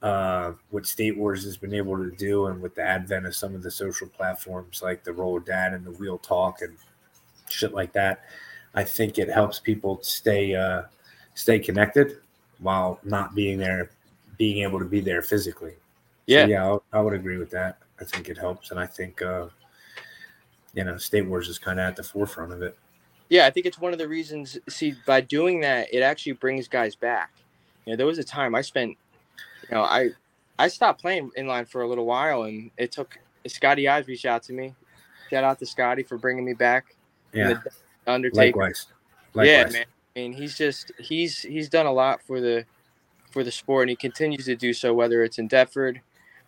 uh, 0.00 0.52
what 0.70 0.86
State 0.86 1.18
Wars 1.18 1.44
has 1.44 1.58
been 1.58 1.74
able 1.74 1.98
to 1.98 2.10
do, 2.10 2.46
and 2.46 2.62
with 2.62 2.74
the 2.74 2.82
advent 2.82 3.26
of 3.26 3.36
some 3.36 3.54
of 3.54 3.62
the 3.62 3.70
social 3.70 4.08
platforms 4.08 4.80
like 4.82 5.04
the 5.04 5.12
Roller 5.12 5.40
Dad 5.40 5.74
and 5.74 5.84
the 5.84 5.90
Wheel 5.92 6.16
Talk 6.16 6.62
and 6.62 6.74
shit 7.50 7.74
like 7.74 7.92
that, 7.92 8.24
I 8.74 8.84
think 8.84 9.18
it 9.18 9.28
helps 9.28 9.58
people 9.58 9.98
stay 10.02 10.54
uh, 10.54 10.84
stay 11.34 11.58
connected 11.58 12.20
while 12.58 12.98
not 13.04 13.34
being 13.34 13.58
there, 13.58 13.90
being 14.38 14.62
able 14.62 14.78
to 14.78 14.86
be 14.86 15.00
there 15.00 15.20
physically. 15.20 15.74
So, 16.28 16.34
yeah, 16.34 16.46
yeah, 16.46 16.64
I'll- 16.64 16.84
I 16.92 17.00
would 17.00 17.14
agree 17.14 17.36
with 17.38 17.50
that. 17.50 17.78
I 18.00 18.04
think 18.04 18.28
it 18.28 18.38
helps, 18.38 18.70
and 18.70 18.78
I 18.80 18.86
think 18.86 19.20
uh, 19.22 19.48
you 20.74 20.84
know 20.84 20.96
State 20.96 21.26
Wars 21.26 21.48
is 21.48 21.58
kind 21.58 21.78
of 21.80 21.86
at 21.86 21.96
the 21.96 22.02
forefront 22.02 22.52
of 22.52 22.62
it. 22.62 22.76
yeah, 23.28 23.46
I 23.46 23.50
think 23.50 23.66
it's 23.66 23.78
one 23.78 23.92
of 23.92 23.98
the 23.98 24.08
reasons. 24.08 24.58
See, 24.68 24.94
by 25.06 25.20
doing 25.20 25.60
that, 25.60 25.88
it 25.92 26.00
actually 26.02 26.32
brings 26.32 26.68
guys 26.68 26.94
back. 26.94 27.30
You 27.86 27.92
know, 27.92 27.96
there 27.96 28.06
was 28.06 28.18
a 28.18 28.24
time 28.24 28.54
I 28.54 28.60
spent, 28.60 28.90
you 29.68 29.74
know, 29.74 29.82
I 29.82 30.10
I 30.58 30.68
stopped 30.68 31.00
playing 31.00 31.30
inline 31.38 31.68
for 31.68 31.82
a 31.82 31.88
little 31.88 32.06
while, 32.06 32.44
and 32.44 32.70
it 32.76 32.92
took 32.92 33.18
Scotty 33.46 33.88
Eyes 33.88 34.06
reached 34.06 34.26
out 34.26 34.42
to 34.44 34.52
me. 34.52 34.74
Shout 35.30 35.44
out 35.44 35.58
to 35.60 35.66
Scotty 35.66 36.02
for 36.02 36.18
bringing 36.18 36.44
me 36.44 36.52
back. 36.54 36.94
Yeah, 37.32 37.54
The 38.04 38.12
Undertaker. 38.12 38.58
likewise. 38.58 38.86
Yeah, 39.34 39.42
Likewise. 39.62 39.72
man. 39.72 39.84
I 40.14 40.18
mean, 40.18 40.32
he's 40.34 40.56
just 40.58 40.92
he's 40.98 41.40
he's 41.40 41.68
done 41.68 41.86
a 41.86 41.92
lot 41.92 42.20
for 42.22 42.40
the 42.40 42.64
for 43.30 43.42
the 43.42 43.50
sport, 43.50 43.84
and 43.84 43.90
he 43.90 43.96
continues 43.96 44.44
to 44.44 44.54
do 44.56 44.72
so. 44.74 44.92
Whether 44.92 45.22
it's 45.22 45.38
in 45.38 45.48
Deptford 45.48 46.00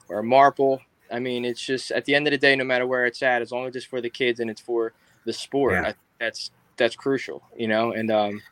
or 0.09 0.23
Marple, 0.23 0.81
I 1.11 1.19
mean, 1.19 1.45
it's 1.45 1.61
just 1.61 1.91
at 1.91 2.05
the 2.05 2.15
end 2.15 2.27
of 2.27 2.31
the 2.31 2.39
day, 2.39 2.57
no 2.57 2.65
matter 2.65 2.87
where 2.87 3.07
it's 3.07 3.23
at, 3.23 3.43
as 3.43 3.53
long 3.53 3.67
as 3.67 3.77
it's 3.77 3.85
for 3.85 4.01
the 4.01 4.11
kids 4.11 4.41
and 4.41 4.51
it's 4.51 4.61
for 4.61 4.93
the 5.25 5.33
sport, 5.33 5.75
Yeah. 5.75 5.89
I 5.89 5.95
that's 6.19 6.51
that's 6.77 6.97
crucial, 6.97 7.43
you 7.57 7.69
know. 7.69 7.93
And 7.93 8.11
um, 8.11 8.43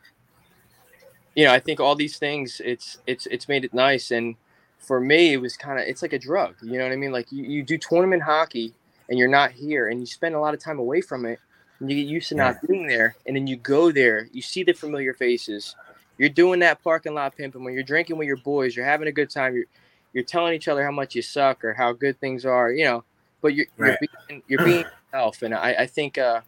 you 1.35 1.45
know, 1.45 1.53
I 1.53 1.59
think 1.59 1.79
all 1.79 1.95
these 1.95 2.17
things, 2.17 2.61
it's 2.63 2.97
it's 3.07 3.25
it's 3.27 3.47
made 3.47 3.65
it 3.65 3.73
nice. 3.73 4.11
And 4.11 4.35
for 4.79 4.99
me, 4.99 5.33
it 5.33 5.37
was 5.37 5.57
kind 5.57 5.79
of 5.79 5.87
it's 5.87 6.01
like 6.01 6.13
a 6.13 6.19
drug, 6.19 6.55
you 6.61 6.77
know 6.77 6.83
what 6.83 6.93
I 6.93 6.97
mean? 6.97 7.11
Like 7.11 7.31
you, 7.31 7.43
you 7.43 7.63
do 7.63 7.77
tournament 7.77 8.23
hockey, 8.23 8.73
and 9.09 9.17
you're 9.17 9.29
not 9.29 9.51
here, 9.51 9.89
and 9.89 9.99
you 9.99 10.05
spend 10.05 10.35
a 10.35 10.39
lot 10.39 10.53
of 10.53 10.59
time 10.59 10.79
away 10.79 11.01
from 11.01 11.25
it 11.25 11.39
and 11.83 11.91
you 11.91 11.97
get 11.97 12.09
used 12.09 12.29
to 12.29 12.35
not 12.35 12.55
being 12.67 12.87
there 12.87 13.15
and 13.25 13.35
then 13.35 13.45
you 13.47 13.55
go 13.57 13.91
there 13.91 14.27
you 14.31 14.41
see 14.41 14.63
the 14.63 14.73
familiar 14.73 15.13
faces 15.13 15.75
you're 16.17 16.29
doing 16.29 16.59
that 16.59 16.81
parking 16.83 17.13
lot 17.13 17.35
pimping 17.35 17.63
when 17.63 17.73
you're 17.73 17.83
drinking 17.83 18.17
with 18.17 18.27
your 18.27 18.37
boys 18.37 18.75
you're 18.75 18.85
having 18.85 19.07
a 19.07 19.11
good 19.11 19.29
time 19.29 19.53
you're 19.53 19.65
you're 20.13 20.23
telling 20.23 20.53
each 20.53 20.67
other 20.67 20.83
how 20.83 20.91
much 20.91 21.15
you 21.15 21.21
suck 21.21 21.63
or 21.63 21.73
how 21.73 21.91
good 21.93 22.19
things 22.19 22.45
are 22.45 22.71
you 22.71 22.85
know 22.85 23.03
but 23.41 23.53
you're 23.55 23.65
Right. 23.77 23.97
you're 24.01 24.09
being, 24.29 24.43
you're 24.47 24.65
being 24.65 24.85
yourself 25.13 25.41
and 25.41 25.53
i 25.53 25.73
i 25.79 25.87
think 25.87 26.17
uh 26.17 26.41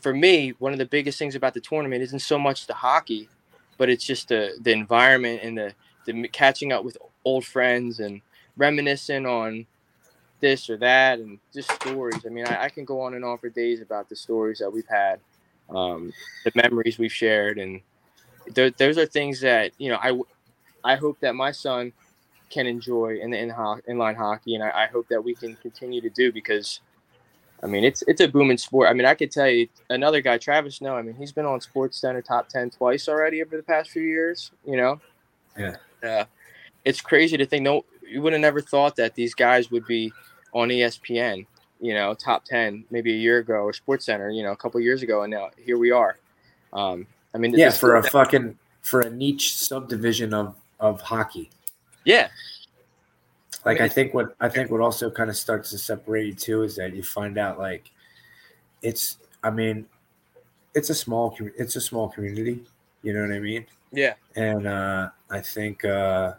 for 0.00 0.12
me 0.14 0.50
one 0.58 0.72
of 0.72 0.78
the 0.78 0.86
biggest 0.86 1.18
things 1.18 1.34
about 1.34 1.54
the 1.54 1.60
tournament 1.60 2.02
isn't 2.02 2.20
so 2.20 2.38
much 2.38 2.66
the 2.66 2.74
hockey 2.74 3.28
but 3.78 3.88
it's 3.88 4.04
just 4.04 4.28
the 4.28 4.52
the 4.60 4.72
environment 4.72 5.40
and 5.42 5.56
the 5.58 5.74
the 6.06 6.28
catching 6.28 6.72
up 6.72 6.84
with 6.84 6.96
old 7.24 7.44
friends 7.44 8.00
and 8.00 8.20
reminiscing 8.56 9.26
on 9.26 9.66
this 10.40 10.70
or 10.70 10.76
that 10.78 11.18
and 11.18 11.38
just 11.52 11.70
stories. 11.72 12.24
I 12.26 12.30
mean, 12.30 12.46
I, 12.46 12.64
I 12.64 12.68
can 12.68 12.84
go 12.84 13.00
on 13.02 13.14
and 13.14 13.24
on 13.24 13.38
for 13.38 13.48
days 13.48 13.80
about 13.80 14.08
the 14.08 14.16
stories 14.16 14.58
that 14.58 14.70
we've 14.72 14.88
had 14.88 15.20
um, 15.70 16.12
the 16.44 16.52
memories 16.54 16.98
we've 16.98 17.12
shared, 17.12 17.58
and 17.58 17.80
th- 18.54 18.76
those 18.76 18.98
are 18.98 19.06
things 19.06 19.40
that 19.40 19.72
you 19.78 19.90
know 19.90 19.98
I 20.00 20.08
w- 20.08 20.26
I 20.84 20.96
hope 20.96 21.20
that 21.20 21.34
my 21.34 21.52
son 21.52 21.92
can 22.50 22.66
enjoy 22.66 23.18
in 23.20 23.30
the 23.30 23.38
in 23.38 23.48
ho- 23.50 23.80
inline 23.88 24.16
hockey, 24.16 24.54
and 24.54 24.62
I, 24.64 24.84
I 24.84 24.86
hope 24.86 25.08
that 25.08 25.22
we 25.22 25.34
can 25.34 25.56
continue 25.56 26.00
to 26.02 26.10
do 26.10 26.32
because. 26.32 26.80
I 27.62 27.66
mean, 27.66 27.84
it's 27.84 28.02
it's 28.08 28.22
a 28.22 28.26
booming 28.26 28.56
sport. 28.56 28.88
I 28.88 28.94
mean, 28.94 29.04
I 29.04 29.14
could 29.14 29.30
tell 29.30 29.46
you 29.46 29.68
another 29.90 30.22
guy, 30.22 30.38
Travis 30.38 30.76
Snow. 30.76 30.96
I 30.96 31.02
mean, 31.02 31.14
he's 31.16 31.30
been 31.30 31.44
on 31.44 31.60
Sports 31.60 31.98
Center 31.98 32.22
top 32.22 32.48
ten 32.48 32.70
twice 32.70 33.06
already 33.06 33.42
over 33.42 33.54
the 33.54 33.62
past 33.62 33.90
few 33.90 34.00
years. 34.00 34.50
You 34.64 34.78
know, 34.78 35.00
Yeah. 35.58 35.76
uh, 36.02 36.24
it's 36.86 37.02
crazy 37.02 37.36
to 37.36 37.44
think. 37.44 37.62
No, 37.62 37.84
you 38.02 38.22
would 38.22 38.32
have 38.32 38.40
never 38.40 38.62
thought 38.62 38.96
that 38.96 39.14
these 39.14 39.34
guys 39.34 39.70
would 39.70 39.86
be 39.86 40.10
on 40.54 40.70
ESPN. 40.70 41.44
You 41.82 41.92
know, 41.92 42.14
top 42.14 42.46
ten 42.46 42.84
maybe 42.90 43.12
a 43.12 43.18
year 43.18 43.36
ago 43.40 43.56
or 43.56 43.74
Sports 43.74 44.06
Center. 44.06 44.30
You 44.30 44.42
know, 44.42 44.52
a 44.52 44.56
couple 44.56 44.80
years 44.80 45.02
ago, 45.02 45.24
and 45.24 45.30
now 45.30 45.50
here 45.58 45.76
we 45.76 45.90
are. 45.90 46.16
Um, 46.72 47.06
I 47.34 47.36
mean, 47.38 47.52
Yeah, 47.52 47.72
for 47.72 47.96
a 47.96 48.02
fucking 48.02 48.56
for 48.80 49.00
a 49.02 49.10
niche 49.10 49.54
subdivision 49.58 50.32
of 50.32 50.54
of 50.78 51.02
hockey. 51.02 51.50
Yeah, 52.04 52.30
Like 53.64 53.80
mean, 53.80 53.84
I 53.84 53.88
think 53.88 54.14
what 54.14 54.34
I 54.40 54.48
think 54.48 54.70
what 54.70 54.80
also 54.80 55.10
kind 55.10 55.28
of 55.28 55.36
starts 55.36 55.70
to 55.70 55.78
separate 55.78 56.26
you 56.26 56.34
too 56.34 56.62
is 56.62 56.76
that 56.76 56.94
you 56.94 57.02
find 57.02 57.36
out 57.38 57.58
like 57.58 57.90
it's 58.82 59.18
I 59.42 59.50
mean 59.50 59.86
it's 60.74 60.90
a 60.90 60.94
small 60.94 61.36
it's 61.58 61.76
a 61.76 61.80
small 61.80 62.08
community, 62.10 62.64
you 63.02 63.12
know 63.14 63.22
what 63.22 63.32
I 63.32 63.40
mean? 63.40 63.66
yeah, 63.92 64.14
And 64.36 64.66
uh 64.66 65.10
I 65.30 65.40
think 65.40 65.84
uh 65.84 66.34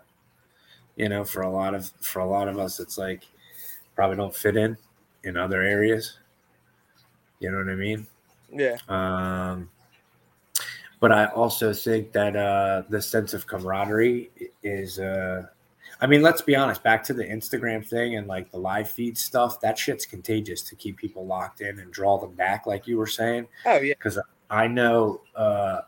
you 0.96 1.10
know 1.10 1.24
for 1.24 1.42
a 1.42 1.50
lot 1.50 1.74
of 1.74 1.92
for 2.02 2.20
a 2.20 2.26
lot 2.26 2.48
of 2.48 2.58
us 2.60 2.80
it's 2.80 2.98
like 2.98 3.24
probably 3.96 4.18
don't 4.18 4.36
fit 4.36 4.58
in 4.58 4.78
in 5.24 5.38
other 5.38 5.62
areas. 5.62 6.20
You 7.40 7.52
know 7.52 7.58
what 7.58 7.70
I 7.70 7.76
mean? 7.76 8.08
yeah, 8.52 8.78
Um, 8.88 9.70
but 11.02 11.12
I 11.12 11.26
also 11.26 11.74
think 11.74 12.12
that 12.12 12.36
uh, 12.36 12.84
the 12.88 13.02
sense 13.02 13.34
of 13.34 13.48
camaraderie 13.48 14.30
is, 14.62 15.00
uh, 15.00 15.48
I 16.00 16.06
mean, 16.06 16.22
let's 16.22 16.44
be 16.44 16.56
honest, 16.56 16.84
back 16.84 17.04
to 17.06 17.14
the 17.14 17.26
Instagram 17.26 17.86
thing 17.86 18.18
and 18.18 18.28
like 18.28 18.52
the 18.52 18.60
live 18.60 18.88
feed 18.90 19.18
stuff, 19.18 19.60
that 19.62 19.80
shit's 19.80 20.06
contagious 20.06 20.62
to 20.62 20.76
keep 20.76 20.98
people 20.98 21.26
locked 21.26 21.62
in 21.62 21.80
and 21.80 21.92
draw 21.92 22.20
them 22.20 22.36
back, 22.36 22.68
like 22.68 22.86
you 22.86 22.98
were 22.98 23.08
saying. 23.08 23.48
oh 23.66 23.80
yeah, 23.80 23.96
Because 23.96 24.20
I 24.52 24.68
know, 24.68 25.22
uh, 25.36 25.82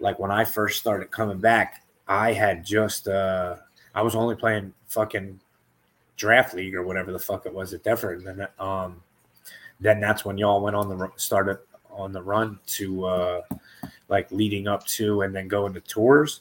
like 0.00 0.18
when 0.18 0.30
I 0.30 0.46
first 0.46 0.80
started 0.80 1.10
coming 1.10 1.38
back, 1.38 1.84
I 2.08 2.32
had 2.32 2.64
just, 2.64 3.06
uh, 3.06 3.56
I 3.94 4.00
was 4.00 4.14
only 4.14 4.34
playing 4.34 4.72
fucking 4.86 5.38
draft 6.16 6.54
league 6.54 6.74
or 6.74 6.84
whatever 6.84 7.12
the 7.12 7.18
fuck 7.18 7.44
it 7.44 7.52
was 7.52 7.74
at 7.74 7.82
Deptford. 7.82 8.26
And 8.26 8.40
then, 8.40 8.48
um, 8.58 9.02
then 9.78 10.00
that's 10.00 10.24
when 10.24 10.38
y'all 10.38 10.62
went 10.62 10.74
on 10.74 10.88
the 10.88 11.10
started 11.16 11.58
on 11.90 12.12
the 12.12 12.22
run 12.22 12.58
to 12.66 13.04
uh 13.04 13.40
like 14.08 14.30
leading 14.32 14.68
up 14.68 14.86
to 14.86 15.22
and 15.22 15.34
then 15.34 15.48
going 15.48 15.74
to 15.74 15.80
tours. 15.80 16.40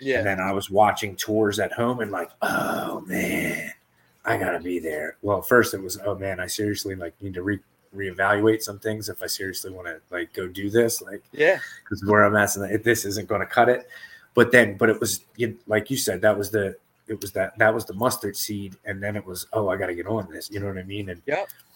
Yeah, 0.00 0.18
and 0.18 0.26
then 0.26 0.40
i 0.40 0.52
was 0.52 0.68
watching 0.68 1.16
tours 1.16 1.58
at 1.58 1.72
home 1.72 2.00
and 2.00 2.10
like 2.10 2.30
oh 2.42 3.00
man 3.06 3.72
i 4.26 4.36
gotta 4.36 4.60
be 4.60 4.78
there. 4.78 5.16
Well 5.22 5.40
first 5.40 5.72
it 5.72 5.82
was 5.82 5.98
oh 6.04 6.14
man 6.14 6.38
i 6.38 6.46
seriously 6.46 6.94
like 6.94 7.14
need 7.22 7.34
to 7.34 7.42
re 7.42 7.58
reevaluate 7.94 8.62
some 8.62 8.78
things 8.78 9.08
if 9.08 9.22
i 9.22 9.26
seriously 9.26 9.70
want 9.70 9.86
to 9.86 9.98
like 10.10 10.30
go 10.34 10.46
do 10.46 10.68
this 10.68 11.00
like 11.00 11.22
yeah, 11.32 11.58
because 11.82 12.04
where 12.04 12.24
i'm 12.24 12.36
at 12.36 12.84
this 12.84 13.06
isn't 13.06 13.28
going 13.28 13.40
to 13.40 13.46
cut 13.46 13.70
it. 13.70 13.88
But 14.34 14.52
then 14.52 14.76
but 14.76 14.90
it 14.90 15.00
was 15.00 15.24
like 15.66 15.90
you 15.90 15.96
said 15.96 16.20
that 16.20 16.36
was 16.36 16.50
the 16.50 16.76
it 17.08 17.20
was 17.20 17.32
that 17.32 17.56
that 17.58 17.72
was 17.72 17.84
the 17.84 17.94
mustard 17.94 18.36
seed 18.36 18.76
and 18.84 19.02
then 19.02 19.16
it 19.16 19.24
was 19.24 19.46
oh 19.52 19.68
i 19.68 19.76
gotta 19.76 19.94
get 19.94 20.06
on 20.06 20.28
this 20.30 20.50
you 20.50 20.60
know 20.60 20.66
what 20.66 20.78
i 20.78 20.82
mean 20.82 21.08
and 21.10 21.22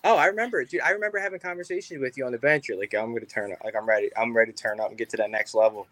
Oh, 0.02 0.16
I 0.16 0.26
remember, 0.26 0.64
dude. 0.64 0.80
I 0.80 0.90
remember 0.90 1.18
having 1.18 1.40
conversations 1.40 2.00
with 2.00 2.16
you 2.16 2.24
on 2.24 2.32
the 2.32 2.38
bench. 2.38 2.68
You're 2.68 2.78
like, 2.78 2.94
I'm 2.94 3.10
going 3.10 3.20
to 3.20 3.26
turn 3.26 3.52
up. 3.52 3.58
Like, 3.62 3.76
I'm 3.76 3.86
ready. 3.86 4.08
I'm 4.16 4.34
ready 4.34 4.52
to 4.52 4.56
turn 4.56 4.80
up 4.80 4.88
and 4.88 4.96
get 4.96 5.10
to 5.10 5.16
that 5.18 5.30
next 5.30 5.54
level. 5.54 5.86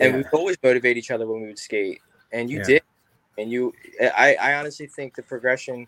And 0.00 0.10
Yeah. 0.10 0.16
we'd 0.18 0.26
always 0.32 0.56
motivate 0.62 0.96
each 0.96 1.12
other 1.12 1.26
when 1.26 1.40
we 1.42 1.46
would 1.48 1.58
skate. 1.58 2.00
And 2.32 2.50
you 2.50 2.58
Yeah. 2.58 2.64
did. 2.64 2.82
And 3.38 3.50
you, 3.50 3.72
I, 4.00 4.36
I 4.40 4.54
honestly 4.54 4.86
think 4.86 5.14
the 5.14 5.22
progression 5.22 5.86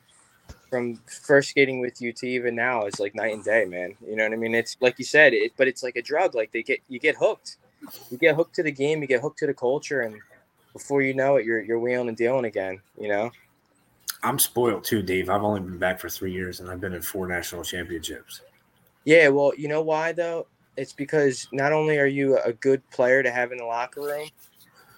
from 0.71 1.01
first 1.23 1.51
skating 1.51 1.81
with 1.81 2.01
you 2.01 2.13
to 2.13 2.27
even 2.27 2.57
now 2.57 2.87
is 2.87 2.99
like 2.99 3.15
night 3.15 3.33
and 3.33 3.45
day, 3.45 3.65
man. 3.65 3.97
You 4.07 4.17
know 4.17 4.25
what 4.25 4.33
I 4.33 4.37
mean? 4.37 4.55
It's 4.55 4.77
like 4.81 4.99
you 4.99 5.05
said, 5.05 5.33
it, 5.33 5.53
but 5.57 5.69
it's 5.69 5.83
like 5.83 5.97
a 5.97 6.03
drug. 6.03 6.35
Like 6.35 6.51
they 6.53 6.63
get, 6.63 6.81
you 6.89 6.99
get 6.99 7.17
hooked. 7.17 7.57
You 8.11 8.19
get 8.19 8.35
hooked 8.35 8.55
to 8.57 8.63
the 8.65 8.73
game. 8.73 9.01
You 9.01 9.07
get 9.07 9.21
hooked 9.21 9.39
to 9.41 9.47
the 9.47 9.55
culture, 9.55 10.03
and 10.03 10.21
before 10.77 11.03
you 11.03 11.15
know 11.15 11.37
it, 11.37 11.45
you're 11.45 11.63
you're 11.63 11.79
wheeling 11.79 12.09
and 12.09 12.17
dealing 12.17 12.45
again. 12.45 12.81
You 12.99 13.09
know? 13.09 13.31
i'm 14.23 14.39
spoiled 14.39 14.83
too 14.83 15.03
dave 15.03 15.29
i've 15.29 15.43
only 15.43 15.61
been 15.61 15.77
back 15.77 16.01
for 16.01 16.09
three 16.09 16.33
years 16.33 16.61
and 16.61 16.71
i've 16.71 16.81
been 16.81 16.95
in 16.95 17.03
four 17.03 17.29
national 17.29 17.63
championships 17.63 18.41
Yeah, 19.07 19.29
well, 19.29 19.53
you 19.57 19.69
know 19.69 19.83
why 19.83 20.13
though? 20.13 20.49
It's 20.77 20.93
because 20.93 21.49
not 21.53 21.73
only 21.73 21.99
are 21.99 22.07
you 22.07 22.39
a 22.39 22.53
good 22.53 22.83
player 22.91 23.23
to 23.23 23.31
have 23.31 23.53
in 23.53 23.59
the 23.59 23.65
locker 23.65 24.03
room, 24.03 24.29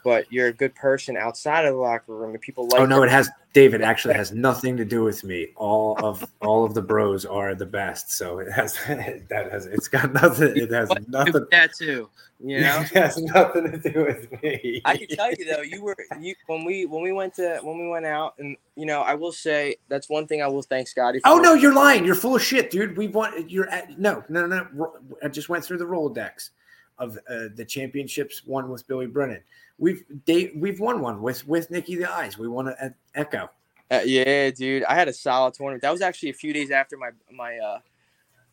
but 0.02 0.32
you're 0.32 0.48
a 0.48 0.52
good 0.52 0.74
person 0.74 1.16
outside 1.16 1.66
of 1.66 1.74
the 1.74 1.80
locker 1.80 2.14
room, 2.14 2.30
and 2.30 2.40
people 2.40 2.64
oh, 2.64 2.74
like. 2.74 2.80
oh 2.80 2.86
no 2.86 3.02
it 3.02 3.10
has 3.10 3.30
david 3.58 3.82
actually 3.82 4.14
has 4.14 4.30
nothing 4.30 4.76
to 4.76 4.84
do 4.84 5.02
with 5.02 5.24
me 5.24 5.48
all 5.56 5.98
of 6.04 6.24
all 6.42 6.64
of 6.64 6.74
the 6.74 6.80
bros 6.80 7.24
are 7.24 7.56
the 7.56 7.66
best 7.66 8.12
so 8.12 8.38
it 8.38 8.48
has 8.52 8.74
that 8.86 9.48
has 9.50 9.66
it's 9.66 9.88
got 9.88 10.12
nothing 10.12 10.56
it 10.56 10.70
has 10.70 10.88
But 10.88 11.08
nothing 11.08 11.46
that 11.50 11.74
too. 11.74 12.08
You 12.40 12.60
know, 12.66 12.80
it 12.82 12.90
has 12.90 13.18
nothing 13.18 13.64
to 13.72 13.78
do 13.78 14.04
with 14.04 14.30
me 14.40 14.80
I 14.84 14.96
can 14.96 15.08
tell 15.08 15.32
you 15.32 15.44
though, 15.44 15.62
you 15.62 15.82
were 15.82 15.96
you 16.20 16.36
when 16.46 16.64
we 16.64 16.86
when 16.86 17.02
we 17.02 17.10
went 17.10 17.34
to 17.34 17.58
when 17.64 17.80
we 17.80 17.88
went 17.88 18.06
out, 18.06 18.34
and 18.38 18.56
you 18.76 18.86
know, 18.86 19.00
I 19.00 19.14
will 19.14 19.32
say 19.32 19.74
that's 19.88 20.08
one 20.08 20.28
thing 20.28 20.40
I 20.40 20.46
will 20.46 20.62
thank 20.62 20.86
Scotty. 20.86 21.18
For. 21.18 21.28
Oh 21.28 21.38
no, 21.38 21.54
you're 21.54 21.74
lying. 21.74 22.04
You're 22.04 22.14
full 22.14 22.36
of 22.36 22.42
shit, 22.42 22.70
dude. 22.70 22.96
We 22.96 23.08
want 23.08 23.50
You're 23.50 23.68
at 23.70 23.98
no, 23.98 24.22
no, 24.28 24.46
no. 24.46 24.68
Ro- 24.72 24.94
I 25.20 25.26
just 25.26 25.48
went 25.48 25.64
through 25.64 25.78
the 25.78 25.84
Rolodex 25.84 26.50
of 26.98 27.18
uh, 27.28 27.48
the 27.56 27.64
championships 27.64 28.46
won 28.46 28.68
with 28.68 28.86
Billy 28.86 29.06
Brennan. 29.06 29.42
We've 29.78 30.04
they, 30.26 30.52
we've 30.56 30.80
won 30.80 31.00
one 31.00 31.22
with 31.22 31.46
with 31.46 31.70
Nikki 31.70 31.94
the 31.96 32.10
Eyes. 32.12 32.36
We 32.36 32.48
won 32.48 32.68
at 32.68 32.94
Echo. 33.14 33.48
Uh, 33.90 34.00
yeah, 34.04 34.50
dude, 34.50 34.84
I 34.84 34.94
had 34.94 35.08
a 35.08 35.12
solid 35.12 35.54
tournament. 35.54 35.82
That 35.82 35.92
was 35.92 36.02
actually 36.02 36.30
a 36.30 36.34
few 36.34 36.52
days 36.52 36.70
after 36.70 36.96
my 36.96 37.10
my 37.32 37.56
uh 37.58 37.78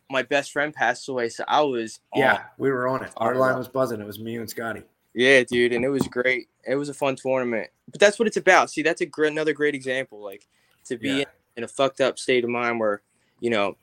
my 0.08 0.22
best 0.22 0.52
friend 0.52 0.72
passed 0.72 1.08
away, 1.08 1.28
so 1.28 1.44
I 1.48 1.60
was 1.62 1.98
on. 2.12 2.20
Yeah, 2.20 2.44
we 2.58 2.70
were 2.70 2.86
on 2.88 3.02
it. 3.04 3.10
Our 3.16 3.34
Oh. 3.34 3.38
line 3.38 3.58
was 3.58 3.68
buzzing. 3.68 4.00
It 4.00 4.06
was 4.06 4.18
me 4.20 4.36
and 4.36 4.48
Scotty. 4.48 4.82
Yeah, 5.14 5.42
dude, 5.42 5.72
and 5.72 5.84
it 5.84 5.88
was 5.88 6.06
great. 6.06 6.48
It 6.64 6.76
was 6.76 6.88
a 6.88 6.94
fun 6.94 7.16
tournament. 7.16 7.70
But 7.90 8.00
that's 8.00 8.18
what 8.18 8.28
it's 8.28 8.36
about. 8.36 8.70
See, 8.70 8.82
that's 8.82 9.00
a 9.00 9.06
gr- 9.06 9.24
another 9.24 9.52
great 9.52 9.74
example. 9.74 10.22
Like 10.22 10.46
to 10.84 10.96
be 10.96 11.08
Yeah. 11.08 11.14
in, 11.16 11.24
in 11.56 11.64
a 11.64 11.68
fucked 11.68 12.00
up 12.00 12.18
state 12.18 12.44
of 12.44 12.50
mind 12.50 12.78
where, 12.78 13.02
you 13.40 13.50
know, 13.50 13.76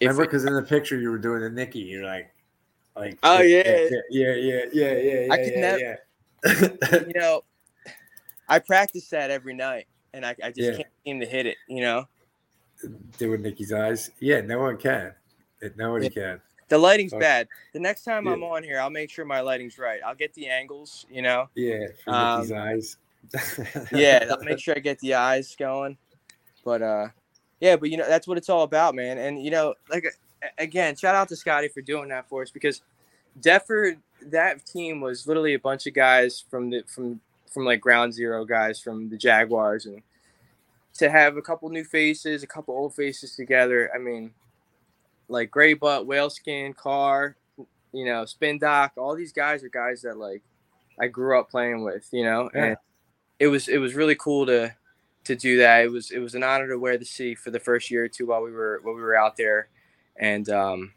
Remember, 0.00 0.24
because 0.24 0.44
in 0.46 0.54
the 0.54 0.62
picture 0.62 0.98
you 0.98 1.10
were 1.10 1.18
doing 1.18 1.42
the 1.42 1.50
Nikki, 1.50 1.80
you're 1.80 2.04
like, 2.04 2.32
like, 2.96 3.18
Oh, 3.22 3.42
yeah. 3.42 3.62
yeah, 3.66 4.00
yeah, 4.10 4.34
yeah, 4.34 4.64
yeah, 4.72 4.92
yeah. 4.92 5.26
I 5.32 5.36
could 5.36 5.52
yeah, 5.54 5.60
never-. 5.60 5.98
you 6.62 7.12
know, 7.14 7.44
I 8.48 8.58
practice 8.58 9.08
that 9.10 9.30
every 9.30 9.54
night, 9.54 9.86
and 10.14 10.24
I, 10.24 10.34
I 10.42 10.48
just 10.50 10.58
Yeah. 10.70 10.76
can't 10.76 10.88
seem 11.04 11.20
to 11.20 11.26
hit 11.26 11.46
it. 11.46 11.56
You 11.68 11.82
know, 11.82 12.08
doing 13.18 13.42
Nikki's 13.42 13.72
eyes. 13.72 14.10
Yeah, 14.20 14.40
no 14.40 14.58
one 14.60 14.76
can. 14.76 15.12
Nobody 15.76 16.08
can. 16.08 16.40
the 16.68 16.78
lighting's 16.78 17.12
Okay. 17.12 17.20
bad. 17.20 17.48
The 17.74 17.80
next 17.80 18.04
time 18.04 18.26
I'm 18.26 18.42
on 18.42 18.62
here, 18.62 18.80
I'll 18.80 18.90
make 18.90 19.10
sure 19.10 19.24
my 19.24 19.40
lighting's 19.40 19.78
right. 19.78 20.00
I'll 20.04 20.14
get 20.14 20.32
the 20.34 20.48
angles. 20.48 21.04
You 21.10 21.22
know, 21.22 21.48
Yeah, 21.54 21.86
Um, 22.06 22.38
Nikki's 22.38 22.52
eyes. 22.52 22.96
yeah, 23.92 24.24
I'll 24.30 24.44
make 24.44 24.58
sure 24.58 24.74
I 24.76 24.80
get 24.80 24.98
the 25.00 25.14
eyes 25.14 25.54
going. 25.56 25.98
But 26.64 26.82
uh, 26.82 27.08
yeah, 27.60 27.76
but 27.76 27.90
you 27.90 27.96
know 27.96 28.08
that's 28.08 28.26
what 28.26 28.38
it's 28.38 28.48
all 28.48 28.62
about, 28.62 28.94
man. 28.94 29.18
And 29.18 29.42
you 29.42 29.50
know, 29.50 29.74
like 29.90 30.06
again, 30.58 30.96
shout 30.96 31.14
out 31.14 31.28
to 31.28 31.36
Scotty 31.36 31.68
for 31.68 31.82
doing 31.82 32.08
that 32.08 32.28
for 32.28 32.42
us 32.42 32.50
because 32.50 32.82
Deptford, 33.40 33.98
that 34.26 34.64
team 34.66 35.00
was 35.00 35.26
literally 35.26 35.54
a 35.54 35.58
bunch 35.58 35.86
of 35.86 35.94
guys 35.94 36.42
from 36.50 36.70
the 36.70 36.82
from 36.86 37.20
from 37.52 37.64
like 37.64 37.80
ground 37.80 38.14
zero 38.14 38.44
guys 38.44 38.80
from 38.80 39.08
the 39.08 39.16
Jaguars, 39.16 39.86
and 39.86 40.02
to 40.94 41.10
have 41.10 41.36
a 41.36 41.42
couple 41.42 41.68
new 41.68 41.84
faces, 41.84 42.42
a 42.42 42.46
couple 42.46 42.74
old 42.74 42.94
faces 42.94 43.34
together. 43.36 43.90
I 43.94 43.98
mean, 43.98 44.32
like 45.28 45.50
Gray 45.50 45.74
Butt, 45.74 46.06
Whaleskin, 46.06 46.74
Carr, 46.74 47.36
you 47.92 48.04
know, 48.04 48.24
Spin 48.24 48.58
Doc, 48.58 48.92
all 48.96 49.14
these 49.16 49.32
guys 49.32 49.64
are 49.64 49.68
guys 49.68 50.02
that 50.02 50.16
like 50.16 50.42
I 50.98 51.06
grew 51.08 51.38
up 51.38 51.50
playing 51.50 51.82
with, 51.82 52.06
you 52.12 52.24
know, 52.24 52.50
Yeah. 52.54 52.64
and 52.64 52.76
it 53.38 53.46
was 53.48 53.68
it 53.68 53.78
was 53.78 53.94
really 53.94 54.14
cool 54.16 54.46
to 54.46 54.74
to 55.24 55.34
do 55.36 55.58
that. 55.58 55.84
It 55.84 55.90
was 55.90 56.10
it 56.10 56.18
was 56.18 56.34
an 56.34 56.42
honor 56.42 56.68
to 56.68 56.78
wear 56.78 56.98
the 56.98 57.04
C 57.04 57.34
for 57.34 57.50
the 57.50 57.60
first 57.60 57.90
year 57.90 58.04
or 58.04 58.08
two 58.08 58.26
while 58.26 58.42
we 58.42 58.52
were 58.52 58.80
while 58.82 58.94
we 58.94 59.02
were 59.02 59.16
out 59.16 59.36
there, 59.36 59.68
and 60.16 60.48
um, 60.50 60.92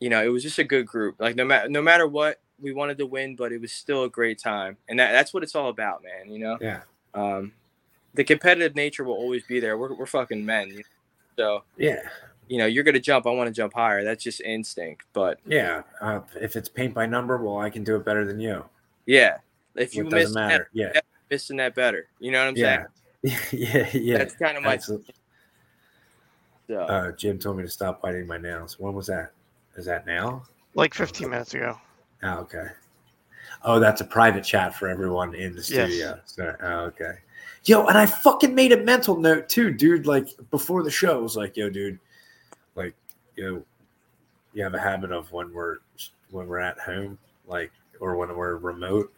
you 0.00 0.08
know, 0.10 0.22
it 0.22 0.28
was 0.28 0.42
just 0.42 0.58
a 0.58 0.64
good 0.64 0.86
group. 0.86 1.16
Like 1.18 1.36
no 1.36 1.44
matter 1.44 1.68
no 1.68 1.82
matter 1.82 2.06
what, 2.06 2.40
we 2.60 2.72
wanted 2.72 2.98
to 2.98 3.06
win, 3.06 3.36
but 3.36 3.52
it 3.52 3.60
was 3.60 3.72
still 3.72 4.04
a 4.04 4.08
great 4.08 4.38
time, 4.38 4.76
and 4.88 4.98
that, 4.98 5.12
that's 5.12 5.32
what 5.34 5.42
it's 5.42 5.54
all 5.54 5.68
about, 5.68 6.02
man. 6.02 6.32
You 6.32 6.38
know, 6.40 6.58
Yeah. 6.60 6.80
um, 7.14 7.52
the 8.14 8.24
competitive 8.24 8.74
nature 8.74 9.04
will 9.04 9.14
always 9.14 9.44
be 9.44 9.60
there. 9.60 9.78
We're 9.78 9.94
we're 9.94 10.06
fucking 10.06 10.44
men, 10.44 10.68
you 10.68 10.76
know? 10.78 10.82
so 11.36 11.62
Yeah. 11.76 12.02
you 12.48 12.58
know 12.58 12.66
you're 12.66 12.84
gonna 12.84 12.98
jump. 12.98 13.26
I 13.26 13.30
want 13.30 13.48
to 13.48 13.54
jump 13.54 13.74
higher. 13.74 14.02
That's 14.02 14.24
just 14.24 14.40
instinct. 14.40 15.04
But 15.12 15.38
Yeah. 15.46 15.82
Uh, 16.00 16.20
if 16.40 16.56
it's 16.56 16.68
paint 16.68 16.94
by 16.94 17.06
number, 17.06 17.36
well, 17.38 17.58
I 17.58 17.70
can 17.70 17.84
do 17.84 17.94
it 17.96 18.04
better 18.04 18.24
than 18.24 18.40
you. 18.40 18.64
yeah, 19.06 19.38
if 19.76 19.94
you 19.94 20.02
it 20.06 20.10
miss 20.12 20.24
doesn't 20.24 20.34
matter. 20.34 20.68
Yeah. 20.72 20.92
that, 20.94 21.04
missing 21.30 21.58
that 21.58 21.74
better. 21.74 22.08
You 22.18 22.32
know 22.32 22.40
what 22.40 22.48
I'm 22.48 22.56
Yeah. 22.56 22.86
yeah. 23.52 23.88
Yeah. 23.92 24.18
That's 24.18 24.34
kind 24.36 24.56
of 24.56 24.62
my. 24.64 24.78
So. 24.78 25.00
Uh, 26.70 27.12
Jim 27.12 27.38
told 27.38 27.56
me 27.56 27.62
to 27.62 27.68
stop 27.68 28.02
biting 28.02 28.26
my 28.26 28.36
nails. 28.38 28.78
When 28.78 28.92
was 28.94 29.06
that? 29.06 29.32
Is 29.76 29.86
that 29.86 30.06
now? 30.06 30.42
Like 30.74 30.92
15 30.94 31.30
minutes 31.30 31.54
ago. 31.54 31.78
Oh, 32.22 32.38
okay. 32.40 32.66
Oh, 33.64 33.80
that's 33.80 34.00
a 34.00 34.04
private 34.04 34.44
chat 34.44 34.74
for 34.74 34.88
everyone 34.88 35.34
in 35.34 35.52
the 35.52 35.58
Yes. 35.58 35.66
studio. 35.66 36.20
So, 36.26 36.54
oh, 36.62 36.78
okay. 36.86 37.12
Yo, 37.64 37.86
and 37.86 37.98
I 37.98 38.06
fucking 38.06 38.54
made 38.54 38.72
a 38.72 38.76
mental 38.76 39.16
note 39.16 39.48
too, 39.48 39.72
dude. 39.72 40.06
Like 40.06 40.28
before 40.50 40.82
the 40.82 40.90
show, 40.90 41.18
I 41.18 41.20
was 41.20 41.36
like, 41.36 41.56
"Yo, 41.56 41.68
dude, 41.68 41.98
like, 42.76 42.94
yo, 43.36 43.62
you 44.54 44.62
have 44.62 44.74
a 44.74 44.78
habit 44.80 45.12
of 45.12 45.30
when 45.32 45.52
we're 45.52 45.78
when 46.30 46.46
we're 46.46 46.60
at 46.60 46.78
home, 46.78 47.18
like, 47.46 47.72
or 48.00 48.16
when 48.16 48.34
we're 48.34 48.56
remote." 48.56 49.12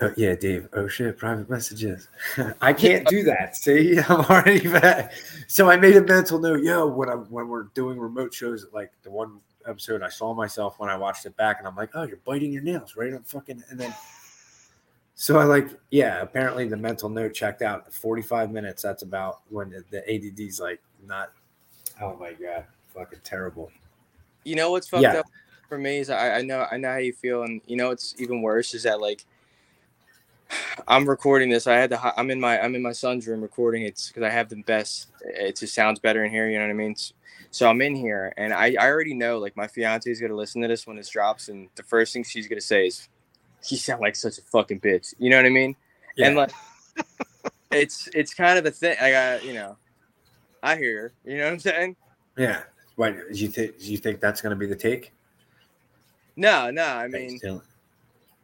Oh, 0.00 0.12
yeah, 0.16 0.34
Dave. 0.34 0.68
Oh 0.72 0.86
shit, 0.88 1.16
private 1.16 1.48
messages. 1.48 2.08
I 2.60 2.72
can't 2.72 3.06
do 3.08 3.22
that. 3.24 3.56
See, 3.56 3.98
I'm 4.08 4.20
already 4.26 4.68
back. 4.68 5.12
So 5.46 5.70
I 5.70 5.76
made 5.76 5.96
a 5.96 6.02
mental 6.02 6.38
note. 6.40 6.62
Yo, 6.62 6.86
when 6.86 7.08
I'm 7.08 7.24
when 7.30 7.48
we're 7.48 7.64
doing 7.74 7.98
remote 7.98 8.34
shows, 8.34 8.66
like 8.72 8.92
the 9.02 9.10
one 9.10 9.40
episode, 9.66 10.02
I 10.02 10.08
saw 10.08 10.34
myself 10.34 10.78
when 10.78 10.88
I 10.90 10.96
watched 10.96 11.26
it 11.26 11.36
back, 11.36 11.58
and 11.58 11.66
I'm 11.68 11.76
like, 11.76 11.90
oh, 11.94 12.02
you're 12.02 12.18
biting 12.24 12.52
your 12.52 12.62
nails 12.62 12.96
right 12.96 13.12
on 13.12 13.22
fucking, 13.22 13.62
and 13.70 13.78
then. 13.78 13.94
So 15.14 15.38
I 15.38 15.44
like, 15.44 15.68
yeah. 15.90 16.22
Apparently, 16.22 16.66
the 16.66 16.76
mental 16.76 17.10
note 17.10 17.34
checked 17.34 17.60
out. 17.60 17.92
Forty-five 17.92 18.50
minutes. 18.50 18.82
That's 18.82 19.02
about 19.02 19.42
when 19.50 19.68
the, 19.68 19.84
the 19.90 20.02
ADD's 20.12 20.58
like 20.58 20.80
not. 21.06 21.32
Oh 22.00 22.16
my 22.16 22.32
god, 22.32 22.64
fucking 22.94 23.20
terrible. 23.22 23.70
You 24.44 24.56
know 24.56 24.70
what's 24.70 24.88
fucked 24.88 25.02
Yeah. 25.02 25.18
up 25.18 25.26
for 25.68 25.76
me 25.78 25.98
is 25.98 26.08
I, 26.08 26.38
I 26.38 26.42
know 26.42 26.66
I 26.72 26.78
know 26.78 26.90
how 26.90 26.96
you 26.96 27.12
feel, 27.12 27.42
and 27.42 27.60
you 27.66 27.76
know 27.76 27.88
what's 27.88 28.14
even 28.18 28.40
worse 28.40 28.72
is 28.72 28.84
that 28.84 29.02
like 29.02 29.24
I'm 30.88 31.08
recording 31.08 31.50
this. 31.50 31.66
I 31.66 31.74
had 31.74 31.90
to. 31.90 32.18
I'm 32.18 32.30
in 32.30 32.40
my 32.40 32.60
I'm 32.60 32.74
in 32.74 32.82
my 32.82 32.92
son's 32.92 33.26
room 33.26 33.40
recording 33.40 33.82
it 33.82 34.02
because 34.08 34.22
I 34.22 34.30
have 34.30 34.48
the 34.48 34.62
best. 34.62 35.08
It 35.20 35.56
just 35.56 35.74
sounds 35.74 35.98
better 35.98 36.24
in 36.24 36.30
here. 36.30 36.48
You 36.48 36.58
know 36.58 36.64
what 36.64 36.70
I 36.70 36.74
mean? 36.74 36.96
So 37.50 37.68
I'm 37.68 37.80
in 37.82 37.94
here, 37.94 38.32
and 38.36 38.52
I 38.52 38.74
I 38.78 38.88
already 38.88 39.14
know 39.14 39.38
like 39.38 39.56
my 39.56 39.66
fiance 39.66 40.10
is 40.10 40.20
gonna 40.20 40.34
listen 40.34 40.62
to 40.62 40.68
this 40.68 40.86
when 40.86 40.96
this 40.96 41.08
drops, 41.08 41.48
and 41.48 41.68
the 41.74 41.82
first 41.82 42.12
thing 42.12 42.24
she's 42.24 42.48
gonna 42.48 42.60
say 42.60 42.86
is, 42.86 43.08
"You 43.68 43.76
sound 43.76 44.00
like 44.00 44.16
such 44.16 44.38
a 44.38 44.42
fucking 44.42 44.80
bitch." 44.80 45.14
You 45.18 45.30
know 45.30 45.36
what 45.36 45.46
I 45.46 45.50
mean? 45.50 45.76
Yeah. 46.16 46.28
And 46.28 46.36
like, 46.36 46.52
it's 47.70 48.08
it's 48.14 48.34
kind 48.34 48.58
of 48.58 48.66
a 48.66 48.70
thing. 48.70 48.96
I 49.00 49.10
got 49.10 49.44
you 49.44 49.54
know, 49.54 49.76
I 50.62 50.76
hear 50.76 51.00
her. 51.00 51.12
You 51.24 51.38
know 51.38 51.44
what 51.44 51.52
I'm 51.52 51.58
saying? 51.60 51.96
yeah. 52.36 52.62
Why 52.96 53.10
do 53.10 53.24
you 53.30 53.48
think? 53.48 53.78
Do 53.78 53.90
you 53.90 53.96
think 53.96 54.20
that's 54.20 54.40
going 54.40 54.50
to 54.50 54.56
be 54.56 54.66
the 54.66 54.76
take? 54.76 55.12
No, 56.36 56.70
no. 56.70 56.84
I 56.84 57.08
mean, 57.08 57.38
Thanks. 57.38 57.66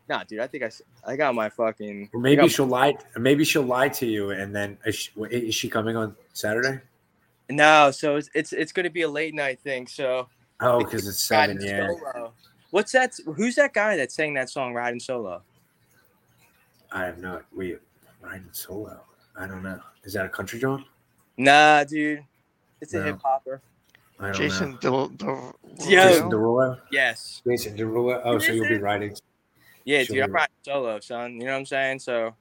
Nah, 0.09 0.25
dude, 0.25 0.41
I 0.41 0.47
think 0.47 0.65
I, 0.65 0.71
I 1.07 1.17
got 1.17 1.35
my 1.35 1.49
fucking. 1.51 2.11
Or 2.15 2.21
maybe 2.21 2.43
got- 2.43 2.51
she'll 2.51 2.67
lie. 2.67 2.97
Maybe 3.17 3.45
she'll 3.45 3.63
lie 3.63 3.89
to 3.91 4.07
you, 4.07 4.31
and 4.31 4.55
then 4.55 4.79
is 4.87 4.95
she, 4.95 5.11
is 5.31 5.55
she 5.55 5.69
coming 5.69 5.97
on 5.97 6.17
Saturday? 6.33 6.81
no, 7.51 7.91
so 7.91 8.17
it's 8.17 8.29
it's 8.35 8.53
it's 8.53 8.73
gonna 8.73 8.91
be 8.91 9.03
a 9.03 9.09
late 9.09 9.35
night 9.35 9.61
thing. 9.61 9.87
So 9.87 10.29
Oh, 10.61 10.79
because 10.79 11.07
it's 11.07 11.23
seven. 11.23 11.57
Riding 11.59 11.69
Yeah, 11.69 11.87
Solo. 12.13 12.33
What's 12.71 12.93
that? 12.93 13.15
Who's 13.37 13.55
that 13.57 13.73
guy 13.73 13.97
that 13.97 14.11
sang 14.13 14.35
that 14.35 14.51
song 14.51 14.75
"Riding 14.75 15.01
Solo"? 15.01 15.43
I 16.93 17.05
have 17.05 17.19
not. 17.19 17.45
We 17.55 17.77
riding 18.21 18.49
solo. 18.53 19.01
I 19.39 19.47
don't 19.47 19.63
know. 19.63 19.81
Is 20.05 20.15
that 20.15 20.25
a 20.27 20.29
country 20.29 20.59
John? 20.59 20.85
Nah, 21.37 21.85
dude, 21.85 22.25
it's 22.81 22.95
a 22.95 22.99
No. 22.99 23.05
hip 23.05 23.21
hopper. 23.23 23.61
I 24.19 24.25
don't 24.27 24.35
Jason 24.35 24.71
know. 24.73 24.77
Del, 24.79 25.09
Del, 25.11 25.57
Yo. 25.87 26.09
Jason 26.09 26.31
Derulo. 26.31 26.81
Yes. 26.91 27.41
Jason 27.47 27.77
Derulo. 27.77 28.21
Oh, 28.25 28.39
so 28.39 28.53
you'll 28.53 28.69
be 28.69 28.79
riding. 28.79 29.15
Yeah, 29.89 30.03
She'll 30.03 30.17
dude, 30.17 30.25
I'm 30.25 30.29
be- 30.29 30.35
riding 30.35 30.55
solo, 30.67 31.01
son. 31.01 31.41
You 31.41 31.47
know 31.47 31.53
what 31.53 31.61
I'm 31.61 31.65
saying? 31.65 32.01
So, 32.01 32.35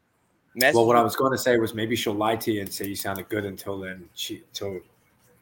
message 0.54 0.76
Well, 0.76 0.86
what. 0.86 0.98
I 0.98 1.02
was 1.02 1.16
going 1.16 1.32
to 1.32 1.38
say 1.38 1.58
was 1.58 1.74
maybe 1.74 1.96
she'll 1.96 2.14
lie 2.14 2.36
to 2.36 2.52
you 2.52 2.60
and 2.60 2.70
say 2.74 2.88
you 2.88 2.96
sounded 2.96 3.30
good 3.30 3.46
until 3.46 3.80
then. 3.80 4.10
She 4.16 4.44
till 4.52 4.82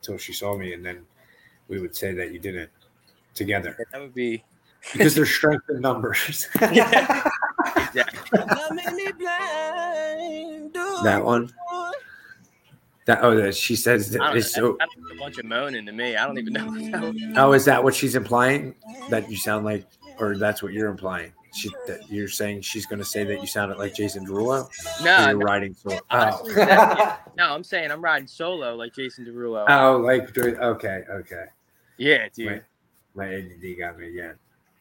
till 0.04 0.20
she 0.20 0.32
saw 0.32 0.56
me, 0.56 0.74
and 0.74 0.86
then 0.86 1.04
we 1.68 1.82
would 1.82 1.96
say 1.96 2.14
that 2.14 2.32
you 2.32 2.38
didn't 2.38 2.70
together 3.34 3.76
that 3.92 4.00
would 4.00 4.14
be. 4.14 4.44
because 4.94 5.16
there's 5.16 5.32
strength 5.34 5.68
in 5.68 5.82
numbers. 5.82 6.48
Yeah. 6.72 7.28
Yeah. 7.96 8.04
that 11.04 11.22
one. 11.24 11.50
That 13.06 13.20
oh, 13.24 13.36
that 13.36 13.56
she 13.56 13.76
says 13.76 14.10
I 14.10 14.12
that 14.12 14.18
don't, 14.28 14.38
is 14.38 14.56
know, 14.58 14.62
so. 14.62 14.78
that 14.78 14.90
a 15.12 15.18
bunch 15.18 15.40
of 15.40 15.46
moaning 15.46 15.88
to 15.88 15.92
me. 15.92 16.16
I 16.16 16.28
don't 16.28 16.38
even 16.38 16.54
know. 16.54 17.14
Oh, 17.36 17.54
is 17.54 17.66
that 17.66 17.84
what 17.84 17.96
she's 17.96 18.14
implying? 18.16 18.76
That 19.10 19.28
you 19.32 19.38
sound 19.38 19.66
like, 19.66 19.88
or 20.20 20.38
that's 20.38 20.62
what 20.62 20.72
you're 20.72 20.90
implying? 20.90 21.32
She, 21.56 21.70
that 21.88 22.10
you're 22.12 22.28
saying 22.28 22.62
she's 22.62 22.86
going 22.86 23.00
to 23.00 23.06
say 23.06 23.24
that 23.24 23.40
you 23.40 23.48
sounded 23.48 23.78
like 23.78 23.96
Jason 23.96 24.26
Derulo. 24.28 24.68
no, 25.04 25.30
you're 25.30 25.38
riding 25.38 25.74
solo. 25.74 26.00
honestly, 26.12 26.54
Oh. 26.54 26.58
yeah. 26.68 27.18
no, 27.38 27.54
I'm 27.54 27.64
saying 27.64 27.92
I'm 27.92 28.04
riding 28.04 28.28
solo 28.28 28.76
like 28.76 28.94
Jason 28.94 29.26
Derulo. 29.26 29.66
oh, 29.70 29.98
like 29.98 30.38
okay, 30.38 31.04
okay. 31.10 31.46
yeah, 31.98 32.28
dude. 32.34 32.48
Wait. 32.48 32.62
My 33.16 33.34
ADD 33.36 33.78
got 33.80 33.98
me 33.98 34.10
again. 34.10 34.36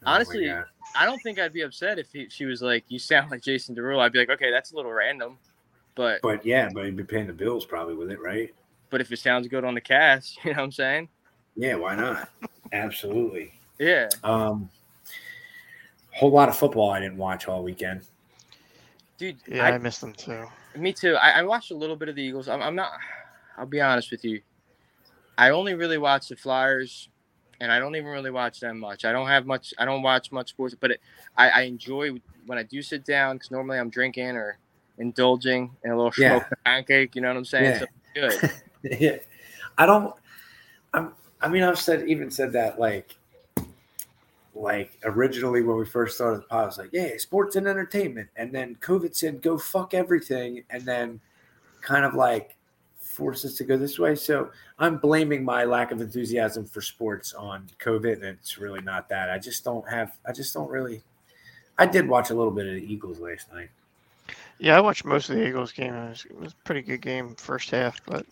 Oh, 0.04 0.12
Honestly. 0.14 0.50
I 0.50 1.06
don't 1.06 1.20
think 1.22 1.38
I'd 1.38 1.52
be 1.52 1.60
upset 1.62 1.98
if 2.00 2.10
he, 2.12 2.28
she 2.28 2.44
was 2.44 2.60
like, 2.60 2.84
"You 2.88 2.98
sound 2.98 3.30
like 3.30 3.42
Jason 3.42 3.74
Derulo." 3.76 4.00
I'd 4.00 4.12
be 4.12 4.18
like, 4.18 4.30
"Okay, 4.30 4.50
that's 4.50 4.72
a 4.72 4.76
little 4.76 4.92
random," 4.92 5.38
but 5.94 6.20
but 6.22 6.44
yeah, 6.44 6.68
but 6.74 6.82
you'd 6.86 6.96
be 6.96 7.04
paying 7.04 7.26
the 7.28 7.32
bills 7.32 7.64
probably 7.64 7.94
with 7.94 8.10
it, 8.10 8.20
right? 8.20 8.52
but 8.90 9.00
if 9.00 9.10
it 9.10 9.18
sounds 9.18 9.48
good 9.48 9.64
on 9.64 9.74
the 9.74 9.80
cast, 9.80 10.38
you 10.44 10.50
know 10.52 10.58
what 10.58 10.64
I'm 10.64 10.72
saying? 10.72 11.08
Yeah, 11.56 11.76
why 11.76 11.94
not? 11.94 12.28
Absolutely. 12.72 13.52
Yeah. 13.78 14.08
Um, 14.22 14.68
whole 16.14 16.30
lot 16.30 16.48
of 16.48 16.56
football 16.56 16.90
I 16.90 17.00
didn't 17.00 17.18
watch 17.18 17.48
all 17.48 17.62
weekend. 17.62 18.02
Dude, 19.18 19.36
Yeah, 19.46 19.64
I, 19.64 19.72
I, 19.72 19.78
missed 19.78 20.00
them 20.00 20.12
too. 20.12 20.46
me 20.76 20.92
too. 20.92 21.14
I, 21.14 21.40
I 21.40 21.42
watched 21.42 21.70
a 21.70 21.76
little 21.76 21.96
bit 21.96 22.08
of 22.08 22.16
the 22.16 22.22
Eagles. 22.22 22.48
I'm, 22.48 22.62
I'm 22.62 22.74
not. 22.74 22.92
I'll 23.56 23.66
be 23.66 23.80
honest 23.80 24.10
with 24.10 24.24
you. 24.24 24.40
I 25.38 25.50
only 25.50 25.74
really 25.74 25.98
watch 25.98 26.28
the 26.28 26.36
Flyers, 26.36 27.08
and 27.60 27.70
I 27.70 27.78
don't 27.78 27.96
even 27.96 28.08
really 28.08 28.30
watch 28.30 28.60
them 28.60 28.78
much. 28.78 29.04
I 29.04 29.12
don't 29.12 29.26
have 29.28 29.46
much. 29.46 29.74
I 29.78 29.84
don't 29.84 30.02
watch 30.02 30.30
much 30.32 30.50
sports, 30.50 30.74
but 30.78 30.92
it, 30.92 31.00
I, 31.36 31.50
I 31.50 31.60
enjoy 31.62 32.10
when 32.46 32.58
I 32.58 32.62
do 32.62 32.82
sit 32.82 33.04
down 33.04 33.36
because 33.36 33.50
normally 33.50 33.78
I'm 33.78 33.90
drinking 33.90 34.36
or 34.36 34.58
indulging 34.98 35.70
in 35.84 35.90
a 35.90 35.96
little 35.96 36.12
Yeah. 36.16 36.30
smoked 36.30 36.52
pancake. 36.64 37.14
You 37.16 37.22
know 37.22 37.28
what 37.28 37.36
I'm 37.36 37.44
saying? 37.44 37.64
Yeah. 37.64 37.78
So 37.78 37.86
good. 38.14 38.52
yeah, 39.00 39.16
I 39.78 39.86
don't. 39.86 40.14
I'm. 40.92 41.12
I 41.40 41.48
mean, 41.48 41.62
I've 41.62 41.78
said 41.80 42.08
even 42.08 42.30
said 42.30 42.52
that 42.52 42.78
like, 42.78 43.16
like 44.54 44.98
originally 45.04 45.62
when 45.62 45.76
we 45.76 45.84
first 45.84 46.16
started 46.16 46.38
the 46.38 46.46
pod, 46.46 46.62
I 46.62 46.66
was 46.66 46.78
like, 46.78 46.90
yeah, 46.92 47.10
sports 47.18 47.56
and 47.56 47.66
entertainment, 47.66 48.28
and 48.36 48.52
then 48.52 48.76
COVID 48.76 49.14
said 49.14 49.42
go 49.42 49.58
fuck 49.58 49.94
everything, 49.94 50.64
and 50.70 50.82
then 50.82 51.20
kind 51.80 52.04
of 52.04 52.14
like 52.14 52.56
forced 52.98 53.44
us 53.44 53.54
to 53.54 53.64
go 53.64 53.76
this 53.76 53.98
way. 53.98 54.14
So 54.14 54.50
I'm 54.78 54.98
blaming 54.98 55.44
my 55.44 55.64
lack 55.64 55.92
of 55.92 56.00
enthusiasm 56.00 56.64
for 56.66 56.80
sports 56.80 57.32
on 57.32 57.68
COVID, 57.78 58.14
and 58.14 58.24
it's 58.24 58.58
really 58.58 58.80
not 58.80 59.08
that. 59.08 59.30
I 59.30 59.38
just 59.38 59.64
don't 59.64 59.88
have. 59.88 60.16
I 60.26 60.32
just 60.32 60.54
don't 60.54 60.70
really. 60.70 61.02
I 61.78 61.86
did 61.86 62.08
watch 62.08 62.30
a 62.30 62.34
little 62.34 62.52
bit 62.52 62.66
of 62.66 62.74
the 62.74 62.92
Eagles 62.92 63.18
last 63.18 63.52
night. 63.52 63.70
Yeah, 64.58 64.76
I 64.76 64.80
watched 64.80 65.04
most 65.04 65.28
of 65.28 65.36
the 65.36 65.46
Eagles 65.46 65.72
game. 65.72 65.92
It 65.92 66.08
was, 66.10 66.26
it 66.30 66.40
was 66.40 66.52
a 66.52 66.64
pretty 66.64 66.82
good 66.82 67.00
game 67.00 67.34
first 67.34 67.70
half, 67.70 68.00
but 68.06 68.24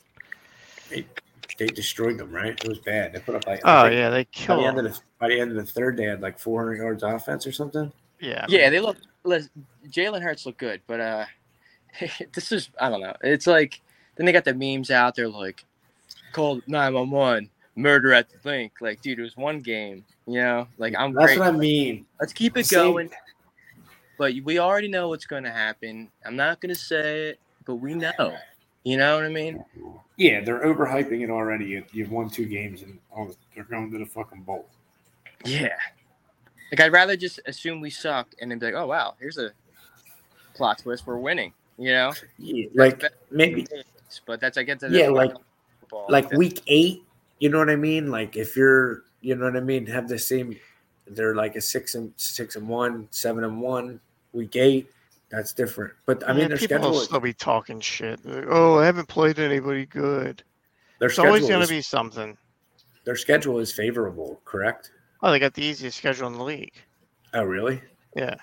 they 1.58 1.66
destroyed 1.66 2.18
them, 2.18 2.32
right? 2.32 2.52
It 2.52 2.68
was 2.68 2.78
bad. 2.78 3.12
They 3.12 3.20
put 3.20 3.34
up 3.34 3.46
like 3.46 3.60
oh 3.64 3.70
I 3.70 3.90
yeah, 3.90 4.10
they 4.10 4.18
By 4.18 4.18
the 4.22 4.24
killed. 4.32 4.64
end 4.64 4.78
of 4.78 4.84
the 4.84 5.00
by 5.18 5.28
the 5.28 5.40
end 5.40 5.50
of 5.50 5.56
the 5.56 5.66
third, 5.70 5.96
they 5.96 6.04
had 6.04 6.20
like 6.20 6.38
400 6.38 6.76
yards 6.76 7.02
offense 7.02 7.46
or 7.46 7.52
something. 7.52 7.92
Yeah, 8.20 8.46
Yeah, 8.48 8.70
they 8.70 8.80
look. 8.80 8.96
Jalen 9.88 10.22
Hurts 10.22 10.46
look 10.46 10.58
good, 10.58 10.80
but 10.86 11.00
uh, 11.00 11.24
this 12.32 12.52
is 12.52 12.70
I 12.80 12.88
don't 12.88 13.00
know. 13.00 13.14
It's 13.22 13.46
like 13.46 13.80
then 14.16 14.26
they 14.26 14.32
got 14.32 14.44
the 14.44 14.54
memes 14.54 14.90
out 14.90 15.14
there 15.14 15.28
like, 15.28 15.64
called 16.32 16.62
nine 16.66 16.94
one 16.94 17.10
one, 17.10 17.50
murder 17.76 18.12
at 18.12 18.28
the 18.30 18.36
Linc. 18.48 18.72
Like, 18.80 19.00
dude, 19.02 19.18
it 19.18 19.22
was 19.22 19.36
one 19.36 19.60
game. 19.60 20.04
You 20.26 20.40
know, 20.40 20.68
like 20.78 20.94
I'm 20.98 21.12
That's 21.12 21.26
great. 21.34 21.38
what 21.40 21.48
I 21.48 21.52
mean. 21.52 22.06
Let's 22.20 22.32
keep 22.32 22.56
it 22.56 22.66
Same- 22.66 22.92
going. 22.92 23.10
But 24.18 24.34
we 24.44 24.58
already 24.58 24.88
know 24.88 25.08
what's 25.08 25.26
going 25.26 25.42
to 25.44 25.50
happen. 25.50 26.08
I'm 26.24 26.36
not 26.36 26.60
going 26.60 26.72
to 26.72 26.78
say 26.80 27.30
it, 27.30 27.40
but 27.64 27.76
we 27.76 27.94
know. 27.94 28.36
You 28.84 28.96
know 28.96 29.16
what 29.16 29.24
I 29.24 29.28
mean? 29.28 29.64
Yeah, 30.16 30.40
they're 30.42 30.64
overhyping 30.64 31.22
it 31.22 31.30
already. 31.30 31.66
You, 31.66 31.84
you've 31.92 32.10
won 32.10 32.28
two 32.28 32.46
games 32.46 32.82
and 32.82 32.98
oh, 33.16 33.34
they're 33.54 33.64
going 33.64 33.90
to 33.92 33.98
the 33.98 34.06
fucking 34.06 34.42
bowl. 34.42 34.66
Yeah. 35.44 35.76
Like 36.70 36.80
I'd 36.80 36.92
rather 36.92 37.16
just 37.16 37.40
assume 37.46 37.80
we 37.80 37.90
suck 37.90 38.28
and 38.40 38.50
then 38.50 38.58
be 38.58 38.66
like, 38.66 38.74
oh 38.74 38.86
wow, 38.86 39.14
here's 39.20 39.38
a 39.38 39.50
plot 40.54 40.78
twist. 40.78 41.06
We're 41.06 41.18
winning. 41.18 41.52
You 41.78 41.92
know? 41.92 42.12
Yeah, 42.38 42.66
like 42.74 43.02
maybe 43.30 43.66
But 44.26 44.40
that's 44.40 44.58
I 44.58 44.62
get 44.62 44.80
to 44.80 44.90
Yeah, 44.90 45.08
like- 45.08 45.34
like 46.08 46.30
week 46.32 46.60
eight. 46.68 47.02
You 47.38 47.48
know 47.50 47.58
what 47.58 47.70
I 47.70 47.76
mean? 47.76 48.10
Like 48.10 48.36
if 48.36 48.56
you're, 48.56 49.02
you 49.20 49.34
know 49.34 49.44
what 49.46 49.56
I 49.56 49.60
mean, 49.60 49.84
have 49.86 50.08
the 50.08 50.18
same. 50.18 50.56
They're 51.06 51.34
like 51.34 51.56
a 51.56 51.60
six 51.60 51.94
and 51.94 52.12
six 52.16 52.56
and 52.56 52.68
one, 52.68 53.08
seven 53.10 53.44
and 53.44 53.60
one. 53.60 54.00
Week 54.32 54.56
eight, 54.56 54.90
that's 55.32 55.54
different. 55.54 55.94
But 56.04 56.22
I 56.28 56.32
mean, 56.32 56.42
yeah, 56.42 56.48
their 56.48 56.58
people 56.58 56.76
schedule, 56.76 56.90
will 56.90 57.00
still 57.00 57.20
be 57.20 57.32
talking 57.32 57.80
shit. 57.80 58.20
Oh, 58.26 58.78
I 58.78 58.84
haven't 58.84 59.08
played 59.08 59.38
anybody 59.38 59.86
good. 59.86 60.42
There's 60.98 61.18
always 61.18 61.48
going 61.48 61.62
to 61.62 61.68
be 61.68 61.80
something. 61.80 62.36
their 63.04 63.16
schedule 63.16 63.58
is 63.58 63.72
favorable. 63.72 64.40
Correct? 64.44 64.92
Oh, 65.22 65.30
they 65.30 65.38
got 65.38 65.54
the 65.54 65.64
easiest 65.64 65.98
schedule 65.98 66.26
in 66.26 66.34
the 66.34 66.44
league. 66.44 66.74
Oh, 67.32 67.44
really? 67.44 67.80
Yeah, 68.14 68.34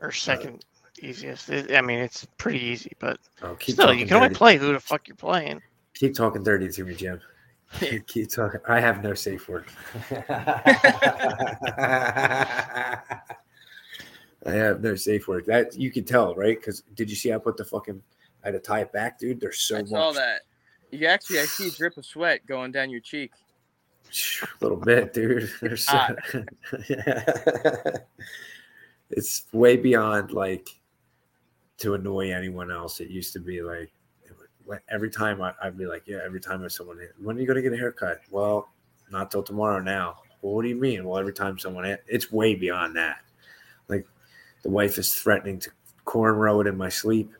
or 0.00 0.08
oh. 0.08 0.10
second 0.10 0.64
easiest. 1.00 1.50
I 1.50 1.80
mean, 1.80 2.00
it's 2.00 2.26
pretty 2.36 2.60
easy, 2.60 2.92
but 2.98 3.18
Oh, 3.42 3.54
keep 3.54 3.76
still, 3.76 3.94
you 3.94 4.06
can 4.06 4.18
only 4.18 4.34
play 4.34 4.58
who 4.58 4.74
the 4.74 4.80
fuck 4.80 5.08
you're 5.08 5.16
playing. 5.16 5.62
Keep 5.94 6.14
talking 6.14 6.42
dirty 6.42 6.68
to 6.68 6.84
me, 6.84 6.94
Jim. 6.94 7.18
keep 8.06 8.30
talking. 8.30 8.60
I 8.68 8.78
have 8.78 9.02
no 9.02 9.14
safe 9.14 9.48
word. 9.48 9.64
I 14.46 14.52
have 14.52 14.82
no 14.82 14.94
safe 14.94 15.28
word. 15.28 15.46
That 15.46 15.74
you 15.76 15.90
could 15.90 16.06
tell, 16.06 16.34
right? 16.34 16.58
Because 16.58 16.82
did 16.94 17.10
you 17.10 17.16
see 17.16 17.32
I 17.32 17.38
put 17.38 17.56
the 17.56 17.64
fucking 17.64 18.02
I 18.44 18.48
had 18.48 18.52
to 18.52 18.60
tie 18.60 18.80
it 18.80 18.92
back, 18.92 19.18
dude? 19.18 19.40
There's 19.40 19.60
so 19.60 19.76
I 19.76 19.80
much. 19.80 19.90
saw 19.90 20.12
that. 20.12 20.42
You 20.90 21.06
actually, 21.06 21.40
I 21.40 21.44
see 21.46 21.68
a 21.68 21.70
drip 21.70 21.96
of 21.96 22.06
sweat 22.06 22.46
going 22.46 22.70
down 22.70 22.90
your 22.90 23.00
cheek. 23.00 23.32
A 24.42 24.46
little 24.60 24.78
bit, 24.78 25.12
dude. 25.12 25.50
There's 25.60 25.84
so, 25.84 25.92
ah. 25.96 26.14
it's 29.10 29.44
way 29.52 29.76
beyond 29.76 30.32
like 30.32 30.68
to 31.78 31.94
annoy 31.94 32.32
anyone 32.32 32.70
else. 32.70 33.00
It 33.00 33.10
used 33.10 33.32
to 33.32 33.40
be 33.40 33.62
like 33.62 33.92
every 34.88 35.10
time 35.10 35.42
I, 35.42 35.52
I'd 35.62 35.78
be 35.78 35.86
like, 35.86 36.04
yeah, 36.06 36.18
every 36.24 36.40
time 36.40 36.68
someone, 36.68 36.98
hit, 36.98 37.14
when 37.20 37.36
are 37.36 37.40
you 37.40 37.46
gonna 37.46 37.62
get 37.62 37.72
a 37.72 37.76
haircut? 37.76 38.20
Well, 38.30 38.68
not 39.10 39.30
till 39.30 39.42
tomorrow 39.42 39.80
now. 39.80 40.16
Well, 40.42 40.54
what 40.54 40.62
do 40.62 40.68
you 40.68 40.76
mean? 40.76 41.04
Well, 41.04 41.18
every 41.18 41.32
time 41.32 41.58
someone, 41.58 41.96
it's 42.06 42.30
way 42.30 42.54
beyond 42.54 42.96
that. 42.96 43.18
Like 44.66 44.70
the 44.70 44.74
wife 44.74 44.98
is 44.98 45.14
threatening 45.14 45.58
to 45.60 45.70
cornrow 46.04 46.60
it 46.60 46.66
in 46.66 46.76
my 46.76 46.88
sleep. 46.88 47.30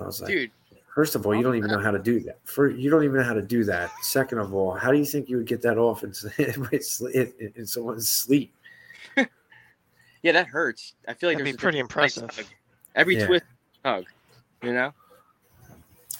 I 0.00 0.06
was 0.06 0.20
like, 0.20 0.30
Dude, 0.30 0.50
First 0.94 1.14
of 1.14 1.26
all, 1.26 1.34
you 1.34 1.42
don't 1.42 1.56
even 1.56 1.70
know 1.70 1.80
how 1.80 1.90
to 1.90 1.98
do 1.98 2.20
that. 2.20 2.38
For 2.44 2.70
you 2.70 2.88
don't 2.88 3.02
even 3.04 3.16
know 3.16 3.24
how 3.24 3.34
to 3.34 3.42
do 3.42 3.64
that. 3.64 3.90
Second 4.02 4.38
of 4.38 4.54
all, 4.54 4.72
how 4.72 4.92
do 4.92 4.98
you 4.98 5.04
think 5.04 5.28
you 5.28 5.36
would 5.38 5.46
get 5.46 5.60
that 5.62 5.76
off 5.76 6.04
in, 6.04 6.12
in, 6.38 6.68
in, 7.12 7.52
in 7.56 7.66
someone's 7.66 8.08
sleep? 8.08 8.52
yeah, 9.16 10.32
that 10.32 10.46
hurts. 10.46 10.94
I 11.08 11.14
feel 11.14 11.28
like 11.30 11.38
That'd 11.38 11.46
there's 11.46 11.56
be 11.56 11.60
pretty 11.60 11.78
impressive. 11.80 12.30
hug. 12.30 12.46
Every 12.94 13.16
Yeah. 13.16 13.26
twist 13.26 13.44
hug, 13.84 14.04
you 14.62 14.72
know? 14.72 14.92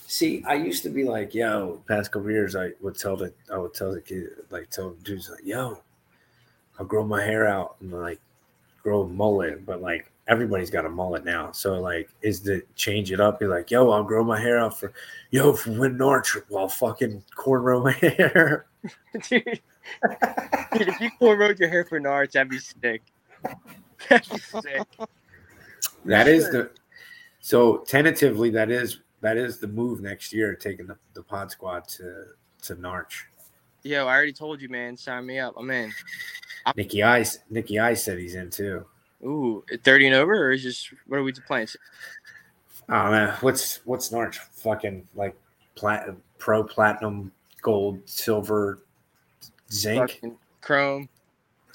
See, 0.07 0.45
I 0.45 0.55
used 0.55 0.83
to 0.83 0.91
be 0.91 1.05
like, 1.05 1.35
yo, 1.35 1.81
past 1.89 2.11
couple 2.13 2.31
years, 2.31 2.55
I 2.57 2.73
would 2.81 2.99
tell 2.99 3.17
the, 3.17 3.33
I 3.53 3.59
would 3.59 3.75
tell 3.75 3.93
the 3.93 4.01
kid, 4.01 4.29
like, 4.51 4.71
tell 4.71 4.91
dudes, 4.91 5.31
like, 5.31 5.45
yo, 5.45 5.81
I'll 6.79 6.87
grow 6.87 7.05
my 7.05 7.25
hair 7.25 7.47
out 7.47 7.77
and 7.81 7.93
like 7.93 8.21
grow 8.85 9.09
mullet, 9.09 9.67
but 9.67 9.81
like 9.83 10.13
everybody's 10.29 10.71
got 10.71 10.85
a 10.85 10.89
mullet 10.89 11.25
now. 11.25 11.51
So 11.51 11.81
like, 11.81 12.09
is 12.23 12.41
to 12.43 12.63
change 12.77 13.11
it 13.11 13.19
up? 13.19 13.41
Be 13.41 13.47
like, 13.47 13.71
yo, 13.71 13.91
I'll 13.91 14.05
grow 14.05 14.23
my 14.23 14.39
hair 14.39 14.61
out 14.61 14.79
for, 14.79 14.93
yo, 15.31 15.55
for 15.55 15.73
Win 15.73 15.97
Narch, 15.97 16.41
while 16.49 16.69
fucking 16.69 17.25
cornrow 17.37 17.83
my 17.83 17.93
hair. 17.93 18.67
Dude, 19.29 19.45
dude, 19.45 20.89
if 20.89 21.01
you 21.01 21.11
cornrowed 21.19 21.59
your 21.59 21.71
hair 21.71 21.87
for 21.87 21.99
Narch, 21.99 22.33
that'd 22.33 22.51
be 22.51 22.59
sick. 22.59 23.03
That'd 24.11 24.31
be 24.31 24.39
sick. 24.39 24.87
That 26.05 26.29
is 26.29 26.51
the 26.51 26.71
so 27.41 27.79
tentatively 27.79 28.51
that 28.51 28.71
is 28.71 28.99
that 29.23 29.39
is 29.39 29.59
the 29.59 29.69
move 29.69 30.03
next 30.03 30.35
year, 30.35 30.55
taking 30.55 30.87
the, 30.87 30.99
the 31.15 31.23
pod 31.23 31.51
squad 31.51 31.89
to 31.89 32.27
to 32.63 32.77
Narch. 32.77 33.23
Yo, 33.83 34.07
I 34.07 34.15
already 34.15 34.35
told 34.35 34.61
you, 34.61 34.69
man. 34.69 34.99
Sign 34.99 35.25
me 35.25 35.39
up. 35.39 35.55
I'm 35.57 35.71
in. 35.71 35.91
Nicky 36.77 37.03
Ice 37.03 37.39
Nicky 37.51 37.79
Ice 37.79 38.05
said 38.05 38.19
he's 38.19 38.35
in 38.35 38.51
too. 38.51 38.85
Ooh, 39.25 39.65
30 39.85 40.09
and 40.09 40.17
over, 40.17 40.35
or 40.35 40.53
is 40.53 40.63
just 40.63 40.91
what 41.07 41.19
are 41.19 41.23
we 41.23 41.33
playing? 41.33 41.69
Oh 42.89 43.11
man, 43.11 43.35
what's 43.41 43.81
what's 43.85 44.11
Narch? 44.11 44.37
Fucking 44.37 45.07
like 45.15 45.35
plat 45.75 46.09
pro 46.39 46.63
platinum, 46.63 47.33
gold, 47.63 48.01
silver, 48.05 48.81
zinc. 49.71 50.11
Fucking 50.11 50.37
Chrome, 50.61 51.09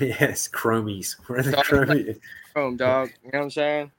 yes, 0.00 0.48
chromies. 0.48 1.16
Where 1.26 1.40
are 1.40 1.42
the 1.42 1.56
chromies? 1.58 2.20
Chrome, 2.52 2.76
dog. 2.76 3.10
You 3.22 3.30
know 3.32 3.38
what 3.38 3.44
I'm 3.44 3.50
saying? 3.50 3.90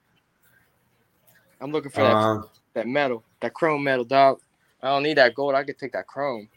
I'm 1.62 1.72
looking 1.72 1.92
for 1.92 2.02
that, 2.02 2.16
Um, 2.16 2.50
that 2.74 2.88
metal, 2.88 3.24
that 3.42 3.54
chrome 3.54 3.84
metal, 3.84 4.04
dog. 4.04 4.40
I 4.82 4.88
don't 4.90 5.04
need 5.04 5.18
that 5.18 5.36
gold. 5.36 5.56
I 5.56 5.64
could 5.64 5.78
take 5.78 5.94
that 5.94 6.08
chrome. 6.08 6.50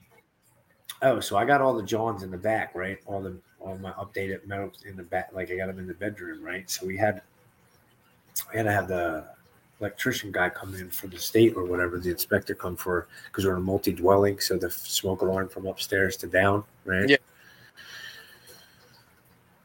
Oh, 1.02 1.20
so 1.20 1.36
I 1.36 1.44
got 1.44 1.60
all 1.60 1.74
the 1.74 1.82
Johns 1.82 2.22
in 2.22 2.30
the 2.30 2.38
back, 2.38 2.74
right? 2.74 2.98
All 3.06 3.20
the 3.20 3.36
all 3.60 3.76
my 3.78 3.92
updated 3.92 4.46
metals 4.46 4.84
in 4.86 4.96
the 4.96 5.02
back, 5.02 5.30
like 5.32 5.50
I 5.50 5.56
got 5.56 5.66
them 5.66 5.78
in 5.78 5.86
the 5.86 5.94
bedroom, 5.94 6.42
right? 6.42 6.68
So 6.70 6.86
we 6.86 6.96
had 6.96 7.22
we 8.50 8.56
had 8.56 8.64
to 8.64 8.72
have 8.72 8.88
the 8.88 9.24
electrician 9.80 10.30
guy 10.30 10.48
come 10.48 10.74
in 10.74 10.90
from 10.90 11.10
the 11.10 11.18
state 11.18 11.56
or 11.56 11.64
whatever, 11.64 11.98
the 11.98 12.10
inspector 12.10 12.54
come 12.54 12.76
for 12.76 13.06
because 13.26 13.44
we're 13.44 13.52
in 13.52 13.58
a 13.58 13.62
multi-dwelling, 13.62 14.38
so 14.40 14.56
the 14.56 14.70
smoke 14.70 15.22
alarm 15.22 15.48
from 15.48 15.66
upstairs 15.66 16.16
to 16.18 16.26
down, 16.26 16.64
right? 16.84 17.08
Yeah. 17.08 17.16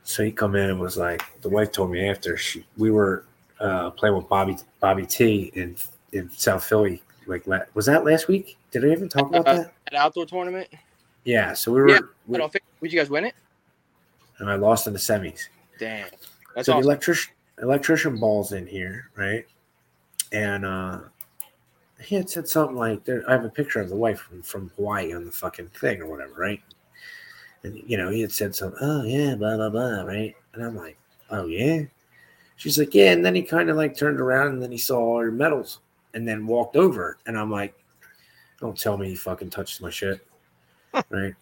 So 0.04 0.24
he 0.24 0.32
come 0.32 0.56
in 0.56 0.70
and 0.70 0.80
was 0.80 0.98
like, 0.98 1.24
the 1.42 1.50
wife 1.50 1.72
told 1.72 1.92
me 1.92 2.08
after 2.10 2.38
she 2.38 2.66
we 2.78 2.92
were 2.92 3.26
uh, 3.60 3.90
playing 3.92 4.16
with 4.16 4.30
Bobby 4.30 4.58
Bobby 4.80 5.06
T 5.06 5.52
in 5.56 5.76
in 6.12 6.30
South 6.32 6.64
Philly. 6.64 7.02
Like, 7.28 7.48
was 7.76 7.88
that 7.88 8.06
last 8.06 8.28
week? 8.28 8.56
Did 8.70 8.86
I 8.86 8.90
even 8.90 9.10
talk 9.10 9.30
about 9.30 9.46
that? 9.46 9.74
An 9.88 9.96
outdoor 9.96 10.28
tournament. 10.28 10.70
Yeah. 11.26 11.54
So 11.54 11.72
we 11.74 11.82
were, 11.82 11.90
Yeah, 11.90 12.00
we- 12.28 12.36
I 12.38 12.40
don't 12.40 12.52
think. 12.52 12.64
Would 12.82 12.94
you 12.94 13.00
guys 13.00 13.10
win 13.10 13.26
it? 13.26 13.34
and 14.40 14.50
I 14.50 14.56
lost 14.56 14.86
in 14.88 14.94
the 14.94 15.00
semis. 15.00 15.48
Damn. 15.80 16.08
That's 16.56 16.66
so 16.66 16.74
awesome. 16.74 16.82
the 16.82 16.88
electrician 16.88 17.34
electrician 17.62 18.18
balls 18.18 18.52
in 18.52 18.68
here, 18.68 19.10
right? 19.16 19.46
And 20.32 20.66
uh 20.66 21.00
he 22.02 22.16
had 22.16 22.30
said 22.30 22.48
something 22.48 22.76
like 22.76 23.06
there 23.06 23.24
I 23.30 23.32
have 23.32 23.46
a 23.46 23.50
picture 23.50 23.80
of 23.80 23.90
the 23.90 23.96
wife 23.96 24.20
from, 24.20 24.42
from 24.42 24.72
Hawaii 24.76 25.14
on 25.14 25.26
the 25.26 25.32
fucking 25.32 25.68
thing 25.70 26.02
or 26.02 26.08
whatever, 26.08 26.34
right? 26.34 26.62
And 27.64 27.82
you 27.88 27.98
know, 27.98 28.10
he 28.10 28.22
had 28.22 28.32
said 28.32 28.54
something, 28.54 28.78
oh 28.82 29.04
yeah, 29.04 29.36
blah 29.36 29.56
blah 29.56 29.70
blah, 29.70 30.04
right? 30.04 30.36
And 30.54 30.64
I'm 30.64 30.76
like, 30.76 30.98
Oh 31.32 31.46
yeah. 31.48 31.84
She's 32.58 32.78
like, 32.78 32.94
Yeah, 32.94 33.12
and 33.14 33.26
then 33.26 33.36
he 33.36 33.42
kind 33.42 33.70
of 33.70 33.78
like 33.78 33.98
turned 33.98 34.20
around 34.20 34.50
and 34.50 34.62
then 34.62 34.72
he 34.72 34.78
saw 34.78 35.00
all 35.00 35.20
her 35.22 35.32
medals 35.32 35.80
and 36.14 36.28
then 36.28 36.46
walked 36.46 36.76
over. 36.76 37.18
And 37.26 37.38
I'm 37.38 37.50
like, 37.52 37.74
Don't 38.60 38.78
tell 38.78 38.98
me 38.98 39.08
he 39.10 39.16
fucking 39.16 39.50
touched 39.50 39.82
my 39.82 39.90
shit. 39.90 40.26
Right. 41.10 41.34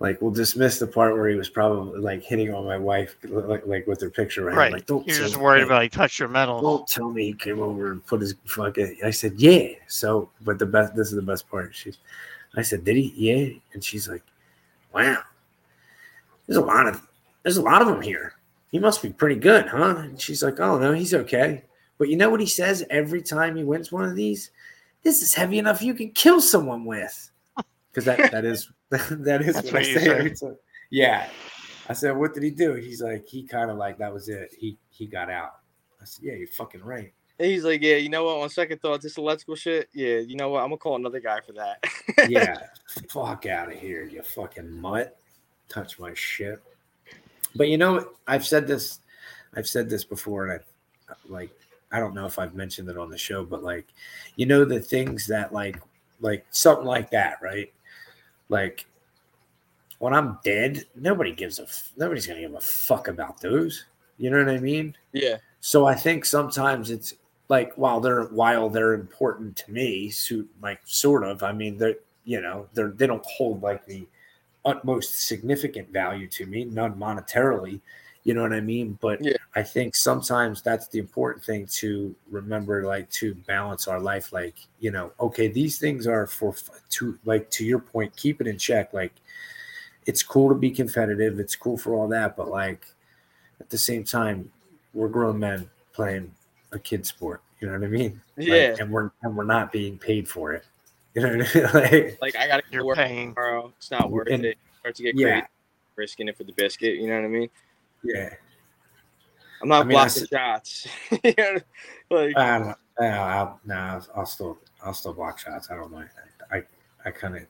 Like 0.00 0.20
we'll 0.20 0.32
dismiss 0.32 0.80
the 0.80 0.86
part 0.88 1.14
where 1.14 1.28
he 1.28 1.36
was 1.36 1.48
probably 1.48 2.00
like 2.00 2.24
hitting 2.24 2.52
on 2.52 2.64
my 2.64 2.76
wife, 2.76 3.14
like, 3.22 3.64
like 3.66 3.86
with 3.86 4.00
her 4.00 4.10
picture 4.10 4.44
right. 4.44 4.56
Right. 4.56 4.72
Like, 4.72 4.86
don't 4.86 5.06
You're 5.06 5.16
just 5.16 5.36
me- 5.36 5.42
worried 5.42 5.62
about 5.62 5.76
like 5.76 5.92
touch 5.92 6.18
your 6.18 6.28
medals. 6.28 6.60
don't 6.62 6.88
tell 6.88 7.10
me 7.10 7.26
he 7.26 7.34
came 7.34 7.60
over 7.60 7.92
and 7.92 8.04
put 8.04 8.20
his 8.20 8.34
fucking. 8.46 8.98
I 9.04 9.10
said, 9.10 9.34
yeah. 9.36 9.68
So, 9.86 10.28
but 10.40 10.58
the 10.58 10.66
best. 10.66 10.96
This 10.96 11.08
is 11.08 11.14
the 11.14 11.22
best 11.22 11.48
part. 11.48 11.74
She's. 11.74 11.98
I 12.56 12.62
said, 12.62 12.84
did 12.84 12.96
he? 12.96 13.12
Yeah. 13.16 13.56
And 13.74 13.82
she's 13.84 14.08
like, 14.08 14.22
wow. 14.92 15.18
There's 16.46 16.58
a 16.58 16.64
lot 16.64 16.88
of. 16.88 17.06
There's 17.44 17.58
a 17.58 17.62
lot 17.62 17.80
of 17.80 17.88
them 17.88 18.02
here. 18.02 18.34
He 18.72 18.78
must 18.80 19.02
be 19.02 19.10
pretty 19.10 19.36
good, 19.36 19.68
huh? 19.68 19.96
And 19.98 20.20
she's 20.20 20.42
like, 20.42 20.58
oh 20.58 20.78
no, 20.78 20.92
he's 20.92 21.14
okay. 21.14 21.62
But 21.98 22.08
you 22.08 22.16
know 22.16 22.30
what 22.30 22.40
he 22.40 22.46
says 22.46 22.84
every 22.90 23.22
time 23.22 23.54
he 23.54 23.62
wins 23.62 23.92
one 23.92 24.04
of 24.04 24.16
these? 24.16 24.50
This 25.04 25.22
is 25.22 25.34
heavy 25.34 25.58
enough 25.58 25.82
you 25.82 25.94
can 25.94 26.10
kill 26.10 26.40
someone 26.40 26.84
with. 26.84 27.30
Because 27.92 28.04
that 28.06 28.30
that 28.32 28.44
is 28.44 28.70
that 28.90 29.42
is 29.42 29.56
what, 29.56 29.64
what 29.66 29.76
I 29.76 29.82
say 29.82 29.94
say. 29.94 30.08
every 30.10 30.34
time. 30.34 30.56
Yeah. 30.90 31.28
I 31.88 31.94
said, 31.94 32.16
what 32.16 32.32
did 32.32 32.42
he 32.42 32.50
do? 32.50 32.74
He's 32.74 33.02
like, 33.02 33.26
he 33.26 33.42
kind 33.42 33.70
of 33.70 33.76
like 33.76 33.98
that 33.98 34.12
was 34.12 34.28
it. 34.28 34.54
He 34.58 34.78
he 34.90 35.06
got 35.06 35.30
out. 35.30 35.56
I 36.00 36.04
said, 36.04 36.24
yeah, 36.24 36.34
you're 36.34 36.48
fucking 36.48 36.82
right. 36.82 37.12
And 37.38 37.50
he's 37.50 37.64
like, 37.64 37.82
yeah, 37.82 37.96
you 37.96 38.08
know 38.08 38.24
what? 38.24 38.40
On 38.40 38.48
second 38.48 38.80
thought, 38.80 39.02
this 39.02 39.18
electrical 39.18 39.56
shit. 39.56 39.88
Yeah, 39.92 40.18
you 40.18 40.36
know 40.36 40.50
what? 40.50 40.60
I'm 40.62 40.68
gonna 40.68 40.78
call 40.78 40.96
another 40.96 41.20
guy 41.20 41.40
for 41.40 41.52
that. 41.52 41.84
yeah, 42.30 42.58
fuck 43.08 43.46
out 43.46 43.72
of 43.72 43.78
here, 43.78 44.04
you 44.04 44.22
fucking 44.22 44.80
mutt. 44.80 45.18
Touch 45.68 45.98
my 45.98 46.14
shit. 46.14 46.62
But 47.54 47.68
you 47.68 47.78
know, 47.78 48.10
I've 48.26 48.46
said 48.46 48.66
this, 48.66 49.00
I've 49.54 49.66
said 49.66 49.90
this 49.90 50.04
before, 50.04 50.46
and 50.46 50.60
I 51.08 51.14
like, 51.28 51.50
I 51.90 51.98
don't 51.98 52.14
know 52.14 52.26
if 52.26 52.38
I've 52.38 52.54
mentioned 52.54 52.88
it 52.88 52.96
on 52.96 53.10
the 53.10 53.18
show, 53.18 53.44
but 53.44 53.62
like, 53.62 53.86
you 54.36 54.46
know, 54.46 54.64
the 54.64 54.80
things 54.80 55.26
that 55.26 55.52
like, 55.52 55.80
like 56.20 56.46
something 56.50 56.86
like 56.86 57.10
that, 57.10 57.38
right? 57.42 57.72
Like, 58.52 58.84
when 59.98 60.12
I'm 60.12 60.38
dead, 60.44 60.84
nobody 60.94 61.32
gives 61.32 61.58
a, 61.58 61.62
f- 61.62 61.90
nobody's 61.96 62.26
gonna 62.26 62.40
give 62.40 62.52
a 62.54 62.60
fuck 62.60 63.08
about 63.08 63.40
those. 63.40 63.86
You 64.18 64.28
know 64.28 64.44
what 64.44 64.50
I 64.54 64.58
mean? 64.58 64.94
yeah, 65.14 65.38
So 65.60 65.86
I 65.86 65.94
think 65.94 66.26
sometimes 66.26 66.90
it's 66.90 67.14
like 67.48 67.72
while 67.76 67.98
they're 67.98 68.24
while 68.24 68.68
they're 68.68 68.92
important 68.92 69.56
to 69.56 69.72
me, 69.72 70.10
suit 70.10 70.48
like 70.60 70.80
sort 70.84 71.24
of. 71.24 71.42
I 71.42 71.52
mean, 71.52 71.78
they're 71.78 71.96
you 72.24 72.42
know 72.42 72.68
they're 72.74 72.90
they 72.90 73.06
don't 73.06 73.24
hold 73.24 73.62
like 73.62 73.86
the 73.86 74.06
utmost 74.66 75.26
significant 75.26 75.88
value 75.88 76.28
to 76.28 76.44
me, 76.44 76.66
none 76.66 76.92
monetarily. 76.94 77.80
You 78.24 78.34
know 78.34 78.42
what 78.42 78.52
I 78.52 78.60
mean? 78.60 78.98
But 79.00 79.22
Yeah. 79.24 79.36
I 79.56 79.62
think 79.64 79.96
sometimes 79.96 80.62
that's 80.62 80.86
the 80.88 80.98
important 81.00 81.44
thing 81.44 81.66
to 81.72 82.14
remember, 82.30 82.84
like 82.84 83.10
to 83.10 83.34
balance 83.34 83.88
our 83.88 83.98
life. 84.00 84.32
Like 84.32 84.54
you 84.80 84.90
know, 84.92 85.12
okay, 85.18 85.48
these 85.48 85.78
things 85.78 86.06
are 86.06 86.26
for 86.26 86.54
to 86.90 87.18
like 87.24 87.50
to 87.50 87.64
your 87.64 87.80
point, 87.80 88.14
keep 88.16 88.40
it 88.40 88.46
in 88.46 88.58
check. 88.58 88.92
Like 88.92 89.12
it's 90.06 90.22
cool 90.22 90.48
to 90.48 90.54
be 90.54 90.70
competitive, 90.70 91.38
it's 91.40 91.56
cool 91.56 91.76
for 91.76 91.94
all 91.94 92.08
that, 92.08 92.36
but 92.36 92.48
like 92.48 92.86
at 93.60 93.70
the 93.70 93.78
same 93.78 94.04
time, 94.04 94.50
we're 94.94 95.08
grown 95.08 95.38
men 95.38 95.68
playing 95.92 96.32
a 96.72 96.78
kid 96.78 97.04
sport. 97.06 97.40
You 97.60 97.68
know 97.68 97.74
what 97.74 97.84
I 97.84 97.88
mean? 97.88 98.20
Like, 98.36 98.46
yeah. 98.48 98.76
and 98.80 98.90
we're 98.90 99.10
and 99.22 99.36
we're 99.36 99.44
not 99.44 99.70
being 99.72 99.98
paid 99.98 100.28
for 100.28 100.52
it. 100.52 100.64
You 101.14 101.20
know 101.22 101.36
what 101.36 101.54
I 101.56 101.90
mean? 101.90 102.04
like, 102.14 102.18
like 102.22 102.36
I 102.36 102.46
gotta 102.46 102.62
You're 102.70 102.86
work 102.86 102.96
paying. 102.96 103.34
tomorrow. 103.34 103.70
It's 103.76 103.90
not 103.90 104.10
worth 104.10 104.28
And- 104.30 104.44
it. 104.46 104.56
Start 104.80 104.94
to 104.96 105.02
get 105.02 105.14
yeah. 105.14 105.28
crazy, 105.40 105.46
risking 105.96 106.28
it 106.28 106.36
for 106.38 106.44
the 106.44 106.52
biscuit. 106.54 106.94
You 106.96 107.06
know 107.08 107.16
what 107.16 107.24
I 107.26 107.28
mean? 107.28 107.50
Yeah. 108.04 108.30
I'm 109.62 109.68
not 109.68 109.82
I 109.82 109.84
mean, 109.84 109.96
blocking 109.96 110.26
shots. 110.26 110.88
Like 112.10 112.36
I 112.36 112.58
don't. 112.58 112.76
I, 113.00 113.06
I'll, 113.06 113.60
nah, 113.64 114.00
I'll 114.14 114.26
still. 114.26 114.58
I'll 114.84 114.92
still 114.92 115.14
block 115.14 115.38
shots. 115.38 115.70
I 115.70 115.76
don't 115.76 115.90
mind. 115.90 116.10
I. 116.50 116.62
I 117.06 117.10
kind 117.10 117.36
of. 117.36 117.42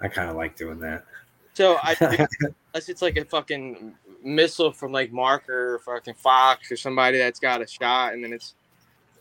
I 0.00 0.06
kind 0.06 0.30
of 0.30 0.36
like 0.36 0.56
doing 0.56 0.78
that. 0.80 1.04
so, 1.54 1.78
I 1.82 1.96
unless 2.74 2.88
it's 2.88 3.02
like 3.02 3.16
a 3.16 3.24
fucking 3.24 3.94
missile 4.22 4.72
from 4.72 4.92
like 4.92 5.12
Marker 5.12 5.74
or 5.74 5.78
fucking 5.80 6.14
Fox 6.14 6.70
or 6.70 6.76
somebody 6.76 7.18
that's 7.18 7.40
got 7.40 7.60
a 7.60 7.66
shot, 7.66 8.12
and 8.12 8.22
then 8.22 8.32
it's 8.32 8.54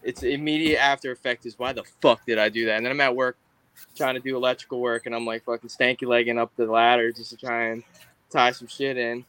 it's 0.04 0.24
immediate 0.24 0.80
after 0.80 1.12
effect 1.12 1.46
is 1.46 1.58
why 1.58 1.74
the 1.74 1.84
fuck 2.02 2.26
did 2.26 2.38
I 2.38 2.50
do 2.50 2.66
that? 2.66 2.78
And 2.78 2.86
then 2.86 2.92
I'm 2.92 3.02
at 3.02 3.16
work 3.16 3.38
trying 3.96 4.16
to 4.16 4.20
do 4.20 4.36
electrical 4.36 4.80
work, 4.80 5.06
and 5.06 5.16
I'm 5.16 5.26
like 5.26 5.44
fucking 5.44 5.70
stanky 5.70 6.06
legging 6.06 6.38
up 6.38 6.52
the 6.56 6.66
ladder 6.66 7.12
just 7.12 7.32
to 7.32 7.38
try 7.38 7.70
and 7.70 7.84
tie 8.30 8.52
some 8.52 8.68
shit 8.68 8.98
in. 8.98 9.26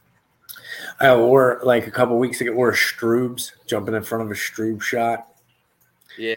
I 0.99 1.15
wore 1.15 1.59
like 1.63 1.87
a 1.87 1.91
couple 1.91 2.17
weeks 2.17 2.41
ago. 2.41 2.53
Wore 2.53 2.73
Stroobs 2.73 3.51
jumping 3.65 3.93
in 3.95 4.03
front 4.03 4.23
of 4.23 4.31
a 4.31 4.33
Stroob 4.35 4.81
shot. 4.81 5.27
Yeah. 6.17 6.35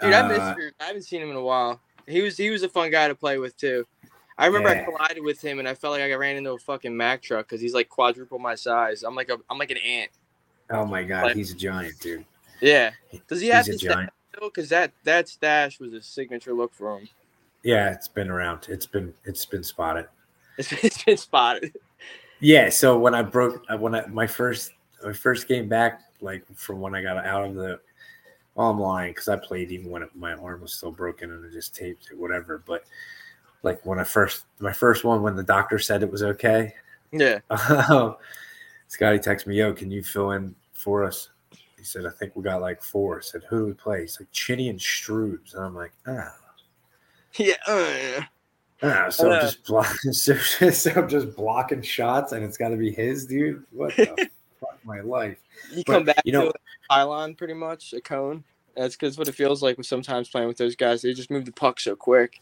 Dude, 0.00 0.12
I 0.12 0.28
miss 0.28 0.38
Uh, 0.38 0.54
Drew. 0.54 0.70
I 0.80 0.84
haven't 0.84 1.02
seen 1.02 1.22
him 1.22 1.30
in 1.30 1.36
a 1.36 1.42
while. 1.42 1.80
He 2.06 2.20
was 2.22 2.36
he 2.36 2.50
was 2.50 2.62
a 2.62 2.68
fun 2.68 2.90
guy 2.90 3.08
to 3.08 3.14
play 3.14 3.38
with 3.38 3.56
too. 3.56 3.86
I 4.38 4.46
remember 4.46 4.70
I 4.70 4.84
collided 4.84 5.22
with 5.22 5.40
him 5.40 5.58
and 5.58 5.68
I 5.68 5.74
felt 5.74 5.92
like 5.92 6.02
I 6.02 6.14
ran 6.14 6.36
into 6.36 6.50
a 6.52 6.58
fucking 6.58 6.96
Mack 6.96 7.22
truck 7.22 7.46
because 7.46 7.60
he's 7.60 7.74
like 7.74 7.88
quadruple 7.88 8.38
my 8.38 8.54
size. 8.54 9.02
I'm 9.04 9.14
like 9.14 9.30
a 9.30 9.38
I'm 9.48 9.58
like 9.58 9.70
an 9.70 9.76
ant. 9.78 10.10
Oh 10.70 10.84
my 10.84 11.02
god, 11.04 11.24
Like- 11.26 11.36
he's 11.36 11.52
a 11.52 11.56
giant, 11.56 11.98
dude. 12.00 12.24
Yeah. 12.60 12.92
Does 13.28 13.40
he 13.40 13.48
have 13.48 13.66
He's 13.66 13.80
to 13.80 13.88
giant. 13.88 14.10
Because 14.40 14.68
that 14.70 14.92
that 15.04 15.28
stash 15.28 15.78
was 15.78 15.92
a 15.92 16.00
signature 16.02 16.52
look 16.54 16.72
for 16.74 16.98
him. 16.98 17.08
Yeah, 17.62 17.92
it's 17.92 18.08
been 18.08 18.30
around. 18.30 18.66
It's 18.68 18.86
been 18.86 19.14
it's 19.24 19.44
been 19.46 19.62
spotted. 19.62 20.06
It's 20.58 20.68
been, 20.68 20.78
it's 20.82 21.02
been 21.04 21.16
spotted. 21.16 21.74
Yeah, 22.42 22.70
so 22.70 22.98
when 22.98 23.14
I 23.14 23.22
broke 23.22 23.64
uh, 23.72 23.76
when 23.76 23.94
I 23.94 24.04
my 24.08 24.26
first 24.26 24.72
my 25.04 25.12
first 25.12 25.46
game 25.46 25.68
back, 25.68 26.00
like 26.20 26.44
from 26.56 26.80
when 26.80 26.92
I 26.92 27.00
got 27.00 27.24
out 27.24 27.44
of 27.44 27.54
the 27.54 27.78
well, 28.56 28.68
I'm 28.70 28.80
lying 28.80 29.12
because 29.12 29.28
I 29.28 29.36
played 29.36 29.70
even 29.70 29.88
when 29.90 30.02
it, 30.02 30.10
my 30.16 30.32
arm 30.32 30.60
was 30.60 30.74
still 30.74 30.90
broken 30.90 31.30
and 31.30 31.46
I 31.46 31.52
just 31.52 31.72
taped 31.72 32.08
it, 32.10 32.18
whatever. 32.18 32.58
But 32.66 32.84
like 33.62 33.86
when 33.86 34.00
I 34.00 34.04
first 34.04 34.46
my 34.58 34.72
first 34.72 35.04
one 35.04 35.22
when 35.22 35.36
the 35.36 35.42
doctor 35.44 35.78
said 35.78 36.02
it 36.02 36.10
was 36.10 36.24
okay, 36.24 36.74
Yeah. 37.12 37.38
Scotty 38.88 39.18
texted 39.20 39.46
me, 39.46 39.56
"Yo, 39.58 39.72
can 39.72 39.92
you 39.92 40.02
fill 40.02 40.32
in 40.32 40.56
for 40.72 41.04
us?" 41.04 41.28
He 41.78 41.84
said, 41.84 42.06
"I 42.06 42.10
think 42.10 42.34
we 42.34 42.42
got 42.42 42.60
like 42.60 42.82
four. 42.82 43.18
I 43.18 43.22
said, 43.22 43.42
"Who 43.48 43.60
do 43.60 43.66
we 43.66 43.72
play?" 43.74 44.00
He's 44.00 44.18
like, 44.18 44.32
"Chinny 44.32 44.68
and 44.68 44.80
Stroobs," 44.80 45.54
and 45.54 45.64
I'm 45.64 45.76
like, 45.76 45.92
"Ah." 46.08 46.34
Yeah. 47.38 47.54
uh, 47.68 48.22
Ah, 48.82 49.08
so 49.10 49.30
I'm 49.30 49.40
just 49.42 49.64
blocking, 49.64 50.12
so, 50.12 50.34
so 50.36 50.90
I'm 50.96 51.08
just 51.08 51.36
blocking 51.36 51.82
shots, 51.82 52.32
and 52.32 52.44
it's 52.44 52.56
got 52.56 52.70
to 52.70 52.76
be 52.76 52.90
his 52.92 53.26
dude. 53.26 53.64
What 53.70 53.94
the 53.96 54.06
fuck, 54.60 54.78
my 54.84 55.00
life? 55.00 55.38
you 55.70 55.84
But, 55.86 55.92
come 55.92 56.04
back 56.04 56.22
you 56.24 56.32
know- 56.32 56.46
to 56.46 56.50
a 56.50 56.52
pylon 56.90 57.34
pretty 57.34 57.54
much, 57.54 57.92
a 57.92 58.00
cone. 58.00 58.44
That's 58.76 58.96
because 58.96 59.18
what 59.18 59.28
it 59.28 59.34
feels 59.34 59.62
like 59.62 59.76
with 59.76 59.86
sometimes 59.86 60.30
playing 60.30 60.48
with 60.48 60.56
those 60.56 60.76
guys. 60.76 61.02
They 61.02 61.12
just 61.12 61.30
move 61.30 61.44
the 61.44 61.52
puck 61.52 61.78
so 61.78 61.94
quick. 61.94 62.40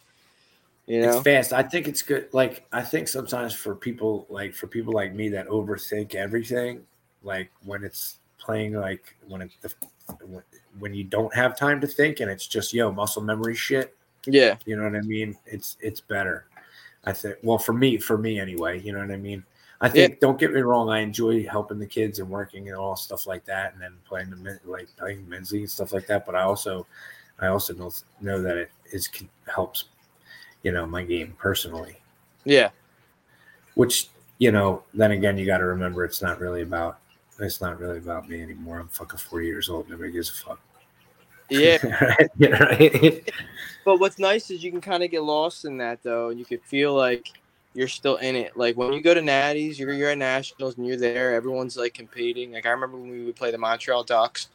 You 0.86 1.03
know? 1.03 1.14
It's 1.14 1.22
fast. 1.22 1.53
I 1.53 1.62
think 1.64 1.88
it's 1.88 2.03
good. 2.03 2.28
Like 2.32 2.64
I 2.72 2.82
think 2.82 3.09
sometimes 3.09 3.53
for 3.53 3.74
people 3.74 4.26
like 4.30 4.55
for 4.55 4.66
people 4.68 4.93
like 4.93 5.12
me 5.12 5.28
that 5.30 5.49
overthink 5.49 6.14
everything, 6.14 6.82
like 7.24 7.51
when 7.64 7.82
it's 7.84 8.18
playing 8.38 8.74
like 8.74 9.16
when 9.26 9.43
it 9.43 9.51
when 10.78 10.95
you 10.95 11.03
don't 11.05 11.34
have 11.34 11.57
time 11.59 11.80
to 11.80 11.86
think 11.88 12.20
and 12.20 12.30
it's 12.30 12.47
just 12.47 12.72
yo 12.72 12.93
muscle 12.93 13.22
memory 13.22 13.55
shit. 13.57 13.97
Yeah. 14.27 14.57
You 14.66 14.77
know 14.77 14.85
what 14.85 14.97
I 14.97 15.01
mean? 15.01 15.37
It's 15.47 15.77
it's 15.81 16.01
better. 16.01 16.47
I 17.05 17.12
think. 17.12 17.37
Well, 17.43 17.59
for 17.59 17.73
me, 17.73 17.99
for 17.99 18.18
me 18.18 18.39
anyway. 18.39 18.81
You 18.81 18.93
know 18.93 19.01
what 19.01 19.11
I 19.11 19.16
mean? 19.16 19.45
I 19.81 19.89
think. 19.89 20.21
Don't 20.21 20.39
get 20.39 20.53
me 20.53 20.61
wrong. 20.61 20.91
I 20.91 20.99
enjoy 21.01 21.47
helping 21.47 21.79
the 21.79 21.87
kids 21.87 22.18
and 22.18 22.29
working 22.29 22.68
and 22.68 22.77
all 22.77 22.97
stuff 22.97 23.27
like 23.27 23.45
that, 23.47 23.73
and 23.73 23.83
then 23.83 23.95
playing 24.05 24.31
the 24.31 24.61
like 24.64 24.89
playing 24.97 25.29
men's 25.29 25.53
league 25.53 25.62
and 25.62 25.71
stuff 25.71 25.93
like 25.93 26.07
that. 26.09 26.27
But 26.27 26.35
I 26.35 26.43
also, 26.43 26.87
I 27.39 27.47
also 27.47 27.75
know 27.75 27.91
know 28.21 28.43
that 28.43 28.57
it 28.57 28.71
is 28.93 29.09
helps, 29.53 29.85
you 30.62 30.73
know, 30.73 30.87
my 30.87 31.03
game 31.03 31.35
personally. 31.39 31.97
Yeah. 32.45 32.71
Which 33.75 34.11
you 34.39 34.51
know, 34.51 34.83
then 34.95 35.12
again, 35.12 35.39
you 35.39 35.47
got 35.47 35.59
to 35.59 35.66
remember 35.66 36.05
it's 36.05 36.23
not 36.23 36.41
really 36.41 36.62
about. 36.62 36.99
It's 37.39 37.62
not 37.62 37.79
really 37.81 37.97
about 37.97 38.29
me 38.29 38.43
anymore. 38.43 38.81
I'm 38.81 38.89
fucking 38.89 39.18
40 39.18 39.47
years 39.47 39.71
old. 39.71 39.89
Nobody 39.89 40.12
gives 40.12 40.29
a 40.29 40.33
fuck. 40.35 40.61
Yeah. 41.49 41.79
right? 42.01 42.31
Yeah, 42.37 42.62
right? 42.62 43.33
But 43.91 43.99
what's 43.99 44.20
nice 44.20 44.53
is 44.53 44.62
you 44.62 44.70
can 44.70 44.80
kind 44.80 45.03
of 45.03 45.11
get 45.11 45.24
lost 45.24 45.64
in 45.64 45.76
that 45.78 46.01
though, 46.05 46.28
and 46.28 46.38
you 46.38 46.45
could 46.45 46.62
feel 46.62 46.95
like 46.95 47.32
you're 47.74 47.88
still 47.88 48.14
in 48.18 48.36
it. 48.36 48.57
Like 48.57 48.76
when 48.76 48.93
you 48.93 49.03
go 49.03 49.14
to 49.14 49.20
Natties, 49.20 49.80
you're 49.80 49.93
you're 49.93 50.11
at 50.11 50.18
nationals 50.18 50.76
and 50.78 50.86
you're 50.86 50.97
there. 50.97 51.34
Everyone's 51.34 51.76
like 51.76 51.93
competing. 51.93 52.53
Like 52.53 52.66
I 52.66 52.70
remember 52.70 52.97
when 52.99 53.11
we 53.11 53.24
would 53.24 53.34
play 53.34 53.51
the 53.51 53.59
Montreal 53.59 54.05
Ducks, 54.05 54.47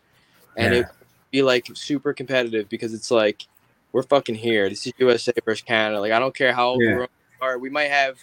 and 0.55 0.73
Yeah. 0.73 0.79
it'd 0.79 0.91
be 1.31 1.41
like 1.41 1.67
super 1.73 2.13
competitive 2.13 2.69
because 2.69 2.93
it's 2.93 3.11
like 3.11 3.45
we're 3.91 4.03
fucking 4.03 4.35
here. 4.35 4.69
This 4.69 4.87
is 4.87 4.93
USA 4.99 5.33
versus 5.43 5.63
Canada. 5.63 5.99
Like 5.99 6.13
I 6.13 6.19
don't 6.19 6.33
care 6.33 6.53
how 6.53 6.69
old 6.69 6.81
Yeah. 6.81 6.99
we 6.99 7.05
are. 7.41 7.57
We 7.59 7.69
might 7.69 7.91
have. 7.91 8.17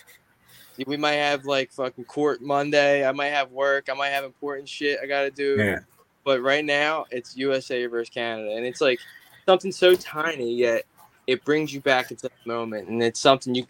We 0.86 0.96
might 0.96 1.16
have 1.16 1.44
like 1.44 1.72
fucking 1.72 2.06
court 2.06 2.40
Monday. 2.40 3.06
I 3.06 3.12
might 3.12 3.32
have 3.32 3.50
work. 3.52 3.90
I 3.90 3.92
might 3.92 4.08
have 4.12 4.24
important 4.24 4.66
shit 4.66 4.98
I 5.02 5.06
gotta 5.06 5.30
do 5.30 5.56
yeah. 5.58 5.80
but 6.24 6.40
right 6.40 6.64
now 6.64 7.04
it's 7.10 7.36
USA 7.36 7.84
versus 7.84 8.08
Canada, 8.08 8.56
and 8.56 8.64
it's 8.64 8.80
like 8.80 8.98
something 9.44 9.72
so 9.72 9.94
tiny 9.94 10.54
yet 10.54 10.84
it 11.26 11.44
brings 11.44 11.72
you 11.72 11.80
back 11.80 12.10
into 12.10 12.28
the 12.28 12.50
moment, 12.50 12.88
and 12.88 13.02
it's 13.02 13.20
something 13.20 13.54
you 13.54 13.66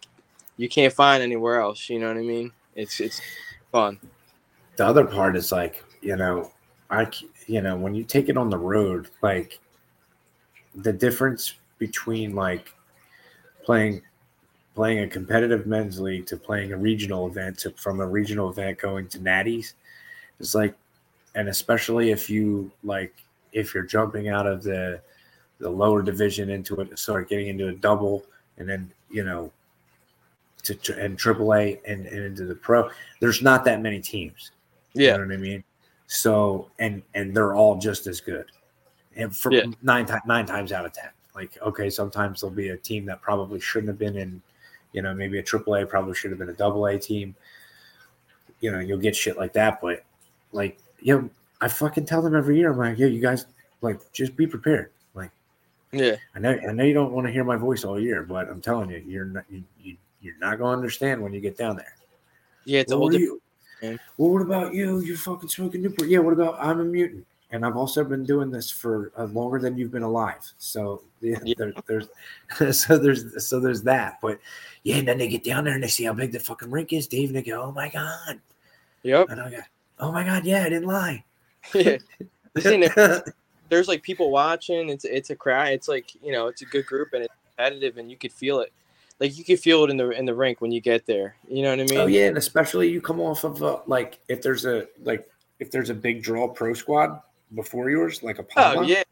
you 0.57 0.69
can't 0.69 0.93
find 0.93 1.23
anywhere 1.23 1.59
else. 1.61 1.89
You 1.89 1.99
know 1.99 2.07
what 2.07 2.17
I 2.17 2.21
mean? 2.21 2.51
It's 2.75 2.99
it's 2.99 3.21
fun. 3.71 3.99
the 4.77 4.85
other 4.85 5.05
part 5.05 5.35
is 5.35 5.51
like 5.51 5.83
you 6.01 6.15
know 6.15 6.51
I 6.89 7.07
you 7.47 7.61
know 7.61 7.75
when 7.75 7.95
you 7.95 8.03
take 8.03 8.29
it 8.29 8.37
on 8.37 8.49
the 8.49 8.57
road 8.57 9.09
like 9.21 9.59
the 10.75 10.93
difference 10.93 11.55
between 11.77 12.35
like 12.35 12.73
playing 13.63 14.01
playing 14.75 14.99
a 14.99 15.07
competitive 15.07 15.67
men's 15.67 15.99
league 15.99 16.25
to 16.25 16.37
playing 16.37 16.73
a 16.73 16.77
regional 16.77 17.27
event 17.27 17.59
to 17.59 17.71
from 17.71 17.99
a 17.99 18.07
regional 18.07 18.49
event 18.49 18.79
going 18.79 19.07
to 19.07 19.19
natties 19.19 19.73
is 20.39 20.55
like 20.55 20.73
and 21.35 21.47
especially 21.47 22.11
if 22.11 22.29
you 22.29 22.71
like 22.83 23.13
if 23.51 23.73
you're 23.73 23.83
jumping 23.83 24.29
out 24.29 24.47
of 24.47 24.63
the 24.63 24.99
the 25.63 25.69
lower 25.69 26.01
division 26.03 26.49
into 26.49 26.75
it 26.81 26.89
and 26.89 26.99
start 26.99 27.29
getting 27.29 27.47
into 27.47 27.69
a 27.69 27.73
double 27.73 28.23
and 28.57 28.67
then 28.69 28.91
you 29.09 29.23
know 29.23 29.49
to 30.61 30.77
and 30.99 31.17
triple 31.17 31.53
a 31.55 31.79
and, 31.87 32.05
and 32.05 32.25
into 32.25 32.45
the 32.45 32.55
pro 32.55 32.89
there's 33.19 33.41
not 33.41 33.65
that 33.65 33.81
many 33.81 33.99
teams 33.99 34.51
you 34.93 35.01
Yeah, 35.03 35.17
know 35.17 35.25
what 35.25 35.33
I 35.33 35.37
mean? 35.37 35.63
So 36.07 36.69
and 36.79 37.01
and 37.15 37.35
they're 37.35 37.55
all 37.55 37.77
just 37.79 38.05
as 38.07 38.21
good. 38.21 38.45
And 39.15 39.35
for 39.35 39.51
Yeah. 39.51 39.65
nine 39.81 40.05
times 40.05 40.21
nine 40.27 40.45
times 40.45 40.71
out 40.71 40.85
of 40.85 40.93
ten. 40.93 41.09
Like, 41.35 41.57
okay, 41.63 41.89
sometimes 41.89 42.41
there'll 42.41 42.55
be 42.55 42.69
a 42.69 42.77
team 42.77 43.05
that 43.05 43.21
probably 43.21 43.59
shouldn't 43.59 43.87
have 43.87 43.97
been 43.97 44.15
in, 44.15 44.39
you 44.91 45.01
know, 45.01 45.15
maybe 45.15 45.39
a 45.39 45.43
triple 45.43 45.73
A 45.75 45.85
probably 45.85 46.13
should 46.13 46.29
have 46.29 46.37
been 46.37 46.49
a 46.49 46.53
double 46.53 46.85
A 46.85 46.99
team. 46.99 47.33
You 48.59 48.71
know, 48.71 48.79
you'll 48.79 48.99
get 48.99 49.15
shit 49.15 49.35
like 49.37 49.53
that. 49.53 49.81
But 49.81 50.03
like, 50.51 50.77
yo, 51.01 51.27
I 51.59 51.67
fucking 51.69 52.05
tell 52.05 52.21
them 52.21 52.35
every 52.35 52.57
year, 52.57 52.71
I'm 52.71 52.77
like, 52.77 52.99
yo, 52.99 53.07
you 53.07 53.19
guys 53.21 53.47
like 53.81 53.99
just 54.13 54.35
be 54.35 54.45
prepared. 54.45 54.91
Yeah, 55.93 56.15
I 56.35 56.39
know 56.39 56.59
I 56.67 56.71
know 56.73 56.83
you 56.83 56.93
don't 56.93 57.11
want 57.11 57.27
to 57.27 57.31
hear 57.33 57.43
my 57.43 57.55
voice 57.55 57.83
all 57.85 57.99
year, 57.99 58.23
but 58.23 58.49
I'm 58.49 58.59
telling 58.61 58.89
you, 58.89 58.97
you're 59.07 59.25
not 59.25 59.45
you, 59.49 59.63
you 59.81 59.95
you're 60.21 60.37
not 60.39 60.57
gonna 60.57 60.75
understand 60.75 61.21
when 61.21 61.33
you 61.33 61.39
get 61.39 61.55
down 61.57 61.75
there. 61.75 61.95
yeah. 62.65 62.79
It's 62.81 62.91
a 62.91 62.95
Well, 62.95 62.99
whole 62.99 63.07
what, 63.07 63.19
different. 63.19 63.41
you, 63.93 63.99
well, 64.17 64.31
what 64.31 64.41
about 64.41 64.73
you? 64.73 64.99
You're 65.01 65.17
fucking 65.17 65.49
smoking 65.49 65.81
Newport. 65.83 66.09
Yeah, 66.09 66.19
what 66.19 66.33
about 66.33 66.57
I'm 66.59 66.79
a 66.79 66.83
mutant? 66.85 67.25
And 67.51 67.63
I've 67.63 67.77
also 67.77 68.03
been 68.03 68.25
doing 68.25 68.49
this 68.49 68.71
for 68.71 69.11
uh, 69.15 69.25
longer 69.25 69.59
than 69.59 69.77
you've 69.77 69.91
been 69.91 70.01
alive. 70.01 70.39
So 70.57 71.03
yeah, 71.21 71.37
Yeah. 71.43 71.53
there, 71.57 71.73
there's 71.85 72.79
so 72.83 72.97
there's 72.97 73.45
so 73.47 73.59
there's 73.59 73.83
that. 73.83 74.17
But 74.21 74.39
yeah, 74.81 74.95
and 74.95 75.07
then 75.07 75.19
they 75.19 75.27
get 75.27 75.43
down 75.43 75.63
there 75.65 75.75
and 75.75 75.83
they 75.83 75.87
see 75.87 76.05
how 76.05 76.13
big 76.13 76.31
the 76.31 76.39
fucking 76.39 76.71
rink 76.71 76.93
is, 76.93 77.05
Dave, 77.05 77.29
and 77.29 77.35
they 77.35 77.43
go, 77.43 77.61
"Oh 77.61 77.71
my 77.71 77.89
god!" 77.89 78.39
Yep. 79.03 79.29
And 79.29 79.39
I 79.39 79.51
go, 79.51 79.59
"Oh 79.99 80.11
my 80.11 80.23
god, 80.23 80.45
yeah, 80.45 80.63
I 80.63 80.69
didn't 80.69 80.87
lie." 80.87 81.23
Yeah. 81.75 81.97
This 82.55 82.65
ain't 82.65 82.85
a- 82.85 83.23
There's 83.69 83.87
like 83.87 84.03
people 84.03 84.31
watching. 84.31 84.89
It's 84.89 85.05
it's 85.05 85.29
a 85.29 85.35
crowd. 85.35 85.69
It's 85.69 85.87
like 85.87 86.13
you 86.23 86.31
know, 86.31 86.47
it's 86.47 86.61
a 86.61 86.65
good 86.65 86.85
group 86.85 87.13
and 87.13 87.23
it's 87.23 87.33
competitive, 87.49 87.97
and 87.97 88.09
you 88.09 88.17
could 88.17 88.33
feel 88.33 88.59
it. 88.59 88.71
Like 89.19 89.37
you 89.37 89.43
could 89.43 89.59
feel 89.59 89.83
it 89.83 89.89
in 89.89 89.97
the 89.97 90.09
in 90.11 90.25
the 90.25 90.35
rink 90.35 90.61
when 90.61 90.71
you 90.71 90.81
get 90.81 91.05
there. 91.05 91.35
You 91.47 91.63
know 91.63 91.69
what 91.69 91.79
I 91.79 91.83
mean? 91.83 91.99
oh 91.99 92.05
yeah, 92.07 92.27
and 92.27 92.37
especially 92.37 92.89
you 92.89 93.01
come 93.01 93.19
off 93.19 93.43
of 93.43 93.61
uh, 93.63 93.79
like 93.87 94.19
if 94.27 94.41
there's 94.41 94.65
a 94.65 94.87
like 95.03 95.29
if 95.59 95.71
there's 95.71 95.89
a 95.89 95.93
big 95.93 96.23
draw 96.23 96.47
pro 96.47 96.73
squad 96.73 97.21
before 97.55 97.89
yours, 97.89 98.23
like 98.23 98.39
a 98.39 98.45
Oh 98.57 98.81
yeah. 98.81 99.03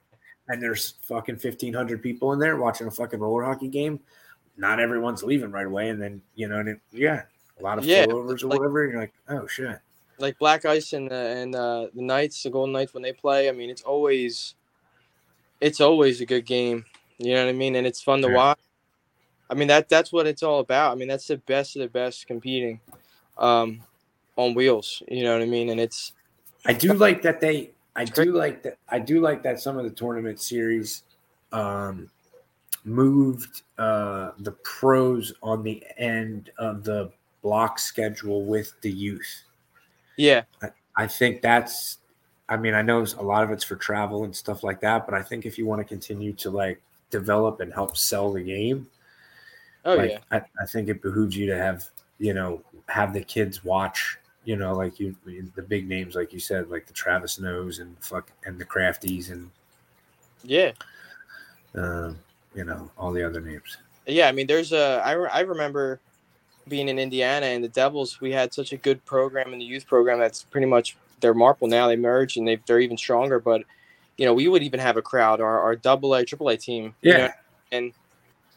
and 0.48 0.62
there's 0.62 0.96
fucking 1.04 1.36
1500 1.36 2.02
people 2.02 2.34
in 2.34 2.40
there 2.40 2.58
watching 2.58 2.88
a 2.88 2.92
fucking 2.92 3.20
roller 3.20 3.44
hockey 3.44 3.68
game 3.68 4.00
not 4.58 4.80
everyone's 4.80 5.24
leaving 5.24 5.52
right 5.52 5.66
away 5.66 5.90
and 5.90 6.02
then 6.02 6.22
you 6.36 6.48
know 6.48 6.60
and 6.60 6.70
it, 6.70 6.80
yeah 6.92 7.24
a 7.60 7.64
lot 7.64 7.78
of 7.78 7.86
Yeah, 7.86 8.06
overs 8.10 8.44
or 8.44 8.48
whatever 8.48 8.84
and 8.84 8.92
you're 8.92 9.02
like 9.02 9.14
oh 9.30 9.48
shit 9.48 9.80
like 10.22 10.40
Black 10.40 10.66
Ice 10.66 10.94
and 10.94 11.12
uh, 11.12 11.16
and 11.16 11.56
uh, 11.56 11.88
the 11.94 12.02
Knights, 12.02 12.44
the 12.44 12.50
Golden 12.50 12.74
Knights, 12.74 12.94
when 12.94 13.04
they 13.04 13.14
play, 13.14 13.50
I 13.50 13.52
mean, 13.52 13.70
it's 13.70 13.82
always, 13.82 14.56
it's 15.60 15.82
always 15.82 16.22
a 16.22 16.26
good 16.26 16.46
game. 16.46 16.86
You 17.18 17.34
know 17.36 17.46
what 17.46 17.50
I 17.50 17.54
mean? 17.54 17.76
And 17.76 17.86
it's 17.86 18.02
fun 18.02 18.22
to 18.22 18.30
watch. 18.30 18.60
I 19.50 19.54
mean 19.54 19.68
that 19.68 19.90
that's 19.90 20.14
what 20.14 20.28
it's 20.28 20.44
all 20.44 20.60
about. 20.62 20.94
I 20.94 20.96
mean 20.96 21.10
that's 21.10 21.28
the 21.28 21.38
best 21.38 21.76
of 21.76 21.82
the 21.82 21.90
best 21.90 22.26
competing, 22.26 22.80
um, 23.38 23.82
on 24.38 24.54
wheels. 24.54 25.04
You 25.10 25.24
know 25.24 25.34
what 25.34 25.42
I 25.42 25.46
mean? 25.46 25.70
And 25.70 25.80
it's 25.80 26.14
i 26.66 26.74
do 26.74 26.94
like 26.94 27.22
that 27.22 27.42
they 27.42 27.72
i 27.96 28.06
do 28.06 28.34
like 28.34 28.64
that 28.64 28.78
i 28.90 29.00
do 29.00 29.20
like 29.20 29.44
that 29.44 29.60
some 29.60 29.78
of 29.78 29.84
the 29.84 29.90
tournament 29.90 30.40
series 30.40 31.04
um 31.52 32.10
moved 32.84 33.64
uh 33.78 34.32
the 34.40 34.52
pros 34.64 35.34
on 35.42 35.64
the 35.64 35.84
end 35.98 36.52
of 36.58 36.84
the 36.84 37.12
block 37.42 37.80
schedule 37.80 38.46
with 38.46 38.74
the 38.82 38.92
youth 38.92 39.44
Yeah, 40.22 40.44
I 40.96 41.08
think 41.08 41.42
that's. 41.42 41.98
I 42.48 42.58
mean, 42.58 42.76
I 42.76 42.84
know 42.84 43.04
a 43.18 43.24
lot 43.24 43.44
of 43.44 43.50
it's 43.50 43.64
for 43.64 43.76
travel 43.76 44.24
and 44.24 44.36
stuff 44.36 44.62
like 44.62 44.82
that, 44.82 45.08
but 45.08 45.16
I 45.16 45.24
think 45.24 45.48
if 45.48 45.58
you 45.58 45.66
want 45.66 45.80
to 45.80 45.86
continue 45.86 46.34
to 46.34 46.52
like 46.52 46.80
develop 47.10 47.60
and 47.60 47.74
help 47.74 47.98
sell 47.98 48.32
the 48.32 48.44
game, 48.44 48.88
oh 49.86 49.96
like 49.96 50.12
yeah, 50.12 50.20
I, 50.30 50.42
I 50.62 50.66
think 50.68 50.90
it 50.90 51.02
behooves 51.02 51.36
you 51.36 51.48
to 51.48 51.58
have 51.58 51.90
you 52.20 52.36
know 52.36 52.62
have 52.88 53.14
the 53.14 53.22
kids 53.22 53.64
watch 53.64 54.20
you 54.44 54.58
know 54.58 54.76
like 54.76 55.00
you 55.00 55.16
the 55.56 55.62
big 55.62 55.88
names 55.88 56.14
like 56.14 56.34
you 56.34 56.40
said 56.40 56.70
like 56.70 56.86
the 56.86 56.94
Travis 56.94 57.34
Snows 57.34 57.80
and 57.80 57.98
fuck 58.00 58.30
and 58.46 58.60
the 58.60 58.66
Crafties 58.66 59.32
and 59.32 59.50
yeah. 60.44 60.72
um, 61.74 62.20
you 62.54 62.64
know 62.64 62.92
all 62.96 63.12
the 63.12 63.26
other 63.26 63.42
names. 63.42 63.78
Yeah, 64.06 64.28
I 64.28 64.32
mean, 64.34 64.46
there's 64.46 64.72
a. 64.72 65.02
I, 65.04 65.14
re- 65.14 65.30
I 65.32 65.40
remember 65.42 66.00
being 66.72 66.88
in 66.90 66.98
Indiana 66.98 67.46
and 67.48 67.64
the 67.64 67.68
Devils. 67.68 68.20
We 68.20 68.32
had 68.32 68.52
such 68.54 68.72
a 68.74 68.78
good 68.78 69.06
program 69.06 69.54
in 69.54 69.60
the 69.60 69.66
youth 69.66 69.86
program 69.86 70.18
that's 70.18 70.44
pretty 70.46 70.66
much 70.66 70.98
they're 71.20 71.36
Marple 71.36 71.68
now. 71.68 71.88
They 71.88 71.98
merged 71.98 72.38
and 72.38 72.48
they 72.48 72.56
they're 72.66 72.80
even 72.80 72.98
stronger. 72.98 73.40
But 73.40 73.62
you 74.18 74.26
know, 74.26 74.34
we 74.34 74.48
would 74.48 74.64
even 74.64 74.80
have 74.80 74.98
a 74.98 75.02
crowd. 75.04 75.40
Our 75.42 75.60
our 75.60 75.76
double 75.76 76.16
A, 76.16 76.26
triple 76.26 76.50
A 76.50 76.58
team. 76.58 76.96
you 77.04 77.12
Yeah. 77.12 77.18
know, 77.18 77.30
and 77.72 77.94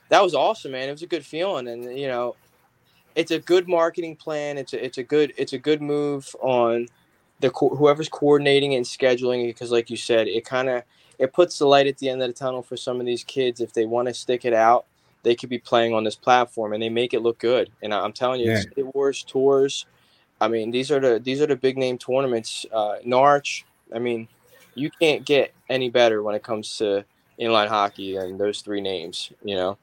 that 0.09 0.23
was 0.23 0.35
awesome, 0.35 0.73
man. 0.73 0.89
It 0.89 0.93
was 0.93 1.03
a 1.03 1.07
good 1.07 1.27
feeling, 1.27 1.69
and 1.69 1.99
you 1.99 2.09
know, 2.09 2.37
it's 3.15 3.33
a 3.33 3.39
good 3.39 3.69
marketing 3.69 4.17
plan. 4.17 4.57
It's 4.57 4.73
a 4.73 4.83
it's 4.83 4.99
a 4.99 5.03
good 5.03 5.35
it's 5.37 5.53
a 5.53 5.59
good 5.59 5.83
move 5.83 6.35
on 6.41 6.89
the 7.41 7.51
co- 7.51 7.71
whoever's 7.75 8.09
coordinating 8.09 8.75
and 8.75 8.87
scheduling 8.87 9.45
it 9.45 9.49
because, 9.49 9.71
like 9.73 9.91
you 9.91 9.97
said, 9.97 10.29
it 10.29 10.45
kind 10.47 10.69
of 10.71 10.83
it 11.19 11.33
puts 11.33 11.59
the 11.59 11.67
light 11.67 11.87
at 11.87 11.99
the 11.99 12.09
end 12.09 12.23
of 12.23 12.29
the 12.29 12.35
tunnel 12.35 12.62
for 12.62 12.77
some 12.77 13.01
of 13.01 13.07
these 13.07 13.25
kids 13.25 13.61
if 13.61 13.73
they 13.73 13.85
want 13.87 14.09
to 14.09 14.15
stick 14.15 14.45
it 14.45 14.53
out 14.55 14.87
they 15.25 15.35
could 15.35 15.49
be 15.49 15.59
playing 15.59 15.93
on 15.95 16.05
this 16.05 16.14
platform 16.14 16.72
and 16.72 16.83
they 16.83 16.89
make 16.89 17.14
it 17.14 17.20
look 17.20 17.39
good. 17.39 17.70
And 17.83 17.93
I'm 17.93 18.12
telling 18.12 18.41
you, 18.41 18.53
Yeah. 18.53 18.61
State 18.61 18.95
Wars 18.95 19.25
tours. 19.25 19.87
I 20.41 20.49
mean, 20.49 20.70
these 20.70 20.91
are 20.93 21.01
the 21.01 21.18
these 21.18 21.41
are 21.41 21.47
the 21.47 21.57
big 21.57 21.77
name 21.77 21.99
tournaments. 21.99 22.66
Uh, 22.72 22.97
Narch. 23.05 23.64
I 23.95 23.99
mean, 23.99 24.29
you 24.75 24.91
can't 25.01 25.25
get 25.25 25.53
any 25.68 25.91
better 25.91 26.22
when 26.22 26.35
it 26.35 26.43
comes 26.43 26.77
to 26.79 27.05
inline 27.41 27.68
hockey 27.68 28.16
than 28.16 28.39
those 28.39 28.61
three 28.61 28.81
names. 28.81 29.33
You 29.43 29.57
know. 29.57 29.79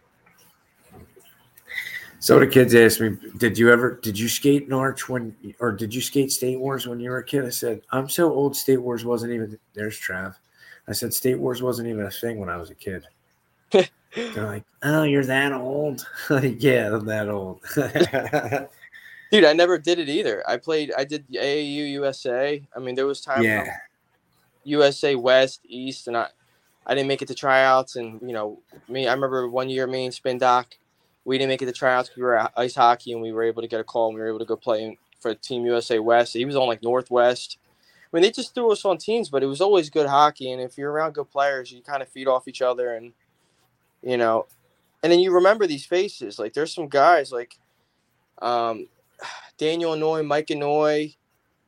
So 2.20 2.40
the 2.40 2.46
kids 2.46 2.76
asked 2.76 3.02
me, 3.02 3.18
"Did 3.38 3.58
you 3.58 3.72
ever? 3.72 4.00
Did 4.04 4.20
you 4.20 4.30
skate 4.30 4.70
Norwich 4.70 5.10
when, 5.10 5.36
or 5.60 5.72
did 5.72 5.94
you 5.96 6.02
skate 6.02 6.32
State 6.32 6.60
Wars 6.60 6.86
when 6.86 7.00
you 7.00 7.10
were 7.10 7.18
a 7.18 7.24
kid?" 7.24 7.46
I 7.46 7.50
said, 7.50 7.82
"I'm 7.92 8.08
so 8.08 8.32
old. 8.32 8.56
State 8.56 8.78
Wars 8.78 9.04
wasn't 9.04 9.34
even." 9.34 9.58
There's 9.74 10.00
Trav. 10.00 10.36
I 10.88 10.92
said, 10.92 11.14
"State 11.14 11.40
Wars 11.40 11.64
wasn't 11.64 11.88
even 11.88 12.06
a 12.06 12.12
thing 12.12 12.38
when 12.38 12.50
I 12.50 12.58
was 12.58 12.70
a 12.70 12.76
kid." 12.76 13.06
They're 14.16 14.46
like, 14.46 14.66
"Oh, 14.84 15.04
you're 15.04 15.26
that 15.26 15.54
old?" 15.54 16.06
yeah, 16.30 16.94
I'm 16.94 17.06
that 17.06 17.30
old. 17.30 17.62
Dude, 19.32 19.46
I 19.46 19.54
never 19.54 19.78
did 19.78 20.00
it 20.00 20.10
either. 20.10 20.44
I 20.48 20.58
played. 20.58 20.92
I 20.98 21.06
did 21.06 21.26
AAU 21.30 21.92
USA. 21.92 22.62
I 22.76 22.80
mean, 22.80 22.96
there 22.96 23.06
was 23.06 23.26
when 23.26 23.44
yeah, 23.44 23.78
USA 24.66 25.16
West, 25.16 25.62
East, 25.64 26.08
and 26.08 26.18
I, 26.18 26.28
I 26.86 26.94
didn't 26.96 27.08
make 27.08 27.22
it 27.22 27.30
to 27.30 27.36
tryouts. 27.36 27.96
And 27.96 28.22
you 28.22 28.34
know, 28.34 28.60
me, 28.90 29.08
I 29.08 29.14
remember 29.14 29.48
one 29.50 29.70
year 29.70 29.88
me 29.88 30.06
and 30.06 30.14
Spin 30.14 30.38
Doc, 30.38 30.76
we 31.24 31.38
didn't 31.38 31.50
make 31.50 31.62
it 31.62 31.68
to 31.68 31.72
tryouts. 31.72 32.10
'cause 32.10 32.18
We 32.18 32.24
were 32.24 32.38
at 32.38 32.52
ice 32.58 32.76
hockey, 32.76 33.14
and 33.14 33.22
we 33.22 33.32
were 33.32 33.44
able 33.44 33.62
to 33.62 33.68
get 33.70 33.80
a 33.80 33.86
call, 33.86 34.08
and 34.10 34.16
we 34.16 34.22
were 34.22 34.28
able 34.28 34.40
to 34.40 34.46
go 34.46 34.58
play 34.58 34.98
for 35.22 35.34
Team 35.36 35.66
USA 35.66 36.00
West. 36.00 36.34
He 36.34 36.44
was 36.44 36.58
on 36.58 36.68
like 36.68 36.84
Northwest. 36.84 37.58
I 37.64 38.18
mean, 38.18 38.24
they 38.24 38.32
just 38.32 38.54
threw 38.54 38.70
us 38.74 38.84
on 38.84 38.98
teams, 38.98 39.30
but 39.30 39.42
it 39.44 39.46
was 39.48 39.62
always 39.62 39.90
good 39.90 40.08
hockey. 40.08 40.52
And 40.52 40.62
if 40.62 40.78
you're 40.78 40.92
around 40.92 41.14
good 41.14 41.32
players, 41.32 41.72
you 41.72 41.82
kind 41.82 42.02
of 42.02 42.10
feed 42.10 42.28
off 42.28 42.50
each 42.50 42.62
other, 42.62 42.96
and 42.96 43.14
you 44.04 44.18
know, 44.18 44.48
and 45.04 45.12
then 45.12 45.20
you 45.20 45.32
remember 45.34 45.68
these 45.68 45.86
faces. 45.86 46.40
Like 46.40 46.54
there's 46.54 46.74
some 46.74 46.88
guys 46.88 47.32
like, 47.32 47.58
um, 48.42 48.88
Daniel 49.58 49.94
Inouye, 49.94 50.26
Mike 50.26 50.48
Inouye, 50.48 51.16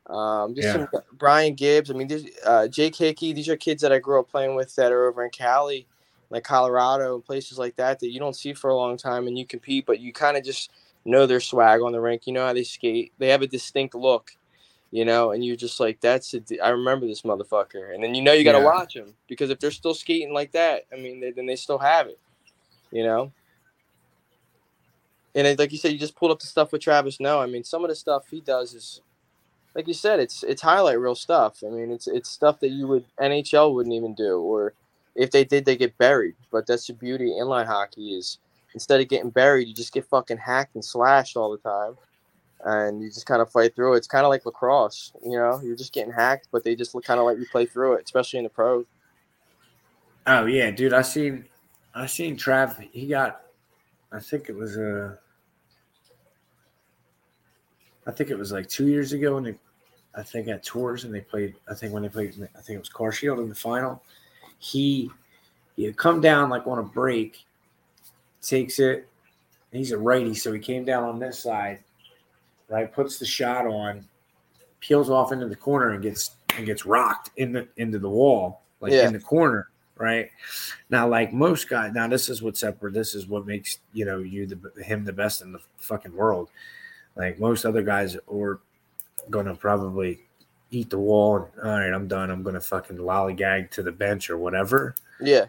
um, 0.08 0.54
just 0.54 0.68
Yeah. 0.68 0.86
some 0.92 1.02
Brian 1.14 1.54
Gibbs. 1.54 1.90
I 1.90 1.94
mean, 1.94 2.10
uh, 2.44 2.68
Jake 2.68 2.96
Hickey. 2.96 3.32
These 3.32 3.48
are 3.48 3.56
kids 3.56 3.82
that 3.82 3.92
I 3.92 3.98
grew 3.98 4.20
up 4.20 4.30
playing 4.30 4.54
with 4.54 4.74
that 4.76 4.92
are 4.92 5.06
over 5.08 5.24
in 5.24 5.30
Cali, 5.30 5.86
like 6.30 6.44
Colorado 6.44 7.14
and 7.14 7.24
places 7.24 7.58
like 7.58 7.76
that 7.76 8.00
that 8.00 8.10
you 8.10 8.20
don't 8.20 8.36
see 8.36 8.52
for 8.52 8.70
a 8.70 8.76
long 8.76 8.96
time, 8.96 9.26
and 9.26 9.38
you 9.38 9.46
compete, 9.46 9.86
but 9.86 10.00
you 10.00 10.12
kind 10.12 10.36
of 10.36 10.44
just 10.44 10.70
know 11.06 11.26
their 11.26 11.40
swag 11.40 11.80
on 11.80 11.92
the 11.92 12.00
rink. 12.00 12.26
You 12.26 12.34
know 12.34 12.46
how 12.46 12.52
they 12.52 12.64
skate. 12.64 13.12
They 13.18 13.28
have 13.28 13.42
a 13.42 13.46
distinct 13.46 13.94
look, 13.94 14.32
you 14.90 15.04
know, 15.06 15.30
and 15.32 15.44
you're 15.44 15.56
just 15.56 15.80
like, 15.80 16.00
that's. 16.00 16.34
I 16.62 16.68
remember 16.70 17.06
this 17.06 17.22
motherfucker, 17.22 17.94
and 17.94 18.04
then 18.04 18.14
you 18.14 18.22
know 18.22 18.32
you 18.32 18.44
got 18.44 18.52
to 18.52 18.58
Yeah. 18.58 18.64
watch 18.64 18.94
them 18.94 19.14
because 19.26 19.50
if 19.50 19.58
they're 19.58 19.70
still 19.70 19.94
skating 19.94 20.34
like 20.34 20.52
that, 20.52 20.82
I 20.92 20.96
mean, 20.96 21.20
they, 21.20 21.30
then 21.30 21.46
they 21.46 21.56
still 21.56 21.78
have 21.78 22.08
it, 22.08 22.18
you 22.94 23.02
know. 23.02 23.32
And 25.34 25.46
it, 25.48 25.58
like 25.58 25.72
you 25.72 25.78
said, 25.78 25.92
you 25.92 25.98
just 25.98 26.14
pulled 26.14 26.30
up 26.30 26.38
the 26.38 26.46
stuff 26.46 26.72
with 26.72 26.80
Travis. 26.80 27.18
No, 27.18 27.40
I 27.40 27.46
mean, 27.46 27.64
some 27.64 27.82
of 27.84 27.90
the 27.90 27.96
stuff 27.96 28.28
he 28.30 28.40
does 28.40 28.72
is, 28.72 29.00
like 29.74 29.88
you 29.88 29.94
said, 29.94 30.20
it's 30.20 30.44
it's 30.44 30.62
highlight 30.62 31.00
real 31.00 31.16
stuff. 31.16 31.62
I 31.66 31.70
mean, 31.70 31.90
it's 31.90 32.06
it's 32.06 32.30
stuff 32.30 32.60
that 32.60 32.70
you 32.70 32.86
would 32.86 33.04
NHL 33.20 33.74
wouldn't 33.74 33.94
even 33.94 34.14
do, 34.14 34.38
or 34.40 34.74
if 35.16 35.32
they 35.32 35.44
did, 35.44 35.64
they 35.64 35.76
get 35.76 35.98
buried. 35.98 36.36
But 36.52 36.66
that's 36.66 36.86
the 36.86 36.92
beauty 36.92 37.32
of 37.32 37.44
inline 37.44 37.66
hockey 37.66 38.14
is 38.14 38.38
instead 38.74 39.00
of 39.00 39.08
getting 39.08 39.30
buried, 39.30 39.66
you 39.66 39.74
just 39.74 39.92
get 39.92 40.06
fucking 40.06 40.38
hacked 40.38 40.76
and 40.76 40.84
slashed 40.84 41.36
all 41.36 41.50
the 41.50 41.58
time, 41.58 41.96
and 42.64 43.02
you 43.02 43.08
just 43.08 43.26
kind 43.26 43.42
of 43.42 43.50
fight 43.50 43.74
through 43.74 43.94
it. 43.94 43.98
It's 43.98 44.06
kind 44.06 44.24
of 44.24 44.30
like 44.30 44.46
lacrosse, 44.46 45.12
you 45.24 45.36
know, 45.36 45.60
you're 45.64 45.76
just 45.76 45.92
getting 45.92 46.12
hacked, 46.12 46.46
but 46.52 46.62
they 46.62 46.76
just 46.76 46.94
kind 47.02 47.18
of 47.18 47.26
let 47.26 47.38
you 47.38 47.46
play 47.50 47.66
through 47.66 47.94
it, 47.94 48.04
especially 48.04 48.38
in 48.38 48.44
the 48.44 48.50
pros. 48.50 48.86
Oh 50.28 50.46
yeah, 50.46 50.70
dude. 50.70 50.92
I 50.92 51.02
seen, 51.02 51.44
I 51.94 52.06
seen 52.06 52.36
Trav. 52.36 52.88
He 52.92 53.06
got, 53.06 53.42
I 54.12 54.18
think 54.20 54.48
it 54.48 54.56
was 54.56 54.76
uh 54.76 55.16
I 58.06 58.10
think 58.10 58.30
it 58.30 58.38
was 58.38 58.52
like 58.52 58.68
two 58.68 58.88
years 58.88 59.12
ago, 59.12 59.38
and 59.38 59.46
they, 59.46 59.54
I 60.14 60.22
think 60.22 60.48
at 60.48 60.62
tours, 60.62 61.04
and 61.04 61.14
they 61.14 61.20
played. 61.20 61.54
I 61.68 61.74
think 61.74 61.92
when 61.92 62.02
they 62.02 62.08
played, 62.08 62.34
I 62.56 62.60
think 62.60 62.76
it 62.76 62.80
was 62.80 62.88
Car 62.88 63.12
Shield 63.12 63.40
in 63.40 63.48
the 63.48 63.54
final. 63.54 64.02
He 64.58 65.10
he 65.76 65.84
had 65.84 65.96
come 65.96 66.20
down 66.20 66.50
like 66.50 66.66
on 66.66 66.78
a 66.78 66.82
break, 66.82 67.44
takes 68.42 68.78
it. 68.78 69.08
He's 69.72 69.90
a 69.90 69.98
righty, 69.98 70.34
so 70.34 70.52
he 70.52 70.60
came 70.60 70.84
down 70.84 71.02
on 71.04 71.18
this 71.18 71.38
side, 71.38 71.80
right? 72.68 72.92
Puts 72.92 73.18
the 73.18 73.26
shot 73.26 73.66
on, 73.66 74.04
peels 74.80 75.10
off 75.10 75.32
into 75.32 75.48
the 75.48 75.56
corner, 75.56 75.90
and 75.90 76.02
gets 76.02 76.32
and 76.56 76.66
gets 76.66 76.84
rocked 76.86 77.30
in 77.36 77.52
the 77.52 77.66
into 77.78 77.98
the 77.98 78.10
wall, 78.10 78.60
like 78.80 78.92
Yeah. 78.92 79.06
in 79.06 79.12
the 79.12 79.20
corner, 79.20 79.70
right? 79.96 80.30
Now, 80.90 81.08
like 81.08 81.32
most 81.32 81.68
guys, 81.68 81.92
now 81.92 82.08
this 82.08 82.28
is 82.28 82.42
what 82.42 82.56
separate. 82.56 82.94
This 82.94 83.14
is 83.14 83.26
what 83.26 83.46
makes 83.46 83.78
you 83.92 84.04
know 84.04 84.18
you 84.18 84.46
the 84.46 84.82
him 84.82 85.04
the 85.04 85.12
best 85.12 85.42
in 85.42 85.52
the 85.52 85.60
fucking 85.78 86.14
world. 86.14 86.50
Like 87.16 87.38
most 87.38 87.64
other 87.64 87.82
guys 87.82 88.16
are 88.32 88.60
gonna 89.30 89.54
probably 89.54 90.20
eat 90.70 90.90
the 90.90 90.98
wall 90.98 91.36
and 91.36 91.46
all 91.62 91.78
right, 91.78 91.92
I'm 91.92 92.08
done. 92.08 92.30
I'm 92.30 92.42
gonna 92.42 92.60
fucking 92.60 92.96
lollygag 92.96 93.70
to 93.72 93.82
the 93.82 93.92
bench 93.92 94.30
or 94.30 94.36
whatever. 94.38 94.94
Yeah, 95.20 95.46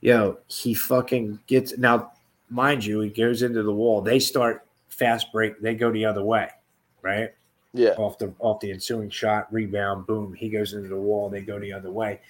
Yo, 0.00 0.38
he 0.46 0.74
fucking 0.74 1.40
gets 1.46 1.76
now, 1.78 2.12
mind 2.50 2.84
you, 2.84 3.00
he 3.00 3.10
goes 3.10 3.42
into 3.42 3.62
the 3.62 3.72
wall. 3.72 4.00
They 4.00 4.18
start 4.20 4.64
fast 4.88 5.32
break, 5.32 5.60
they 5.60 5.74
go 5.74 5.90
the 5.90 6.04
other 6.04 6.22
way, 6.22 6.48
right? 7.02 7.32
yeah, 7.72 7.90
Off 7.98 8.16
the 8.18 8.32
off 8.38 8.60
the 8.60 8.70
ensuing 8.70 9.10
shot, 9.10 9.52
rebound, 9.52 10.06
boom, 10.06 10.32
he 10.32 10.48
goes 10.48 10.74
into 10.74 10.88
the 10.88 10.96
wall, 10.96 11.28
they 11.28 11.40
go 11.40 11.58
the 11.58 11.72
other 11.72 11.90
way. 11.90 12.20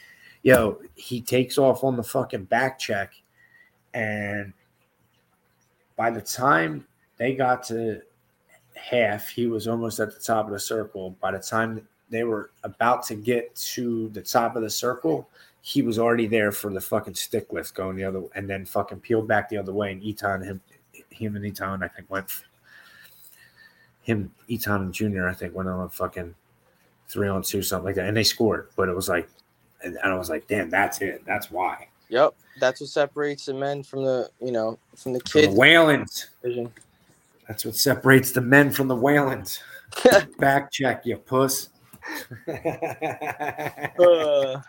Yo, 0.47 0.79
he 0.95 1.21
takes 1.21 1.59
off 1.59 1.83
on 1.83 1.97
the 1.97 2.03
fucking 2.05 2.45
back 2.45 2.79
check, 2.79 3.15
and 3.95 4.53
by 5.97 6.09
the 6.09 6.21
time 6.21 6.87
they 7.17 7.35
got 7.35 7.65
to 7.65 8.01
half, 8.77 9.29
he 9.29 9.49
was 9.49 9.67
almost 9.67 9.99
at 9.99 10.15
the 10.15 10.21
top 10.21 10.47
of 10.47 10.53
the 10.53 10.61
circle. 10.61 11.17
By 11.21 11.33
the 11.33 11.41
time 11.41 11.85
they 12.11 12.23
were 12.23 12.53
about 12.63 13.05
to 13.07 13.17
get 13.17 13.57
to 13.57 14.09
the 14.11 14.23
top 14.23 14.55
of 14.55 14.63
the 14.63 14.71
circle, 14.71 15.29
he 15.63 15.83
was 15.83 15.99
already 15.99 16.29
there 16.29 16.53
for 16.53 16.73
the 16.73 16.81
fucking 16.81 17.17
stick 17.17 17.53
lift 17.53 17.75
going 17.75 17.97
the 17.97 18.05
other 18.05 18.23
and 18.37 18.49
then 18.49 18.65
fucking 18.65 19.01
peeled 19.01 19.27
back 19.27 19.49
the 19.49 19.59
other 19.59 19.73
way. 19.73 19.91
And 19.91 20.01
Eton, 20.01 20.43
him, 20.43 20.61
him 21.11 21.35
and 21.35 21.45
Eton, 21.45 21.83
I 21.83 21.89
think 21.89 22.09
went 22.09 22.31
him, 24.03 24.33
Eton 24.47 24.81
and 24.81 24.95
Junior, 24.95 25.29
I 25.29 25.35
think 25.35 25.57
went 25.57 25.69
on 25.69 25.87
a 25.87 25.89
fucking 25.89 26.37
three 27.09 27.27
on 27.27 27.43
two, 27.43 27.63
something 27.63 27.87
like 27.87 27.97
that. 27.97 28.07
And 28.07 28.17
they 28.17 28.23
scored, 28.23 28.69
but 28.77 28.89
it 28.89 28.95
was 28.95 29.09
like, 29.09 29.29
and 29.83 29.99
I 30.03 30.15
was 30.15 30.31
like, 30.31 30.47
damn, 30.47 30.71
that's 30.71 31.01
it. 31.01 31.23
That's 31.27 31.51
why. 31.51 31.89
yep. 32.09 32.35
That's 32.59 32.81
what 32.81 32.89
separates 32.89 33.47
the 33.47 33.55
men 33.55 33.83
from 33.83 34.05
the 34.05 34.31
you 34.41 34.51
know 34.51 34.79
from 34.97 35.13
the 35.13 35.21
From 35.21 35.43
the 35.43 35.47
kids 35.49 35.59
Whalens. 35.59 36.27
That's 37.47 37.65
what 37.65 37.77
separates 37.77 38.33
the 38.33 38.41
men 38.41 38.71
from 38.71 38.89
the 38.89 38.97
Whalens. 38.97 39.61
Back 40.39 40.73
check, 40.73 41.05
you 41.05 41.17
puss. 41.17 41.69
Uh, 43.99 44.61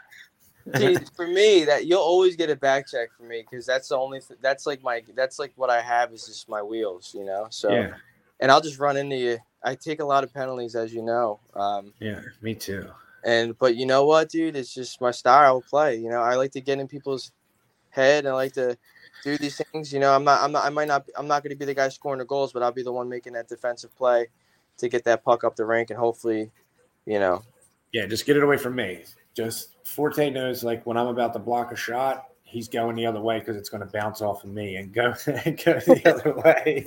for 1.15 1.27
me, 1.27 1.63
that 1.63 1.85
you'll 1.85 2.01
always 2.01 2.35
get 2.35 2.49
a 2.49 2.55
back 2.55 2.87
check 2.87 3.09
for 3.15 3.23
me 3.23 3.45
because 3.49 3.65
that's 3.65 3.87
the 3.87 3.95
only 3.95 4.19
th- 4.19 4.39
that's 4.41 4.65
like 4.65 4.83
my 4.83 5.01
that's 5.15 5.39
like 5.39 5.53
what 5.55 5.69
I 5.69 5.81
have 5.81 6.11
is 6.11 6.25
just 6.25 6.49
my 6.49 6.61
wheels, 6.61 7.13
you 7.17 7.23
know. 7.23 7.47
So 7.49 7.71
yeah, 7.71 7.93
and 8.39 8.51
I'll 8.51 8.61
just 8.61 8.79
run 8.79 8.97
into 8.97 9.15
you. 9.15 9.37
I 9.63 9.75
take 9.75 10.01
a 10.01 10.05
lot 10.05 10.23
of 10.23 10.33
penalties, 10.33 10.75
as 10.75 10.93
you 10.93 11.01
know. 11.01 11.39
Um, 11.55 11.93
yeah, 11.99 12.21
me 12.41 12.53
too. 12.53 12.89
And 13.27 13.57
but 13.59 13.75
you 13.75 13.85
know 13.85 14.05
what, 14.05 14.29
dude? 14.29 14.55
It's 14.55 14.73
just 14.73 15.01
my 15.01 15.11
style 15.11 15.57
of 15.57 15.67
play. 15.67 15.97
You 15.97 16.09
know, 16.09 16.21
I 16.21 16.35
like 16.35 16.51
to 16.53 16.61
get 16.61 16.79
in 16.79 16.87
people's 16.87 17.33
head. 17.89 18.19
and 18.23 18.29
I 18.29 18.33
like 18.33 18.53
to 18.53 18.77
do 19.21 19.37
these 19.37 19.57
things. 19.57 19.91
You 19.91 19.99
know, 19.99 20.15
I'm 20.15 20.23
not. 20.23 20.41
I'm 20.41 20.53
not. 20.53 20.65
I 20.65 20.69
might 20.69 20.87
not. 20.87 21.05
I'm 21.17 21.27
not 21.27 21.43
going 21.43 21.51
to 21.51 21.57
be 21.57 21.65
the 21.65 21.73
guy 21.73 21.89
scoring 21.89 22.19
the 22.19 22.25
goals, 22.25 22.53
but 22.53 22.63
I'll 22.63 22.71
be 22.71 22.83
the 22.83 22.93
one 22.93 23.09
making 23.09 23.33
that 23.33 23.49
defensive 23.49 23.93
play 23.97 24.27
to 24.77 24.87
get 24.87 25.03
that 25.03 25.25
puck 25.25 25.43
up 25.43 25.57
the 25.57 25.65
rink 25.65 25.89
and 25.89 25.99
hopefully 25.99 26.51
you 27.05 27.19
know. 27.19 27.43
Yeah, 27.91 28.05
just 28.05 28.25
get 28.25 28.37
it 28.37 28.43
away 28.43 28.57
from 28.57 28.75
me. 28.75 29.03
Just 29.33 29.75
Forte 29.83 30.29
knows 30.29 30.63
like 30.63 30.85
when 30.85 30.95
I'm 30.95 31.07
about 31.07 31.33
to 31.33 31.39
block 31.39 31.73
a 31.73 31.75
shot, 31.75 32.29
he's 32.43 32.69
going 32.69 32.95
the 32.95 33.05
other 33.05 33.19
way 33.19 33.39
because 33.39 33.57
it's 33.57 33.69
going 33.69 33.81
to 33.81 33.91
bounce 33.91 34.21
off 34.21 34.45
of 34.45 34.51
me 34.51 34.77
and 34.77 34.93
go 34.93 35.11
go 35.25 35.33
the 35.33 36.01
other 36.15 36.33
way. 36.41 36.85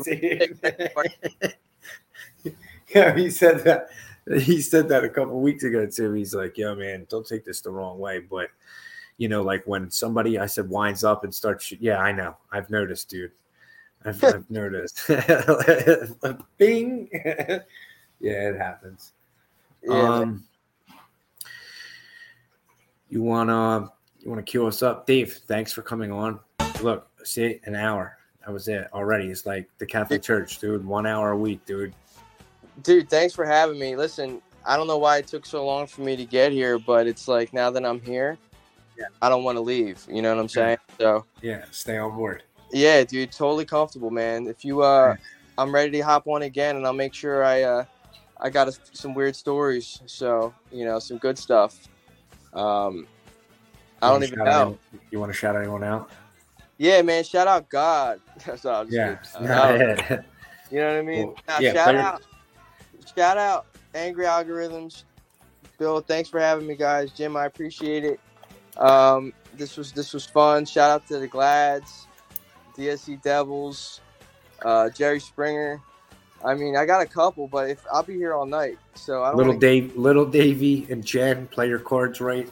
yeah, 2.94 3.14
he 3.16 3.28
said 3.28 3.62
that. 3.64 3.90
He 4.38 4.60
said 4.60 4.88
that 4.88 5.04
a 5.04 5.08
couple 5.08 5.40
weeks 5.40 5.64
ago 5.64 5.86
too. 5.86 6.12
He's 6.12 6.34
like, 6.34 6.56
"Yo, 6.56 6.74
man, 6.74 7.06
don't 7.08 7.26
take 7.26 7.44
this 7.44 7.60
the 7.60 7.70
wrong 7.70 7.98
way, 7.98 8.20
but 8.20 8.50
you 9.20 9.28
know, 9.28 9.42
like 9.42 9.62
when 9.66 9.90
somebody 9.90 10.38
I 10.38 10.46
said 10.46 10.70
winds 10.70 11.04
up 11.04 11.24
and 11.24 11.34
starts. 11.34 11.66
Shoot, 11.66 11.80
yeah, 11.82 11.98
I 11.98 12.10
know. 12.10 12.36
I've 12.50 12.70
noticed, 12.70 13.10
dude. 13.10 13.32
I've, 14.04 14.22
I've 14.24 14.50
noticed. 14.50 15.06
Bing. 16.58 17.08
yeah, 17.12 17.60
it 18.20 18.56
happens. 18.56 19.12
Yeah. 19.82 19.92
Um, 19.92 20.44
you 23.10 23.22
wanna 23.22 23.90
you 24.20 24.30
wanna 24.30 24.42
cue 24.42 24.66
us 24.66 24.82
up, 24.82 25.06
Dave? 25.06 25.34
Thanks 25.46 25.72
for 25.72 25.82
coming 25.82 26.12
on. 26.12 26.40
Look, 26.82 27.06
see, 27.24 27.60
an 27.64 27.74
hour. 27.74 28.16
That 28.46 28.52
was 28.52 28.68
it 28.68 28.88
already. 28.94 29.26
It's 29.26 29.44
like 29.44 29.68
the 29.76 29.86
Catholic 29.86 30.22
Church, 30.22 30.58
dude. 30.58 30.84
One 30.84 31.06
hour 31.06 31.32
a 31.32 31.36
week, 31.36 31.66
dude. 31.66 31.92
Dude, 32.82 33.08
thanks 33.08 33.34
for 33.34 33.44
having 33.44 33.78
me. 33.78 33.96
Listen, 33.96 34.40
I 34.66 34.76
don't 34.76 34.86
know 34.86 34.98
why 34.98 35.18
it 35.18 35.26
took 35.26 35.46
so 35.46 35.64
long 35.64 35.86
for 35.86 36.02
me 36.02 36.16
to 36.16 36.24
get 36.24 36.52
here, 36.52 36.78
but 36.78 37.06
it's 37.06 37.28
like 37.28 37.52
now 37.52 37.70
that 37.70 37.84
I'm 37.84 38.00
here, 38.00 38.36
Yeah. 38.98 39.06
I 39.22 39.28
don't 39.28 39.44
want 39.44 39.56
to 39.56 39.62
leave. 39.62 40.04
You 40.08 40.22
know 40.22 40.34
what 40.34 40.40
I'm 40.40 40.48
saying? 40.48 40.78
So 40.98 41.24
Yeah, 41.42 41.64
stay 41.70 41.96
on 41.98 42.14
board. 42.16 42.42
yeah, 42.72 43.02
dude, 43.04 43.32
totally 43.32 43.64
comfortable, 43.64 44.10
man. 44.10 44.46
If 44.46 44.64
you 44.64 44.82
uh, 44.82 45.16
I'm 45.58 45.74
ready 45.74 45.90
to 45.92 46.00
hop 46.00 46.26
on 46.26 46.42
again, 46.42 46.76
and 46.76 46.86
I'll 46.86 46.92
make 46.92 47.14
sure 47.14 47.44
I 47.44 47.62
uh, 47.62 47.84
I 48.40 48.48
got 48.50 48.68
a, 48.68 48.72
some 48.92 49.14
weird 49.14 49.34
stories. 49.36 50.00
So 50.06 50.54
you 50.70 50.84
know, 50.84 50.98
some 50.98 51.18
good 51.18 51.38
stuff. 51.38 51.88
Um, 52.52 53.06
I 54.02 54.08
don't 54.08 54.22
even 54.24 54.38
know. 54.38 54.78
you 55.10 55.20
want 55.20 55.30
to 55.30 55.36
shout 55.38 55.56
anyone 55.56 55.84
out? 55.84 56.10
Yeah, 56.78 57.02
man. 57.02 57.22
Shout 57.24 57.46
out 57.46 57.68
God. 57.68 58.20
That's 58.46 58.64
all. 58.64 58.82
I'm 58.82 58.88
Yeah. 58.90 59.16
kidding. 59.16 59.46
Uh, 59.50 60.22
You 60.70 60.78
know 60.78 60.86
what 60.88 60.96
I 60.98 61.02
mean? 61.02 61.26
Well, 61.26 61.36
Nah, 61.48 61.58
yeah, 61.58 61.72
shout 61.72 61.84
player- 61.88 61.98
out, 62.00 62.22
shout 63.16 63.38
out, 63.38 63.66
Angry 63.94 64.24
Algorithms. 64.24 65.04
Bill, 65.78 66.00
thanks 66.00 66.28
for 66.28 66.40
having 66.40 66.66
me, 66.66 66.74
guys. 66.74 67.10
Jim, 67.12 67.36
I 67.36 67.46
appreciate 67.46 68.04
it. 68.04 68.20
Um, 68.76 69.32
this 69.54 69.76
was 69.76 69.92
this 69.92 70.12
was 70.12 70.26
fun. 70.26 70.64
Shout 70.64 70.90
out 70.90 71.06
to 71.08 71.18
the 71.18 71.26
Glads, 71.26 72.06
DSC 72.76 73.22
Devils, 73.22 74.00
uh, 74.62 74.90
Jerry 74.90 75.20
Springer. 75.20 75.80
I 76.44 76.54
mean, 76.54 76.76
I 76.76 76.86
got 76.86 77.02
a 77.02 77.06
couple, 77.06 77.48
but 77.48 77.68
if 77.68 77.84
I'll 77.92 78.02
be 78.02 78.14
here 78.14 78.34
all 78.34 78.46
night, 78.46 78.78
so 78.94 79.22
I 79.22 79.28
don't. 79.28 79.36
Little 79.36 79.52
wanna- 79.52 79.60
Dave, 79.60 79.96
little 79.96 80.24
Davy, 80.26 80.86
and 80.90 81.04
Jen 81.04 81.46
play 81.48 81.68
your 81.68 81.78
cards 81.78 82.20
right. 82.20 82.48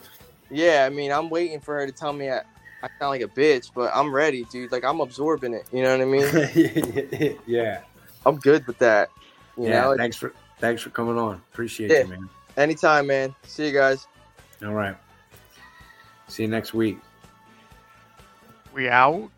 yeah, 0.50 0.84
I 0.86 0.94
mean, 0.94 1.10
I'm 1.10 1.30
waiting 1.30 1.60
for 1.60 1.78
her 1.78 1.86
to 1.86 1.92
tell 1.92 2.12
me 2.12 2.30
I, 2.30 2.38
I 2.82 2.88
sound 2.98 3.10
like 3.10 3.22
a 3.22 3.28
bitch, 3.28 3.70
but 3.74 3.90
I'm 3.94 4.14
ready, 4.14 4.44
dude. 4.44 4.72
Like 4.72 4.84
I'm 4.84 5.00
absorbing 5.00 5.54
it. 5.54 5.66
You 5.72 5.82
know 5.82 5.96
what 5.96 6.00
I 6.00 7.24
mean? 7.24 7.38
yeah, 7.46 7.80
I'm 8.26 8.36
good 8.36 8.66
with 8.66 8.78
that. 8.78 9.10
You 9.56 9.68
yeah. 9.68 9.82
know, 9.82 9.96
thanks 9.96 10.16
for 10.16 10.32
thanks 10.58 10.82
for 10.82 10.90
coming 10.90 11.18
on. 11.18 11.40
Appreciate 11.52 11.90
Yeah. 11.90 12.00
you, 12.02 12.06
man. 12.08 12.28
anytime, 12.56 13.06
man. 13.06 13.34
See 13.44 13.66
you 13.66 13.72
guys. 13.72 14.06
All 14.64 14.72
right. 14.74 14.96
See 16.28 16.42
you 16.42 16.48
next 16.48 16.74
week. 16.74 16.98
We 18.72 18.88
out. 18.88 19.30